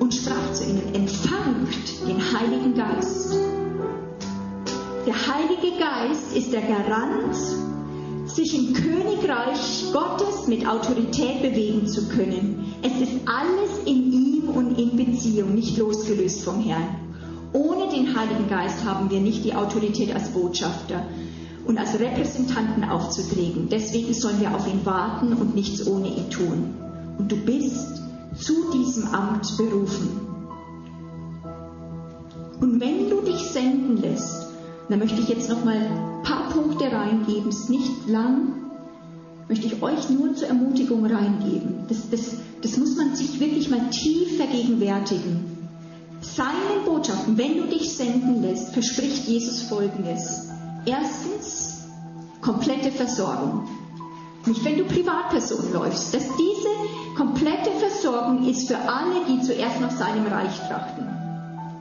und 0.00 0.14
sprach 0.14 0.52
zu 0.52 0.64
ihnen, 0.64 0.94
empfangt 0.94 2.06
den 2.06 2.18
Heiligen 2.32 2.74
Geist. 2.74 3.36
Der 5.06 5.14
Heilige 5.14 5.78
Geist 5.78 6.34
ist 6.34 6.52
der 6.52 6.62
Garant 6.62 7.36
sich 8.38 8.54
im 8.54 8.72
Königreich 8.72 9.92
Gottes 9.92 10.46
mit 10.46 10.66
Autorität 10.66 11.42
bewegen 11.42 11.88
zu 11.88 12.08
können. 12.08 12.72
Es 12.82 12.92
ist 13.00 13.20
alles 13.26 13.84
in 13.84 14.12
ihm 14.12 14.48
und 14.48 14.78
in 14.78 14.96
Beziehung, 14.96 15.56
nicht 15.56 15.76
losgelöst 15.76 16.44
vom 16.44 16.60
Herrn. 16.60 17.00
Ohne 17.52 17.88
den 17.88 18.16
Heiligen 18.16 18.48
Geist 18.48 18.84
haben 18.84 19.10
wir 19.10 19.20
nicht 19.20 19.44
die 19.44 19.54
Autorität 19.54 20.14
als 20.14 20.28
Botschafter 20.28 21.02
und 21.66 21.78
als 21.78 21.98
Repräsentanten 21.98 22.84
aufzutreten. 22.84 23.68
Deswegen 23.70 24.14
sollen 24.14 24.40
wir 24.40 24.54
auf 24.54 24.68
ihn 24.68 24.86
warten 24.86 25.32
und 25.32 25.56
nichts 25.56 25.84
ohne 25.88 26.06
ihn 26.06 26.30
tun. 26.30 26.74
Und 27.18 27.32
du 27.32 27.36
bist 27.36 28.00
zu 28.36 28.70
diesem 28.72 29.08
Amt 29.08 29.56
berufen. 29.56 30.20
Und 32.60 32.80
wenn 32.80 33.10
du 33.10 33.20
dich 33.22 33.40
senden 33.40 33.96
lässt, 33.96 34.47
dann 34.88 34.98
möchte 34.98 35.20
ich 35.20 35.28
jetzt 35.28 35.50
noch 35.50 35.64
mal 35.64 35.76
ein 35.76 36.22
paar 36.22 36.48
Punkte 36.50 36.90
reingeben. 36.90 37.48
Es 37.48 37.60
ist 37.60 37.70
nicht 37.70 38.08
lang. 38.08 38.54
Möchte 39.48 39.66
ich 39.66 39.82
euch 39.82 40.10
nur 40.10 40.34
zur 40.34 40.48
Ermutigung 40.48 41.04
reingeben. 41.06 41.84
Das, 41.88 42.10
das, 42.10 42.36
das 42.62 42.76
muss 42.76 42.96
man 42.96 43.14
sich 43.14 43.40
wirklich 43.40 43.70
mal 43.70 43.90
tief 43.90 44.36
vergegenwärtigen. 44.36 45.58
seinen 46.20 46.84
Botschaften, 46.84 47.38
wenn 47.38 47.58
du 47.58 47.66
dich 47.68 47.94
senden 47.96 48.42
lässt, 48.42 48.72
verspricht 48.72 49.26
Jesus 49.26 49.62
Folgendes. 49.62 50.48
Erstens, 50.84 51.84
komplette 52.40 52.90
Versorgung. 52.90 53.68
Nicht, 54.46 54.64
wenn 54.64 54.78
du 54.78 54.84
Privatperson 54.84 55.72
läufst, 55.72 56.14
dass 56.14 56.24
diese 56.24 57.14
komplette 57.16 57.70
Versorgung 57.78 58.48
ist 58.48 58.68
für 58.68 58.78
alle, 58.78 59.24
die 59.28 59.42
zuerst 59.42 59.80
nach 59.80 59.90
seinem 59.90 60.26
Reich 60.26 60.56
trachten. 60.68 61.06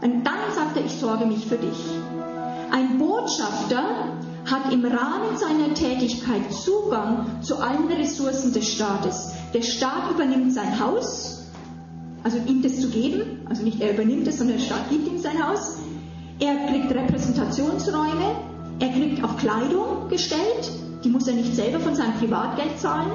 Und 0.02 0.24
dann 0.24 0.54
sagt 0.54 0.76
er, 0.76 0.86
ich 0.86 0.94
sorge 0.94 1.26
mich 1.26 1.46
für 1.46 1.58
dich. 1.58 1.78
Ein 2.72 2.98
Botschafter 2.98 4.18
hat 4.46 4.72
im 4.72 4.86
Rahmen 4.86 5.38
seiner 5.38 5.74
Tätigkeit 5.74 6.52
Zugang 6.52 7.42
zu 7.42 7.58
allen 7.58 7.88
Ressourcen 7.92 8.54
des 8.54 8.72
Staates. 8.72 9.32
Der 9.54 9.62
Staat 9.62 10.12
übernimmt 10.12 10.54
sein 10.54 10.80
Haus, 10.80 11.46
also 12.24 12.38
ihm 12.46 12.62
das 12.62 12.80
zu 12.80 12.90
geben, 12.90 13.46
also 13.50 13.64
nicht 13.64 13.82
er 13.82 13.94
übernimmt 13.94 14.28
es, 14.28 14.38
sondern 14.38 14.58
der 14.58 14.66
Staat 14.66 14.90
gibt 14.90 15.08
ihm 15.08 15.18
sein 15.18 15.46
Haus. 15.46 15.78
Er 16.40 16.68
kriegt 16.68 16.92
Repräsentationsräume, 16.92 18.36
er 18.80 18.90
kriegt 18.90 19.24
auch 19.24 19.38
Kleidung 19.38 20.08
gestellt, 20.10 20.72
die 21.04 21.10
muss 21.10 21.28
er 21.28 21.36
nicht 21.36 21.56
selber 21.56 21.80
von 21.80 21.96
seinem 21.96 22.14
Privatgeld 22.14 22.80
zahlen. 22.80 23.12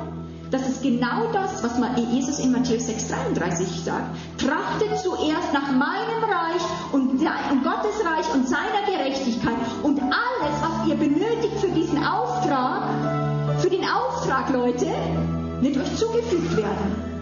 Das 0.51 0.69
ist 0.69 0.83
genau 0.83 1.33
das, 1.33 1.63
was 1.63 1.73
Jesus 2.13 2.39
in 2.39 2.53
Matthäus 2.53 2.87
6,33 2.87 3.85
sagt. 3.85 4.17
Trachtet 4.37 4.99
zuerst 5.03 5.53
nach 5.55 5.73
meinem 5.73 6.23
Reich 6.25 6.63
und, 6.93 7.13
und 7.13 7.65
Gottes 7.65 8.05
Reich 8.05 8.35
und 8.35 8.47
seiner 8.47 8.85
Gerechtigkeit 8.85 9.32
Leute, 14.53 14.87
wird 15.61 15.77
euch 15.79 15.97
zugefügt 15.97 16.57
werden. 16.57 17.13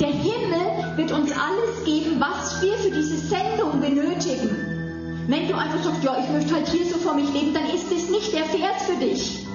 Der 0.00 0.08
Himmel 0.08 0.96
wird 0.96 1.12
uns 1.12 1.30
alles 1.32 1.84
geben, 1.84 2.18
was 2.18 2.62
wir 2.62 2.72
für 2.74 2.90
diese 2.90 3.18
Sendung 3.18 3.80
benötigen. 3.80 5.26
Wenn 5.28 5.46
du 5.46 5.54
einfach 5.54 5.82
sagst, 5.84 6.02
ja, 6.02 6.16
ich 6.18 6.30
möchte 6.30 6.54
halt 6.54 6.68
hier 6.68 6.86
so 6.86 6.98
vor 6.98 7.14
mich 7.14 7.30
leben, 7.34 7.52
dann 7.52 7.66
ist 7.66 7.92
es 7.92 8.08
nicht 8.08 8.32
der 8.32 8.44
Vers 8.44 8.84
für 8.86 8.96
dich. 8.96 9.46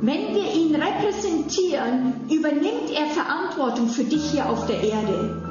Wenn 0.00 0.34
wir 0.34 0.54
ihn 0.54 0.74
repräsentieren, 0.74 2.14
übernimmt 2.30 2.90
er 2.94 3.06
Verantwortung 3.08 3.88
für 3.88 4.04
dich 4.04 4.30
hier 4.30 4.48
auf 4.48 4.66
der 4.66 4.82
Erde. 4.82 5.42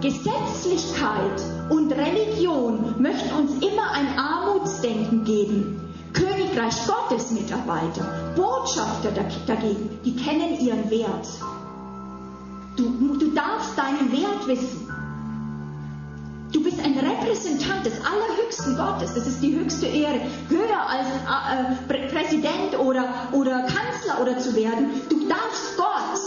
Gesetzlichkeit 0.00 1.40
und 1.70 1.92
Religion 1.92 2.96
möchten 2.98 3.32
uns 3.36 3.52
immer 3.64 3.92
ein 3.92 4.18
Armutsdenken 4.18 5.24
geben. 5.24 5.91
Königreich 6.12 6.76
Gottes 6.86 7.30
Mitarbeiter, 7.30 8.34
Botschafter 8.36 9.10
dagegen, 9.46 9.98
die 10.04 10.16
kennen 10.16 10.58
ihren 10.60 10.90
Wert. 10.90 11.28
Du, 12.76 13.16
du 13.18 13.30
darfst 13.32 13.76
deinen 13.76 14.10
Wert 14.12 14.46
wissen. 14.46 14.88
Du 16.52 16.62
bist 16.62 16.78
ein 16.84 16.98
Repräsentant 16.98 17.86
des 17.86 17.94
allerhöchsten 18.04 18.76
Gottes. 18.76 19.14
Das 19.14 19.26
ist 19.26 19.42
die 19.42 19.58
höchste 19.58 19.86
Ehre. 19.86 20.20
Höher 20.48 20.86
als 20.86 21.06
äh, 21.08 21.94
äh 21.94 22.08
Präsident 22.08 22.78
oder, 22.78 23.08
oder 23.32 23.60
Kanzler 23.60 24.20
oder 24.20 24.38
zu 24.38 24.54
werden. 24.54 24.90
Du 25.08 25.28
darfst 25.28 25.76
Gott 25.76 26.20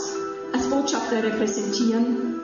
als 0.53 0.69
Botschafter 0.69 1.23
repräsentieren. 1.23 2.39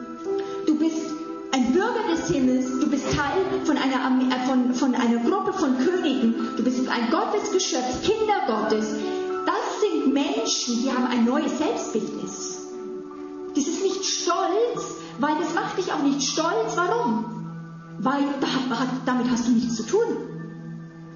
Du 0.68 0.78
bist 0.78 1.12
ein 1.54 1.74
Bürger 1.74 2.08
des 2.12 2.28
Himmels, 2.30 2.66
du 2.80 2.90
bist 2.90 3.06
Teil 3.12 3.66
von 3.66 3.78
einer, 3.78 4.36
äh, 4.36 4.48
von, 4.48 4.74
von 4.74 4.96
einer 4.96 5.18
Gruppe 5.18 5.54
von 5.54 5.78
Königen, 5.78 6.36
ein 6.92 7.10
Gottesgeschöpf, 7.10 8.02
Kinder 8.04 8.42
Gottes. 8.48 8.96
Das 9.46 9.82
sind 9.82 10.14
Menschen, 10.14 10.82
die 10.84 10.92
haben 10.92 11.08
ein 11.08 11.26
neues 11.26 11.58
Selbstbildnis. 11.58 12.68
Das 13.56 13.66
ist 13.66 13.84
nicht 13.84 14.06
stolz, 14.06 14.96
weil 15.20 15.36
das 15.40 15.54
macht 15.54 15.78
dich 15.78 15.92
auch 15.92 16.04
nicht 16.04 16.22
stolz. 16.22 16.76
Warum? 16.76 17.26
Weil 18.00 18.24
damit 19.06 19.32
hast 19.32 19.48
du 19.48 19.52
nichts 19.52 19.76
zu 19.76 19.84
tun. 19.84 20.18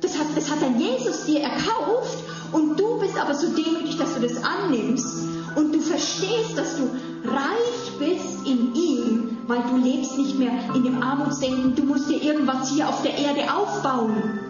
Das 0.01 0.17
hat, 0.17 0.28
das 0.36 0.51
hat 0.51 0.61
ein 0.63 0.80
Jesus 0.80 1.26
dir 1.26 1.41
erkauft 1.41 2.17
und 2.51 2.80
du 2.80 2.99
bist 2.99 3.19
aber 3.19 3.34
so 3.34 3.47
demütig, 3.47 3.97
dass 3.97 4.13
du 4.13 4.21
das 4.21 4.43
annimmst 4.43 5.26
und 5.55 5.73
du 5.73 5.80
verstehst, 5.80 6.57
dass 6.57 6.78
du 6.78 6.84
reich 7.23 7.97
bist 7.97 8.45
in 8.45 8.76
ihm, 8.76 9.38
weil 9.47 9.63
du 9.63 9.78
lebst 9.78 10.17
nicht 10.17 10.38
mehr 10.38 10.51
in 10.76 10.84
dem 10.84 11.01
Armutsdenken, 11.01 11.76
du 11.76 11.84
musst 11.84 12.09
dir 12.09 12.21
irgendwas 12.21 12.69
hier 12.69 12.88
auf 12.88 13.01
der 13.01 13.17
Erde 13.17 13.53
aufbauen. 13.53 14.45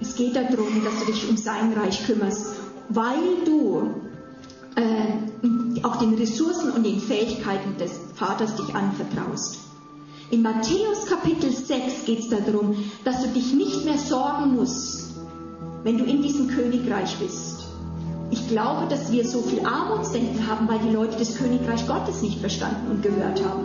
Es 0.00 0.14
geht 0.14 0.36
darum, 0.36 0.84
dass 0.84 1.00
du 1.00 1.12
dich 1.12 1.28
um 1.28 1.36
sein 1.36 1.72
Reich 1.72 2.06
kümmerst, 2.06 2.46
weil 2.88 3.44
du 3.44 3.90
äh, 4.76 5.82
auch 5.82 5.96
den 5.96 6.14
Ressourcen 6.14 6.70
und 6.70 6.84
den 6.84 7.00
Fähigkeiten 7.00 7.76
des 7.78 7.92
Vaters 8.14 8.54
dich 8.56 8.74
anvertraust. 8.74 9.58
In 10.30 10.42
Matthäus 10.42 11.06
Kapitel 11.08 11.50
6 11.50 12.04
geht 12.04 12.20
es 12.20 12.28
darum, 12.28 12.76
dass 13.04 13.22
du 13.22 13.28
dich 13.28 13.54
nicht 13.54 13.84
mehr 13.84 13.98
sorgen 13.98 14.54
musst, 14.54 15.14
wenn 15.82 15.98
du 15.98 16.04
in 16.04 16.22
diesem 16.22 16.48
Königreich 16.48 17.16
bist. 17.16 17.64
Ich 18.30 18.46
glaube, 18.48 18.86
dass 18.88 19.10
wir 19.10 19.26
so 19.26 19.40
viel 19.40 19.64
Armutsdenken 19.64 20.46
haben, 20.46 20.68
weil 20.68 20.80
die 20.80 20.90
Leute 20.90 21.16
das 21.18 21.36
Königreich 21.36 21.86
Gottes 21.86 22.20
nicht 22.20 22.40
verstanden 22.40 22.90
und 22.90 23.02
gehört 23.02 23.42
haben. 23.42 23.64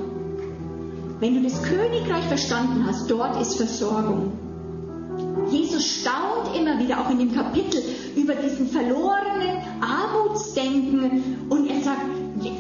Wenn 1.20 1.36
du 1.36 1.44
das 1.44 1.62
Königreich 1.62 2.24
verstanden 2.26 2.86
hast, 2.88 3.12
dort 3.12 3.40
ist 3.42 3.58
Versorgung. 3.58 4.32
Jesus 5.52 5.86
staunt 5.86 6.56
immer 6.56 6.80
wieder, 6.80 7.00
auch 7.00 7.10
in 7.10 7.20
dem 7.20 7.34
Kapitel, 7.34 7.82
über 8.16 8.36
diesen 8.36 8.70
verlorenen 8.70 9.58
Armutsdenken 9.82 11.48
und 11.50 11.70
er 11.70 11.82
sagt, 11.82 12.02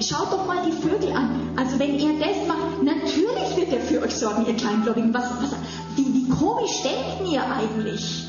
schaut 0.01 0.31
doch 0.31 0.45
mal 0.45 0.63
die 0.65 0.71
Vögel 0.71 1.11
an. 1.13 1.53
Also 1.55 1.79
wenn 1.79 1.99
er 1.99 2.19
das 2.19 2.47
macht, 2.47 2.83
natürlich 2.83 3.55
wird 3.55 3.73
er 3.73 3.81
für 3.81 4.01
euch 4.01 4.15
sorgen, 4.15 4.45
ihr 4.45 4.55
Kleingläubigen. 4.55 5.13
Was, 5.13 5.29
was, 5.41 5.55
wie, 5.95 6.13
wie 6.13 6.29
komisch 6.29 6.81
denkt 6.83 7.31
ihr 7.31 7.43
eigentlich? 7.43 8.27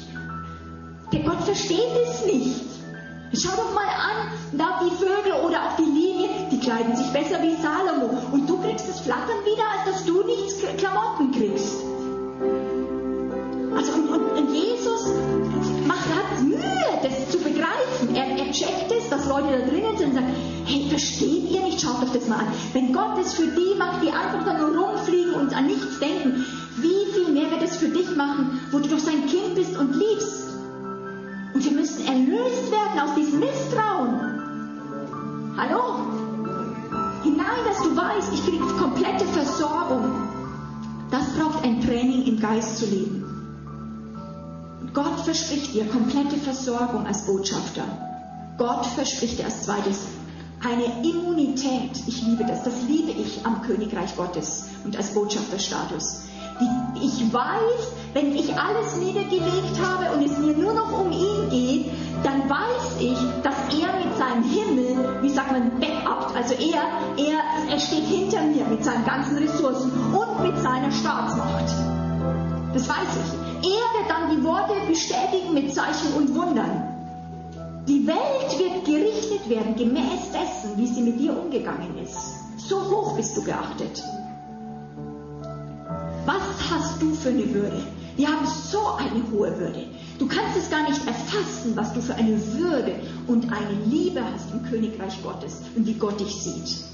Der 1.12 1.20
Gott 1.20 1.42
versteht 1.42 1.78
es 2.06 2.26
nicht. 2.26 2.60
Schau 3.34 3.56
doch 3.56 3.74
mal 3.74 3.82
an, 3.82 4.30
da 4.52 4.80
die 4.84 4.94
Vögel 4.94 5.44
oder 5.44 5.64
auch 5.64 5.76
die 5.76 5.82
Linie, 5.82 6.28
die 6.50 6.60
kleiden 6.60 6.96
sich 6.96 7.06
besser 7.08 7.42
wie 7.42 7.56
Salomo. 7.60 8.16
Und 8.32 8.48
du 8.48 8.58
kriegst 8.58 8.88
das 8.88 9.00
Flattern 9.00 9.44
wieder, 9.44 9.64
als 9.72 9.92
dass 9.92 10.04
du 10.04 10.22
nichts 10.24 10.62
Klamotten 10.78 11.32
kriegst. 11.32 11.82
Also 13.76 13.92
und, 13.92 14.08
und, 14.08 14.38
und 14.38 14.54
Jesus 14.54 15.08
macht, 15.86 16.08
hat 16.14 16.42
Mühe, 16.42 16.58
das 17.02 17.30
zu 17.30 17.38
begreifen. 17.38 18.14
Er, 18.14 18.26
er 18.26 18.52
checkt 18.52 18.92
es, 18.92 19.08
dass 19.10 19.26
Leute 19.26 19.48
da 19.58 19.66
drinnen 19.66 19.96
sind 19.96 20.08
und 20.08 20.14
sagen, 20.14 20.34
hey, 20.66 20.86
versteht 20.88 21.50
ihr 21.50 21.62
nicht? 21.62 21.80
Schaut 21.80 22.02
euch 22.02 22.12
das 22.12 22.28
mal 22.28 22.38
an. 22.38 22.46
Wenn 22.72 22.92
Gott 22.92 23.18
es 23.20 23.34
für 23.34 23.46
die 23.46 23.74
macht, 23.78 24.02
die 24.02 24.10
einfach 24.10 24.44
dann 24.44 24.60
nur 24.60 24.84
rumfliegen 24.84 25.34
und 25.34 25.56
an 25.56 25.66
nichts 25.66 25.98
denken, 25.98 26.44
wie 26.76 27.12
viel 27.12 27.32
mehr 27.32 27.50
wird 27.50 27.62
es 27.62 27.76
für 27.76 27.88
dich 27.88 28.14
machen, 28.16 28.60
wo 28.70 28.78
du 28.78 28.88
doch 28.88 28.98
sein 28.98 29.26
Kind 29.26 29.54
bist 29.54 29.76
und 29.76 29.94
liebst? 29.94 30.44
Und 31.54 31.64
wir 31.64 31.72
müssen 31.72 32.06
erlöst 32.06 32.70
werden 32.70 33.00
aus 33.00 33.14
diesem 33.14 33.40
Misstrauen. 33.40 34.34
Hallo? 35.56 35.94
Hinein, 37.22 37.64
dass 37.66 37.82
du 37.82 37.96
weißt, 37.96 38.32
ich 38.32 38.44
kriege 38.44 38.64
komplette 38.78 39.24
Versorgung. 39.26 40.10
Das 41.10 41.32
braucht 41.38 41.64
ein 41.64 41.80
Training 41.80 42.26
im 42.26 42.40
Geist 42.40 42.78
zu 42.78 42.86
leben. 42.86 43.23
Gott 44.94 45.20
verspricht 45.24 45.74
dir 45.74 45.86
komplette 45.86 46.36
Versorgung 46.36 47.04
als 47.04 47.26
Botschafter. 47.26 47.82
Gott 48.56 48.86
verspricht 48.86 49.40
dir 49.40 49.46
als 49.46 49.62
zweites 49.64 50.06
eine 50.64 50.84
Immunität. 51.06 52.00
Ich 52.06 52.22
liebe 52.22 52.44
das. 52.44 52.62
Das 52.62 52.74
liebe 52.88 53.10
ich 53.10 53.44
am 53.44 53.62
Königreich 53.62 54.16
Gottes 54.16 54.66
und 54.84 54.96
als 54.96 55.12
Botschafterstatus. 55.12 56.22
Ich 57.02 57.32
weiß, 57.32 57.88
wenn 58.12 58.36
ich 58.36 58.56
alles 58.56 58.96
niedergelegt 58.96 59.76
habe 59.82 60.16
und 60.16 60.24
es 60.24 60.38
mir 60.38 60.56
nur 60.56 60.72
noch 60.72 61.00
um 61.00 61.10
ihn 61.10 61.50
geht, 61.50 61.86
dann 62.22 62.48
weiß 62.48 63.00
ich, 63.00 63.18
dass 63.42 63.56
er 63.74 63.98
mit 63.98 64.16
seinem 64.16 64.44
Himmel, 64.44 65.22
wie 65.22 65.30
sagt 65.30 65.50
man, 65.50 65.80
backupt. 65.80 66.36
Also 66.36 66.54
er, 66.54 66.84
er, 67.16 67.68
er 67.68 67.80
steht 67.80 68.04
hinter 68.04 68.42
mir 68.42 68.64
mit 68.66 68.84
seinen 68.84 69.04
ganzen 69.04 69.38
Ressourcen 69.38 69.90
und 70.14 70.42
mit 70.44 70.56
seiner 70.62 70.92
Staatsmacht. 70.92 71.74
Das 72.72 72.88
weiß 72.88 73.08
ich. 73.24 73.43
Er 73.64 73.98
wird 73.98 74.10
dann 74.10 74.36
die 74.36 74.44
Worte 74.44 74.74
bestätigen 74.86 75.54
mit 75.54 75.74
Zeichen 75.74 76.12
und 76.18 76.34
Wundern. 76.34 76.82
Die 77.88 78.06
Welt 78.06 78.58
wird 78.58 78.84
gerichtet 78.84 79.48
werden 79.48 79.74
gemäß 79.74 80.32
dessen, 80.32 80.76
wie 80.76 80.86
sie 80.86 81.00
mit 81.00 81.18
dir 81.18 81.38
umgegangen 81.38 81.96
ist. 81.98 82.18
So 82.58 82.76
hoch 82.90 83.16
bist 83.16 83.34
du 83.36 83.42
geachtet. 83.42 84.02
Was 86.26 86.70
hast 86.70 87.00
du 87.00 87.14
für 87.14 87.30
eine 87.30 87.54
Würde? 87.54 87.82
Wir 88.16 88.28
haben 88.28 88.46
so 88.46 88.80
eine 88.98 89.22
hohe 89.32 89.58
Würde. 89.58 89.86
Du 90.18 90.28
kannst 90.28 90.58
es 90.58 90.70
gar 90.70 90.82
nicht 90.82 91.00
erfassen, 91.06 91.74
was 91.74 91.94
du 91.94 92.02
für 92.02 92.14
eine 92.16 92.38
Würde 92.54 92.96
und 93.26 93.50
eine 93.50 93.72
Liebe 93.86 94.20
hast 94.22 94.52
im 94.52 94.62
Königreich 94.62 95.22
Gottes 95.22 95.62
und 95.74 95.86
wie 95.86 95.94
Gott 95.94 96.20
dich 96.20 96.34
sieht. 96.34 96.84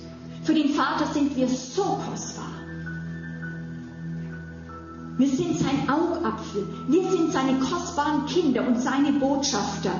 Für 0.45 0.55
den 0.55 0.71
Vater 0.71 1.07
sind 1.13 1.37
wir 1.37 1.49
so 1.49 1.99
kostbar. 2.09 2.60
Wir 5.19 5.29
sind 5.29 5.59
sein 5.59 5.89
Augapfel. 5.89 6.67
Wir 6.89 7.11
sind 7.11 7.33
seine 7.33 7.59
kostbaren 7.59 8.27
Kinder 8.27 8.67
und 8.67 8.81
seine 8.81 9.13
Botschafter. 9.13 9.93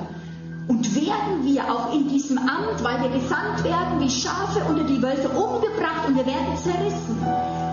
Und 0.67 0.95
werden 0.95 1.43
wir 1.43 1.63
auch 1.63 1.93
in 1.93 2.07
diesem 2.07 2.37
Amt, 2.37 2.83
weil 2.83 3.01
wir 3.01 3.09
gesandt 3.19 3.63
werden 3.63 3.99
wie 3.99 4.09
Schafe 4.09 4.61
unter 4.69 4.83
die 4.83 5.01
Wölfe, 5.01 5.29
umgebracht 5.29 6.07
und 6.07 6.15
wir 6.15 6.25
werden 6.25 6.55
zerrissen, 6.55 7.17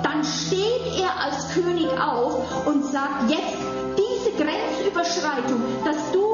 dann 0.02 0.24
steht 0.24 1.00
er 1.00 1.24
als 1.24 1.48
König 1.50 1.86
auf 2.00 2.66
und 2.66 2.84
sagt, 2.86 3.30
jetzt 3.30 3.56
diese 3.96 4.36
Grenzüberschreitung, 4.36 5.60
dass 5.84 6.12
du, 6.12 6.24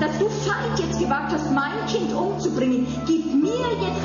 dass 0.00 0.18
du 0.18 0.28
Feind 0.28 0.78
jetzt 0.78 1.00
gewagt 1.00 1.32
hast, 1.32 1.50
mein 1.50 1.86
Kind 1.88 2.12
umzubringen, 2.12 2.86
jetzt 3.08 3.21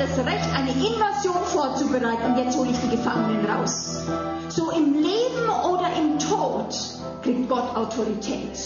das 0.08 0.26
Recht, 0.26 0.48
eine 0.54 0.70
Invasion 0.70 1.44
vorzubereiten 1.44 2.32
und 2.32 2.38
jetzt 2.38 2.56
hole 2.56 2.70
ich 2.70 2.78
die 2.78 2.96
Gefangenen 2.96 3.44
raus. 3.46 4.02
So 4.48 4.70
im 4.70 4.94
Leben 4.94 5.48
oder 5.70 5.88
im 5.96 6.18
Tod 6.18 6.74
kriegt 7.22 7.48
Gott 7.48 7.76
Autorität. 7.76 8.58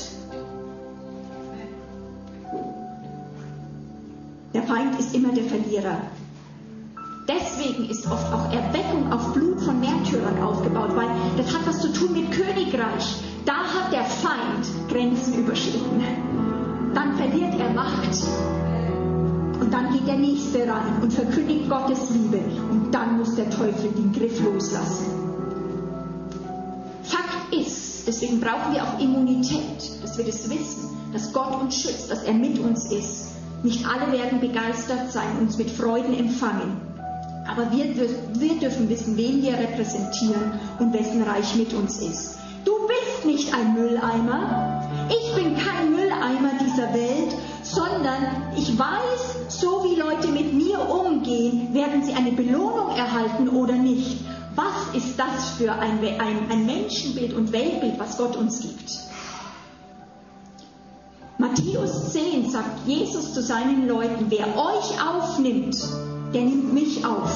Der 4.54 4.62
Feind 4.62 4.98
ist 4.98 5.14
immer 5.14 5.32
der 5.32 5.44
Verlierer. 5.44 5.96
Deswegen 7.28 7.88
ist 7.88 8.04
oft 8.10 8.32
auch 8.32 8.52
Erweckung 8.52 9.12
auf 9.12 9.32
Blut 9.32 9.60
von 9.60 9.80
Märtyrern 9.80 10.42
aufgebaut, 10.42 10.90
weil 10.94 11.08
das 11.36 11.54
hat 11.54 11.66
was 11.66 11.80
zu 11.80 11.92
tun 11.92 12.12
mit 12.12 12.30
Königreich. 12.32 13.16
Da 13.46 13.54
hat 13.54 13.92
der 13.92 14.04
Feind 14.04 14.66
Grenzen 14.90 15.38
überschritten. 15.38 16.02
Dann 16.94 17.16
verliert 17.16 17.54
er 17.58 17.70
Macht. 17.70 18.61
Dann 19.72 19.90
geht 19.90 20.06
der 20.06 20.18
Nächste 20.18 20.68
rein 20.68 21.00
und 21.00 21.10
verkündigt 21.14 21.66
Gottes 21.70 22.10
Liebe. 22.10 22.40
Und 22.70 22.92
dann 22.92 23.16
muss 23.16 23.34
der 23.36 23.48
Teufel 23.48 23.90
den 23.96 24.12
Griff 24.12 24.38
loslassen. 24.44 25.06
Fakt 27.02 27.54
ist, 27.54 28.06
deswegen 28.06 28.38
brauchen 28.38 28.74
wir 28.74 28.82
auch 28.82 29.00
Immunität, 29.00 30.02
dass 30.02 30.18
wir 30.18 30.26
das 30.26 30.50
wissen, 30.50 30.90
dass 31.14 31.32
Gott 31.32 31.58
uns 31.58 31.80
schützt, 31.80 32.10
dass 32.10 32.22
er 32.24 32.34
mit 32.34 32.58
uns 32.58 32.92
ist. 32.92 33.28
Nicht 33.62 33.86
alle 33.86 34.12
werden 34.12 34.40
begeistert 34.40 35.10
sein, 35.10 35.38
uns 35.40 35.56
mit 35.56 35.70
Freuden 35.70 36.18
empfangen. 36.18 36.76
Aber 37.48 37.72
wir, 37.72 37.96
wir 37.96 38.58
dürfen 38.60 38.90
wissen, 38.90 39.16
wen 39.16 39.42
wir 39.42 39.54
repräsentieren 39.54 40.52
und 40.80 40.92
wessen 40.92 41.22
Reich 41.22 41.56
mit 41.56 41.72
uns 41.72 41.96
ist. 41.96 42.36
Du 42.66 42.72
bist 42.86 43.24
nicht 43.24 43.54
ein 43.54 43.72
Mülleimer. 43.72 45.08
Ich 45.08 45.34
bin 45.34 45.56
kein 45.56 45.92
Mülleimer 45.92 46.52
dieser 46.60 46.92
Welt, 46.92 47.34
sondern 47.74 48.52
ich 48.56 48.78
weiß, 48.78 49.60
so 49.60 49.84
wie 49.84 49.98
Leute 49.98 50.28
mit 50.28 50.52
mir 50.52 50.78
umgehen, 50.88 51.72
werden 51.72 52.04
sie 52.04 52.12
eine 52.12 52.32
Belohnung 52.32 52.90
erhalten 52.90 53.48
oder 53.48 53.74
nicht. 53.74 54.18
Was 54.54 54.94
ist 54.94 55.18
das 55.18 55.50
für 55.56 55.72
ein, 55.72 55.98
ein, 56.00 56.50
ein 56.50 56.66
Menschenbild 56.66 57.32
und 57.32 57.52
Weltbild, 57.52 57.98
was 57.98 58.18
Gott 58.18 58.36
uns 58.36 58.60
gibt? 58.60 58.92
Matthäus 61.38 62.12
10 62.12 62.50
sagt 62.50 62.86
Jesus 62.86 63.32
zu 63.32 63.42
seinen 63.42 63.88
Leuten, 63.88 64.26
wer 64.28 64.46
euch 64.46 65.02
aufnimmt, 65.02 65.76
der 66.34 66.42
nimmt 66.42 66.74
mich 66.74 67.04
auf. 67.04 67.32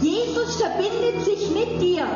Jesus 0.00 0.56
verbindet 0.56 1.24
sich 1.24 1.50
mit 1.50 1.80
dir. 1.80 2.06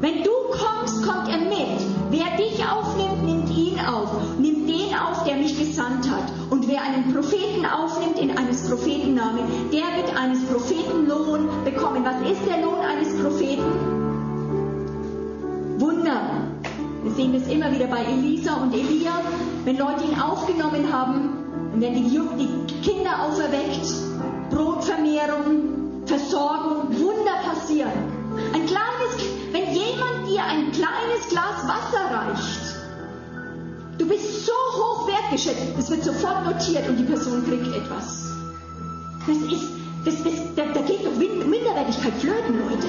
Wenn 0.00 0.22
du 0.24 0.30
kommst, 0.50 1.02
kommt 1.06 1.28
er 1.28 1.38
mit. 1.38 1.80
Wer 2.10 2.36
dich 2.38 2.64
aufnimmt, 2.64 3.22
nimmt 3.24 3.50
ihn 3.50 3.78
auf. 3.78 4.10
Nimmt 4.38 4.68
den 4.68 4.94
auf, 4.94 5.24
der 5.24 5.36
mich 5.36 5.58
gesandt 5.58 6.10
hat. 6.10 6.32
Und 6.48 6.66
wer 6.68 6.82
einen 6.82 7.12
Propheten 7.12 7.66
aufnimmt 7.66 8.18
in 8.18 8.36
eines 8.36 8.68
Propheten 8.68 9.14
Namen, 9.14 9.44
der 9.70 10.02
wird 10.02 10.16
eines 10.16 10.42
Propheten 10.46 11.06
Lohn 11.06 11.48
bekommen. 11.64 12.04
Was 12.04 12.30
ist 12.30 12.40
der 12.46 12.62
Lohn 12.62 12.80
eines 12.80 13.14
Propheten? 13.20 13.62
Wunder. 15.78 16.20
Wir 17.02 17.12
sehen 17.12 17.32
das 17.32 17.46
immer 17.48 17.70
wieder 17.72 17.86
bei 17.86 18.02
Elisa 18.04 18.54
und 18.54 18.74
Elia, 18.74 19.20
wenn 19.64 19.76
Leute 19.76 20.04
ihn 20.04 20.18
aufgenommen 20.18 20.90
haben 20.92 21.70
und 21.74 21.80
wenn 21.80 21.94
die, 21.94 22.10
Kinder 22.82 23.22
auferweckt, 23.22 23.86
Brotvermehrung, 24.50 26.06
Versorgung, 26.06 26.88
Wunder 26.98 27.36
passieren. 27.44 27.92
Ein 28.54 28.66
kleines, 28.66 29.39
wenn 29.70 29.76
jemand 29.76 30.28
dir 30.28 30.44
ein 30.44 30.72
kleines 30.72 31.28
Glas 31.28 31.66
Wasser 31.66 32.10
reicht, 32.10 32.76
du 33.98 34.06
bist 34.06 34.46
so 34.46 34.52
hoch 34.52 35.06
wertgeschätzt, 35.06 35.78
es 35.78 35.90
wird 35.90 36.04
sofort 36.04 36.44
notiert 36.44 36.88
und 36.88 36.96
die 36.96 37.04
Person 37.04 37.44
kriegt 37.46 37.74
etwas. 37.74 38.32
Das 39.26 39.36
ist, 39.36 39.68
das, 40.04 40.22
das, 40.22 40.32
da, 40.56 40.64
da 40.72 40.80
geht 40.82 41.04
doch 41.04 41.14
Minderwertigkeit 41.16 42.14
flöten, 42.14 42.58
Leute. 42.58 42.86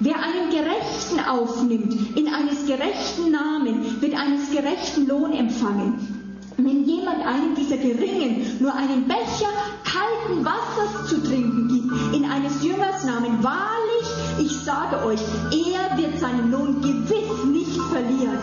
Wer 0.00 0.16
einen 0.16 0.50
Gerechten 0.50 1.20
aufnimmt, 1.20 2.16
in 2.16 2.28
eines 2.28 2.66
gerechten 2.66 3.30
Namen, 3.30 4.00
wird 4.00 4.14
eines 4.14 4.50
gerechten 4.50 5.06
Lohn 5.06 5.32
empfangen. 5.32 6.13
Wenn 6.56 6.84
jemand 6.84 7.26
einem 7.26 7.54
dieser 7.56 7.76
Geringen 7.76 8.58
nur 8.60 8.74
einen 8.74 9.06
Becher 9.08 9.50
kalten 9.82 10.44
Wassers 10.44 11.08
zu 11.08 11.22
trinken 11.22 11.68
gibt, 11.68 12.14
in 12.14 12.24
eines 12.30 12.62
Jüngers 12.62 13.04
Namen, 13.04 13.42
wahrlich, 13.42 14.06
ich 14.38 14.56
sage 14.60 15.04
euch, 15.04 15.20
er 15.50 15.98
wird 15.98 16.18
seinen 16.18 16.50
Lohn 16.50 16.80
gewiss 16.80 17.44
nicht 17.44 17.80
verlieren. 17.90 18.38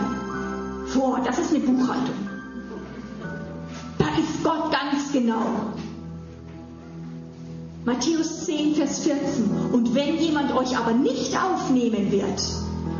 Boah, 0.94 1.20
das 1.24 1.38
ist 1.38 1.54
eine 1.54 1.60
Buchhaltung. 1.60 2.14
Da 3.98 4.06
ist 4.18 4.42
Gott 4.44 4.70
ganz 4.70 5.10
genau. 5.12 5.72
Matthäus 7.84 8.44
10, 8.44 8.74
Vers 8.74 9.00
14. 9.00 9.50
Und 9.72 9.94
wenn 9.94 10.18
jemand 10.18 10.54
euch 10.54 10.76
aber 10.76 10.92
nicht 10.92 11.36
aufnehmen 11.36 12.12
wird, 12.12 12.40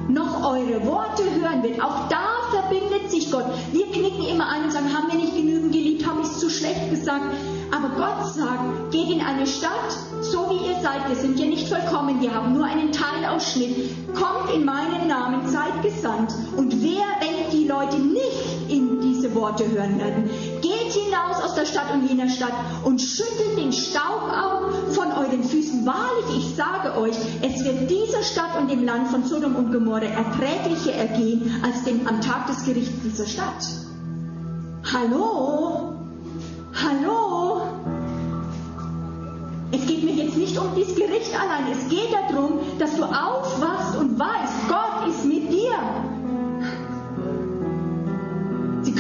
noch 0.09 0.45
eure 0.45 0.87
Worte 0.87 1.23
hören 1.23 1.63
wird. 1.63 1.83
Auch 1.83 2.09
da 2.09 2.43
verbindet 2.51 3.11
sich 3.11 3.31
Gott. 3.31 3.47
Wir 3.73 3.87
knicken 3.87 4.27
immer 4.27 4.49
ein 4.49 4.65
und 4.65 4.73
sagen, 4.73 4.93
haben 4.93 5.11
wir 5.11 5.19
nicht 5.19 5.35
genügend 5.35 5.73
geliebt, 5.73 6.07
habe 6.07 6.21
ich 6.23 6.29
es 6.29 6.39
zu 6.39 6.51
schlecht 6.51 6.91
gesagt. 6.91 7.25
Aber 7.71 7.89
Gott 7.97 8.35
sagt, 8.35 8.91
geht 8.91 9.09
in 9.11 9.21
eine 9.21 9.47
Stadt, 9.47 9.97
so 10.21 10.51
wie 10.51 10.69
ihr 10.69 10.77
seid. 10.83 11.09
Wir 11.09 11.17
sind 11.17 11.39
ja 11.39 11.47
nicht 11.47 11.69
vollkommen, 11.69 12.21
wir 12.21 12.35
haben 12.35 12.53
nur 12.53 12.67
einen 12.67 12.93
Teilausschnitt. 12.93 13.91
Kommt 14.15 14.55
in 14.55 14.65
meinen 14.65 15.09
Namen, 15.09 15.49
seid 15.49 15.83
gesandt. 15.83 16.33
Und 16.57 16.83
wer, 16.83 17.07
wenn 17.21 17.51
die 17.51 17.67
Leute 17.67 17.97
nicht 17.99 18.71
in 18.71 19.01
diese 19.01 19.35
Worte 19.35 19.65
hören 19.71 19.99
werden, 19.99 20.31
geht 20.63 20.93
hinaus 20.93 21.43
aus 21.43 21.55
der 21.55 21.67
Stadt 21.67 21.93
und 21.93 22.09
jener 22.09 22.29
Stadt 22.29 22.53
und 22.85 23.01
schüttelt 23.01 23.59
den 23.59 23.73
Staub 23.73 24.23
auf 24.23 24.95
von 24.95 25.09
euren 25.13 25.45
Füßen. 25.45 25.85
Wahrlich, 25.85 26.39
ich 26.39 26.57
sage 26.57 26.99
euch, 26.99 27.17
es 27.43 27.65
wird 27.65 27.91
dieser 27.91 28.23
Stadt 28.23 28.59
und 28.59 28.71
dem 28.71 28.85
Land 28.85 29.09
von 29.09 29.25
Sodom 29.25 29.57
und 29.57 29.73
Gomorra 29.73 30.05
erträglicher 30.05 30.93
ergehen 30.93 31.63
als 31.63 31.85
dem 31.85 32.07
am 32.07 32.21
Tag 32.21 32.47
des 32.47 32.65
Gerichts 32.65 32.95
dieser 33.05 33.27
Stadt. 33.27 33.67
Hallo? 34.93 35.95
Hallo? 36.75 37.63
Es 39.73 39.87
geht 39.87 40.05
mir 40.05 40.13
jetzt 40.13 40.37
nicht 40.37 40.57
um 40.59 40.69
das 40.79 40.95
Gericht 40.95 41.33
allein. 41.35 41.73
Es 41.73 41.89
geht 41.89 42.13
darum, 42.13 42.61
dass 42.79 42.97
du 42.97 43.05
aufwachst 43.05 43.97
und 43.99 44.19
weißt, 44.19 44.69
Gott 44.69 45.09
ist 45.09 45.25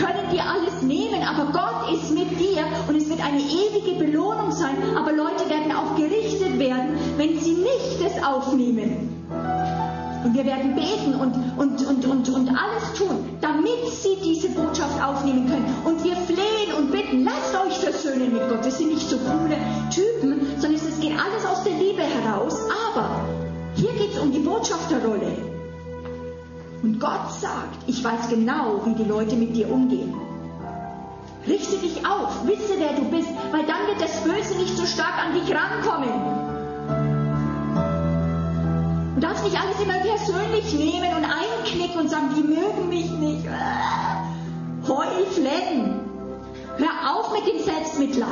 können 0.02 0.30
dir 0.30 0.42
alles 0.42 0.82
nehmen, 0.82 1.22
aber 1.22 1.52
Gott 1.52 1.92
ist 1.92 2.10
mit 2.10 2.30
dir 2.38 2.64
und 2.88 2.96
es 2.96 3.08
wird 3.08 3.24
eine 3.24 3.40
ewige 3.40 3.98
Belohnung 3.98 4.50
sein. 4.50 4.76
Aber 4.96 5.12
Leute 5.12 5.48
werden 5.48 5.72
auch 5.72 5.94
gerichtet 5.96 6.58
werden, 6.58 6.98
wenn 7.16 7.38
sie 7.38 7.54
nicht 7.54 8.00
es 8.04 8.22
aufnehmen. 8.22 9.08
Und 10.24 10.34
wir 10.34 10.44
werden 10.44 10.74
beten 10.74 11.14
und, 11.14 11.34
und, 11.58 11.86
und, 11.86 12.04
und, 12.06 12.28
und 12.28 12.48
alles 12.48 12.92
tun, 12.96 13.38
damit 13.40 13.88
sie 13.90 14.16
diese 14.22 14.50
Botschaft 14.50 15.02
aufnehmen 15.02 15.48
können. 15.48 15.66
Und 15.84 16.04
wir 16.04 16.14
flehen 16.14 16.72
und 16.78 16.92
bitten, 16.92 17.24
lasst 17.24 17.54
euch 17.54 17.78
versöhnen 17.78 18.32
mit 18.32 18.48
Gott. 18.48 18.64
Wir 18.64 18.70
sind 18.70 18.88
nicht 18.94 19.08
so 19.08 19.16
coole 19.18 19.56
Typen, 19.90 20.46
sondern 20.58 20.80
es 20.80 21.00
geht 21.00 21.12
alles 21.12 21.44
aus 21.44 21.64
der 21.64 21.72
Liebe 21.72 22.02
heraus. 22.02 22.56
Aber 22.94 23.20
hier 23.74 23.92
geht 23.92 24.14
es 24.14 24.20
um 24.20 24.30
die 24.30 24.38
Botschafterrolle. 24.38 25.51
Und 26.82 26.98
Gott 26.98 27.32
sagt, 27.40 27.78
ich 27.86 28.02
weiß 28.02 28.28
genau, 28.28 28.80
wie 28.84 28.94
die 28.94 29.08
Leute 29.08 29.36
mit 29.36 29.54
dir 29.54 29.70
umgehen. 29.70 30.14
Richte 31.46 31.76
dich 31.78 32.04
auf, 32.04 32.46
wisse, 32.46 32.74
wer 32.78 32.92
du 32.94 33.04
bist, 33.04 33.28
weil 33.52 33.64
dann 33.66 33.86
wird 33.86 34.00
das 34.00 34.22
Böse 34.22 34.56
nicht 34.58 34.76
so 34.76 34.84
stark 34.86 35.14
an 35.24 35.34
dich 35.34 35.54
rankommen. 35.54 36.10
Du 39.14 39.20
darfst 39.20 39.44
nicht 39.44 39.60
alles 39.60 39.80
immer 39.80 39.98
persönlich 39.98 40.72
nehmen 40.74 41.16
und 41.16 41.24
einknicken 41.24 42.00
und 42.00 42.10
sagen, 42.10 42.30
die 42.36 42.42
mögen 42.42 42.88
mich 42.88 43.10
nicht. 43.10 43.46
Heul, 44.88 45.26
flennen. 45.30 46.00
Hör 46.78 47.14
auf 47.14 47.32
mit 47.32 47.46
dem 47.46 47.62
Selbstmitleid. 47.62 48.28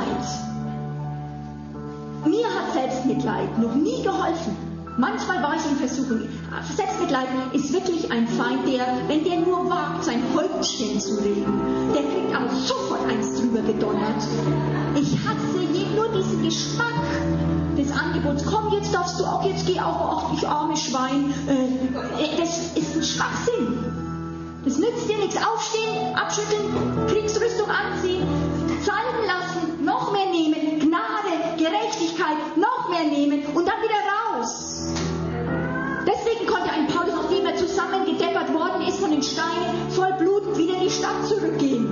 Mir 2.25 2.47
hat 2.47 2.73
Selbstmitleid 2.73 3.57
noch 3.59 3.75
nie 3.75 4.03
geholfen. 4.03 4.57
Manchmal 4.97 5.41
war 5.41 5.55
ich 5.55 5.65
in 5.71 5.77
Versuchung. 5.77 6.27
Selbstmitleid 6.75 7.27
ist 7.53 7.73
wirklich 7.73 8.11
ein 8.11 8.27
Feind, 8.27 8.67
der, 8.67 8.85
wenn 9.07 9.23
der 9.23 9.39
nur 9.39 9.69
wagt, 9.69 10.03
sein 10.03 10.21
Häuptchen 10.35 10.99
zu 10.99 11.15
reden, 11.15 11.61
der 11.93 12.03
kriegt 12.03 12.35
aber 12.35 12.49
sofort 12.55 13.07
eins 13.09 13.39
drüber 13.39 13.61
gedonnert. 13.61 14.23
Ich 14.95 15.17
hasse 15.25 15.61
nur 15.95 16.09
diesen 16.09 16.43
Geschmack 16.43 16.93
des 17.77 17.91
Angebots. 17.91 18.45
Komm, 18.45 18.73
jetzt 18.73 18.93
darfst 18.93 19.19
du 19.19 19.25
auch, 19.25 19.45
jetzt 19.45 19.65
geh 19.65 19.79
auch, 19.79 20.25
ach, 20.29 20.33
ich 20.37 20.47
arme 20.47 20.75
Schwein. 20.77 21.33
Äh, 21.47 22.37
das 22.37 22.75
ist 22.75 22.95
ein 22.95 23.03
Schwachsinn. 23.03 24.61
Es 24.65 24.77
nützt 24.77 25.09
dir 25.09 25.17
nichts. 25.17 25.37
Aufstehen, 25.37 26.15
abschütteln, 26.15 27.07
Kriegsrüstung 27.07 27.69
anziehen, 27.69 28.27
salben 28.81 29.25
lassen, 29.25 29.83
noch 29.83 30.11
mehr 30.11 30.29
nehmen, 30.29 30.79
Gnade, 30.79 31.57
Gerechtigkeit, 31.57 32.57
noch 32.57 32.89
mehr 32.89 33.05
nehmen 33.05 33.45
und 33.53 33.67
dann 33.67 33.81
wieder 33.81 34.39
raus. 34.39 35.10
Blutend 40.17 40.57
wieder 40.57 40.73
in 40.75 40.81
die 40.83 40.89
Stadt 40.89 41.25
zurückgehen. 41.27 41.87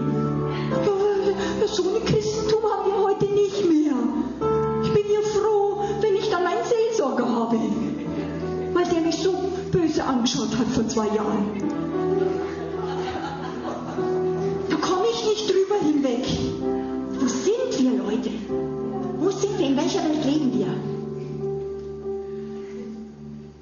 So 1.71 1.83
ein 1.83 2.03
Christentum 2.03 2.63
haben 2.63 2.91
wir 2.91 3.03
heute 3.03 3.25
nicht 3.25 3.63
mehr. 3.69 3.93
Ich 4.83 4.93
bin 4.93 5.03
ja 5.13 5.21
froh, 5.21 5.83
wenn 6.01 6.15
ich 6.15 6.29
dann 6.29 6.43
meinen 6.43 6.63
Seelsorger 6.65 7.29
habe, 7.29 7.59
weil 8.73 8.85
der 8.85 9.01
mich 9.01 9.17
so 9.17 9.33
böse 9.71 10.03
angeschaut 10.03 10.57
hat 10.57 10.67
vor 10.67 10.87
zwei 10.87 11.05
Jahren. 11.07 11.45
Da 14.69 14.75
komme 14.77 15.05
ich 15.13 15.25
nicht 15.25 15.49
drüber 15.49 15.75
hinweg. 15.79 16.25
Wo 17.19 17.27
sind 17.27 17.79
wir, 17.79 18.03
Leute? 18.03 18.31
Wo 19.19 19.29
sind 19.29 19.59
wir? 19.59 19.67
In 19.67 19.77
welcher 19.77 20.03
Welt 20.03 20.25
leben 20.25 20.51
wir? 20.57 20.67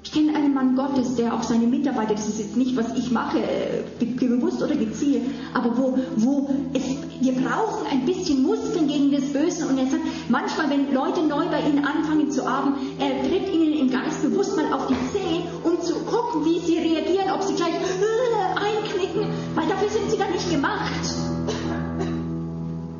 Ich 0.02 0.12
kenne 0.12 0.34
einen 0.34 0.54
Mann 0.54 0.74
Gottes, 0.74 1.16
der 1.16 1.34
auch 1.34 1.42
seine 1.42 1.66
Mitarbeiter, 1.66 2.14
das 2.14 2.26
ist 2.26 2.38
jetzt 2.38 2.56
nicht, 2.56 2.74
was 2.76 2.96
ich 2.96 3.10
mache, 3.10 3.38
äh, 3.38 3.67
bewusst 3.98 4.62
oder 4.62 4.74
gezielt, 4.74 5.22
aber 5.54 5.76
wo, 5.76 5.98
wo 6.16 6.50
es, 6.74 6.82
wir 7.20 7.32
brauchen 7.32 7.86
ein 7.90 8.04
bisschen 8.04 8.42
Muskeln 8.42 8.88
gegen 8.88 9.12
das 9.12 9.24
Böse. 9.32 9.66
Und 9.66 9.78
er 9.78 9.86
sagt, 9.86 10.02
manchmal, 10.28 10.70
wenn 10.70 10.92
Leute 10.92 11.22
neu 11.22 11.46
bei 11.46 11.60
ihnen 11.60 11.84
anfangen 11.84 12.30
zu 12.30 12.46
arbeiten, 12.46 12.76
er 12.98 13.22
tritt 13.28 13.52
ihnen 13.52 13.74
im 13.74 13.90
Geist 13.90 14.22
bewusst 14.22 14.56
mal 14.56 14.72
auf 14.72 14.86
die 14.86 14.96
Zehen, 15.12 15.42
um 15.64 15.80
zu 15.82 15.94
gucken, 16.04 16.44
wie 16.44 16.60
sie 16.60 16.78
reagieren, 16.78 17.30
ob 17.34 17.42
sie 17.42 17.54
gleich 17.54 17.74
äh, 17.74 18.48
einknicken, 18.58 19.32
weil 19.54 19.66
dafür 19.68 19.88
sind 19.88 20.10
sie 20.10 20.18
dann 20.18 20.32
nicht 20.32 20.50
gemacht. 20.50 20.92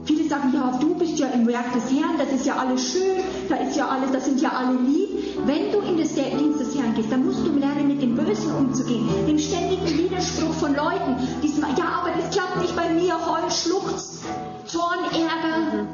Viele 0.04 0.28
sagen, 0.28 0.52
ja, 0.54 0.78
du 0.80 0.94
bist 0.94 1.18
ja 1.18 1.28
im 1.28 1.46
Werk 1.46 1.72
des 1.74 1.90
Herrn, 1.90 2.16
das 2.18 2.32
ist 2.32 2.46
ja 2.46 2.56
alles 2.56 2.92
schön, 2.92 3.22
da 3.48 3.56
ist 3.56 3.76
ja 3.76 3.88
alles, 3.88 4.10
das 4.12 4.24
sind 4.24 4.40
ja 4.40 4.50
alle 4.50 4.78
lieb. 4.78 5.07
Wenn 5.48 5.72
du 5.72 5.80
in 5.80 5.96
das 5.96 6.12
Dienst 6.12 6.60
des 6.60 6.76
Herrn 6.76 6.94
gehst, 6.94 7.10
dann 7.10 7.24
musst 7.24 7.38
du 7.38 7.58
lernen, 7.58 7.88
mit 7.88 8.02
dem 8.02 8.14
Bösen 8.14 8.54
umzugehen, 8.54 9.08
dem 9.26 9.38
ständigen 9.38 9.86
Widerspruch 9.86 10.52
von 10.52 10.74
Leuten, 10.74 11.16
diesem, 11.42 11.64
ja, 11.74 12.02
aber 12.02 12.10
das 12.20 12.30
klappt 12.36 12.60
nicht 12.60 12.76
bei 12.76 12.90
mir, 12.90 13.14
Heul, 13.14 13.50
Schluchz, 13.50 14.20
Zorn, 14.66 15.04
Ärger. 15.04 15.86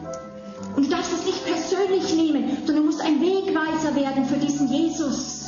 Und 0.74 0.86
du 0.86 0.90
darfst 0.90 1.12
es 1.12 1.24
nicht 1.24 1.44
persönlich 1.46 2.16
nehmen, 2.16 2.58
sondern 2.66 2.84
du 2.84 2.90
musst 2.90 3.00
ein 3.00 3.20
Wegweiser 3.20 3.94
werden 3.94 4.24
für 4.24 4.38
diesen 4.38 4.66
Jesus. 4.66 5.44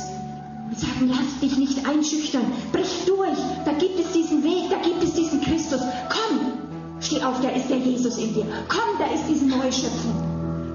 Und 0.69 0.79
sagen, 0.79 1.09
lass 1.09 1.41
dich 1.41 1.57
nicht 1.57 1.85
einschüchtern, 1.85 2.45
brich 2.71 3.03
durch, 3.05 3.37
da 3.65 3.73
gibt 3.73 3.99
es 3.99 4.13
diesen 4.13 4.41
Weg, 4.41 4.69
da 4.69 4.77
gibt 4.77 5.03
es 5.03 5.15
diesen 5.15 5.41
Christus. 5.41 5.81
Komm, 6.07 6.53
steh 7.01 7.21
auf, 7.23 7.41
da 7.41 7.49
ist 7.49 7.69
der 7.69 7.79
Jesus 7.79 8.17
in 8.17 8.33
dir. 8.33 8.45
Komm, 8.69 8.97
da 8.99 9.13
ist 9.13 9.25
diese 9.27 9.47
neue 9.47 9.73
Schöpfung. 9.73 10.15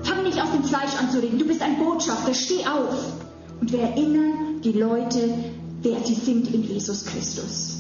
Fang 0.03 0.23
nicht 0.23 0.39
aus 0.39 0.51
dem 0.53 0.65
Fleisch 0.65 1.01
an 1.01 1.11
zu 1.11 1.23
reden. 1.23 1.39
Du 1.39 1.47
bist 1.47 1.63
ein 1.63 1.79
Botschafter. 1.79 2.35
Steh 2.35 2.67
auf. 2.67 3.22
Und 3.63 3.71
wir 3.71 3.79
erinnern 3.79 4.61
die 4.65 4.73
Leute, 4.73 5.35
wer 5.83 6.05
sie 6.05 6.15
sind 6.15 6.53
in 6.53 6.65
Jesus 6.65 7.05
Christus. 7.05 7.77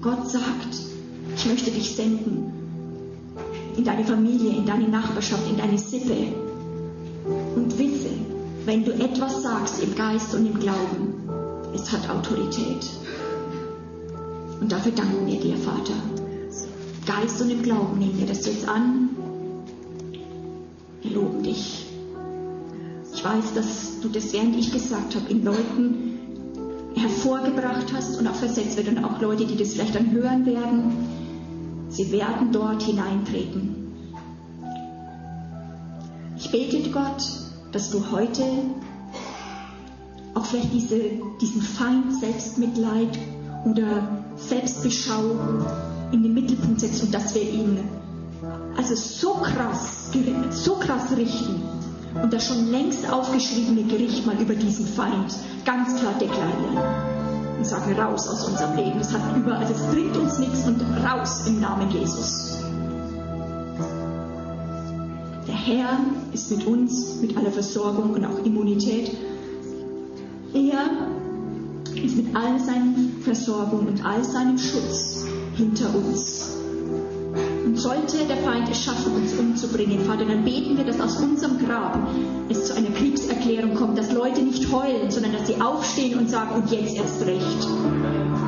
Gott 0.00 0.28
sagt, 0.28 0.74
ich 1.36 1.46
möchte 1.46 1.70
dich 1.70 1.94
senden 1.94 2.52
in 3.76 3.84
deine 3.84 4.04
Familie, 4.04 4.50
in 4.50 4.66
deine 4.66 4.88
Nachbarschaft, 4.88 5.48
in 5.48 5.56
deine 5.56 5.78
Sippe. 5.78 6.34
Und 7.54 7.78
wisse, 7.78 8.10
wenn 8.64 8.84
du 8.84 8.90
etwas 8.90 9.44
sagst 9.44 9.80
im 9.84 9.94
Geist 9.94 10.34
und 10.34 10.46
im 10.46 10.58
Glauben, 10.58 11.14
es 11.72 11.92
hat 11.92 12.10
Autorität. 12.10 12.84
Und 14.60 14.72
dafür 14.72 14.90
danken 14.90 15.28
wir 15.28 15.38
dir, 15.38 15.56
Vater. 15.58 15.94
Geist 17.06 17.40
und 17.40 17.50
im 17.50 17.62
Glauben 17.62 18.00
nehmen 18.00 18.18
wir 18.18 18.26
das 18.26 18.44
jetzt 18.46 18.68
an 18.68 19.10
wir 21.02 21.12
loben 21.12 21.42
dich. 21.42 21.86
Ich 23.14 23.24
weiß, 23.24 23.54
dass 23.54 23.91
du 24.02 24.08
das, 24.08 24.32
während 24.32 24.56
ich 24.56 24.72
gesagt 24.72 25.14
habe, 25.14 25.30
in 25.30 25.44
Leuten 25.44 26.18
hervorgebracht 26.94 27.92
hast 27.92 28.18
und 28.18 28.26
auch 28.26 28.34
versetzt 28.34 28.76
wird 28.76 28.88
und 28.88 29.04
auch 29.04 29.20
Leute, 29.20 29.46
die 29.46 29.56
das 29.56 29.72
vielleicht 29.72 29.94
dann 29.94 30.10
hören 30.10 30.44
werden, 30.44 30.92
sie 31.88 32.12
werden 32.12 32.52
dort 32.52 32.82
hineintreten. 32.82 33.76
Ich 36.36 36.50
bete 36.50 36.90
Gott, 36.90 37.22
dass 37.70 37.90
du 37.90 38.10
heute 38.10 38.42
auch 40.34 40.44
vielleicht 40.44 40.72
diese, 40.72 41.00
diesen 41.40 41.62
Feind 41.62 42.14
Selbstmitleid 42.20 43.18
oder 43.64 44.24
Selbstbeschau 44.36 45.22
in 46.10 46.22
den 46.22 46.34
Mittelpunkt 46.34 46.80
setzt 46.80 47.02
und 47.02 47.14
dass 47.14 47.34
wir 47.34 47.42
ihn 47.42 47.78
also 48.76 48.94
so 48.94 49.34
krass, 49.34 50.10
so 50.50 50.74
krass 50.74 51.16
richten 51.16 51.62
und 52.20 52.32
das 52.32 52.46
schon 52.46 52.70
längst 52.70 53.10
aufgeschriebene 53.10 53.84
Gericht 53.84 54.26
mal 54.26 54.36
über 54.40 54.54
diesen 54.54 54.86
Feind 54.86 55.34
ganz 55.64 55.98
klar 55.98 56.12
deklarieren 56.20 56.78
und 57.58 57.66
sagen, 57.66 57.92
raus 57.98 58.28
aus 58.28 58.48
unserem 58.48 58.76
Leben. 58.76 59.00
Es 59.00 59.12
hat 59.12 59.36
über, 59.36 59.56
also 59.56 59.72
es 59.72 59.82
bringt 59.92 60.16
uns 60.16 60.38
nichts 60.38 60.66
und 60.66 60.80
raus 61.04 61.46
im 61.46 61.60
Namen 61.60 61.90
Jesus. 61.90 62.58
Der 65.46 65.54
Herr 65.54 66.00
ist 66.32 66.50
mit 66.50 66.66
uns, 66.66 67.20
mit 67.20 67.36
aller 67.36 67.52
Versorgung 67.52 68.14
und 68.14 68.24
auch 68.24 68.44
Immunität. 68.44 69.16
Er 70.54 70.90
ist 72.02 72.16
mit 72.16 72.34
all 72.34 72.58
seinen 72.58 73.20
Versorgung 73.22 73.86
und 73.86 74.04
all 74.04 74.24
seinem 74.24 74.58
Schutz 74.58 75.24
hinter 75.56 75.94
uns. 75.94 76.61
Und 77.64 77.78
sollte 77.78 78.18
der 78.26 78.38
Feind 78.38 78.68
es 78.70 78.84
schaffen, 78.84 79.12
uns 79.14 79.32
umzubringen, 79.34 80.04
Vater, 80.04 80.24
dann 80.24 80.44
beten 80.44 80.76
wir, 80.76 80.84
dass 80.84 81.00
aus 81.00 81.16
unserem 81.18 81.58
Grab 81.58 81.96
es 82.48 82.66
zu 82.66 82.74
einer 82.74 82.90
Kriegserklärung 82.90 83.74
kommt, 83.74 83.98
dass 83.98 84.12
Leute 84.12 84.42
nicht 84.42 84.70
heulen, 84.72 85.10
sondern 85.10 85.32
dass 85.32 85.46
sie 85.46 85.60
aufstehen 85.60 86.18
und 86.18 86.28
sagen, 86.28 86.54
und 86.54 86.70
jetzt 86.70 86.96
erst 86.96 87.24
recht. 87.24 87.68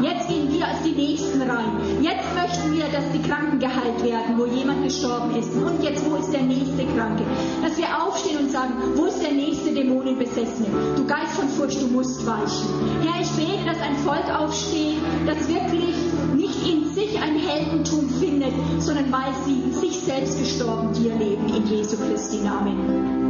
Jetzt 0.04 0.28
gehen 0.28 0.52
wir 0.52 0.66
als 0.68 0.82
die 0.84 0.92
Nächsten 0.92 1.40
rein. 1.40 1.80
Jetzt 2.02 2.28
möchten 2.34 2.74
wir, 2.74 2.84
dass 2.92 3.10
die 3.12 3.22
Kranken 3.22 3.58
geheilt 3.58 4.04
werden, 4.04 4.36
wo 4.36 4.44
jemand 4.44 4.84
gestorben 4.84 5.34
ist. 5.34 5.54
Und 5.54 5.82
jetzt, 5.82 6.04
wo 6.04 6.16
ist 6.16 6.30
der 6.30 6.42
nächste 6.42 6.84
Kranke? 6.94 7.24
Dass 7.62 7.78
wir 7.78 7.88
aufstehen 8.02 8.38
und 8.38 8.50
sagen, 8.50 8.74
wo 8.96 9.06
ist 9.06 9.22
der 9.22 9.32
nächste 9.32 9.72
Dämonenbesessene? 9.72 10.68
Du 10.96 11.06
Geist 11.06 11.32
von 11.32 11.48
Furcht, 11.48 11.80
du 11.80 11.86
musst 11.86 12.26
weichen. 12.26 12.68
Herr, 13.02 13.22
ich 13.22 13.30
bete, 13.30 13.64
dass 13.64 13.80
ein 13.80 13.96
Volk 14.04 14.28
aufsteht, 14.28 14.98
das 15.24 15.48
wirklich 15.48 15.96
nicht 16.34 16.68
in 16.68 16.94
sich 16.94 17.18
ein 17.18 17.38
Heldentum 17.38 18.10
findet, 18.20 18.52
sondern 18.80 19.10
weil 19.10 19.32
sie 19.46 19.72
sich 19.72 19.98
selbst 20.00 20.38
gestorben 20.38 20.92
dir 20.92 21.14
leben. 21.14 21.48
In 21.48 21.66
Jesu 21.66 21.96
Christi 21.96 22.42
Namen. 22.44 23.23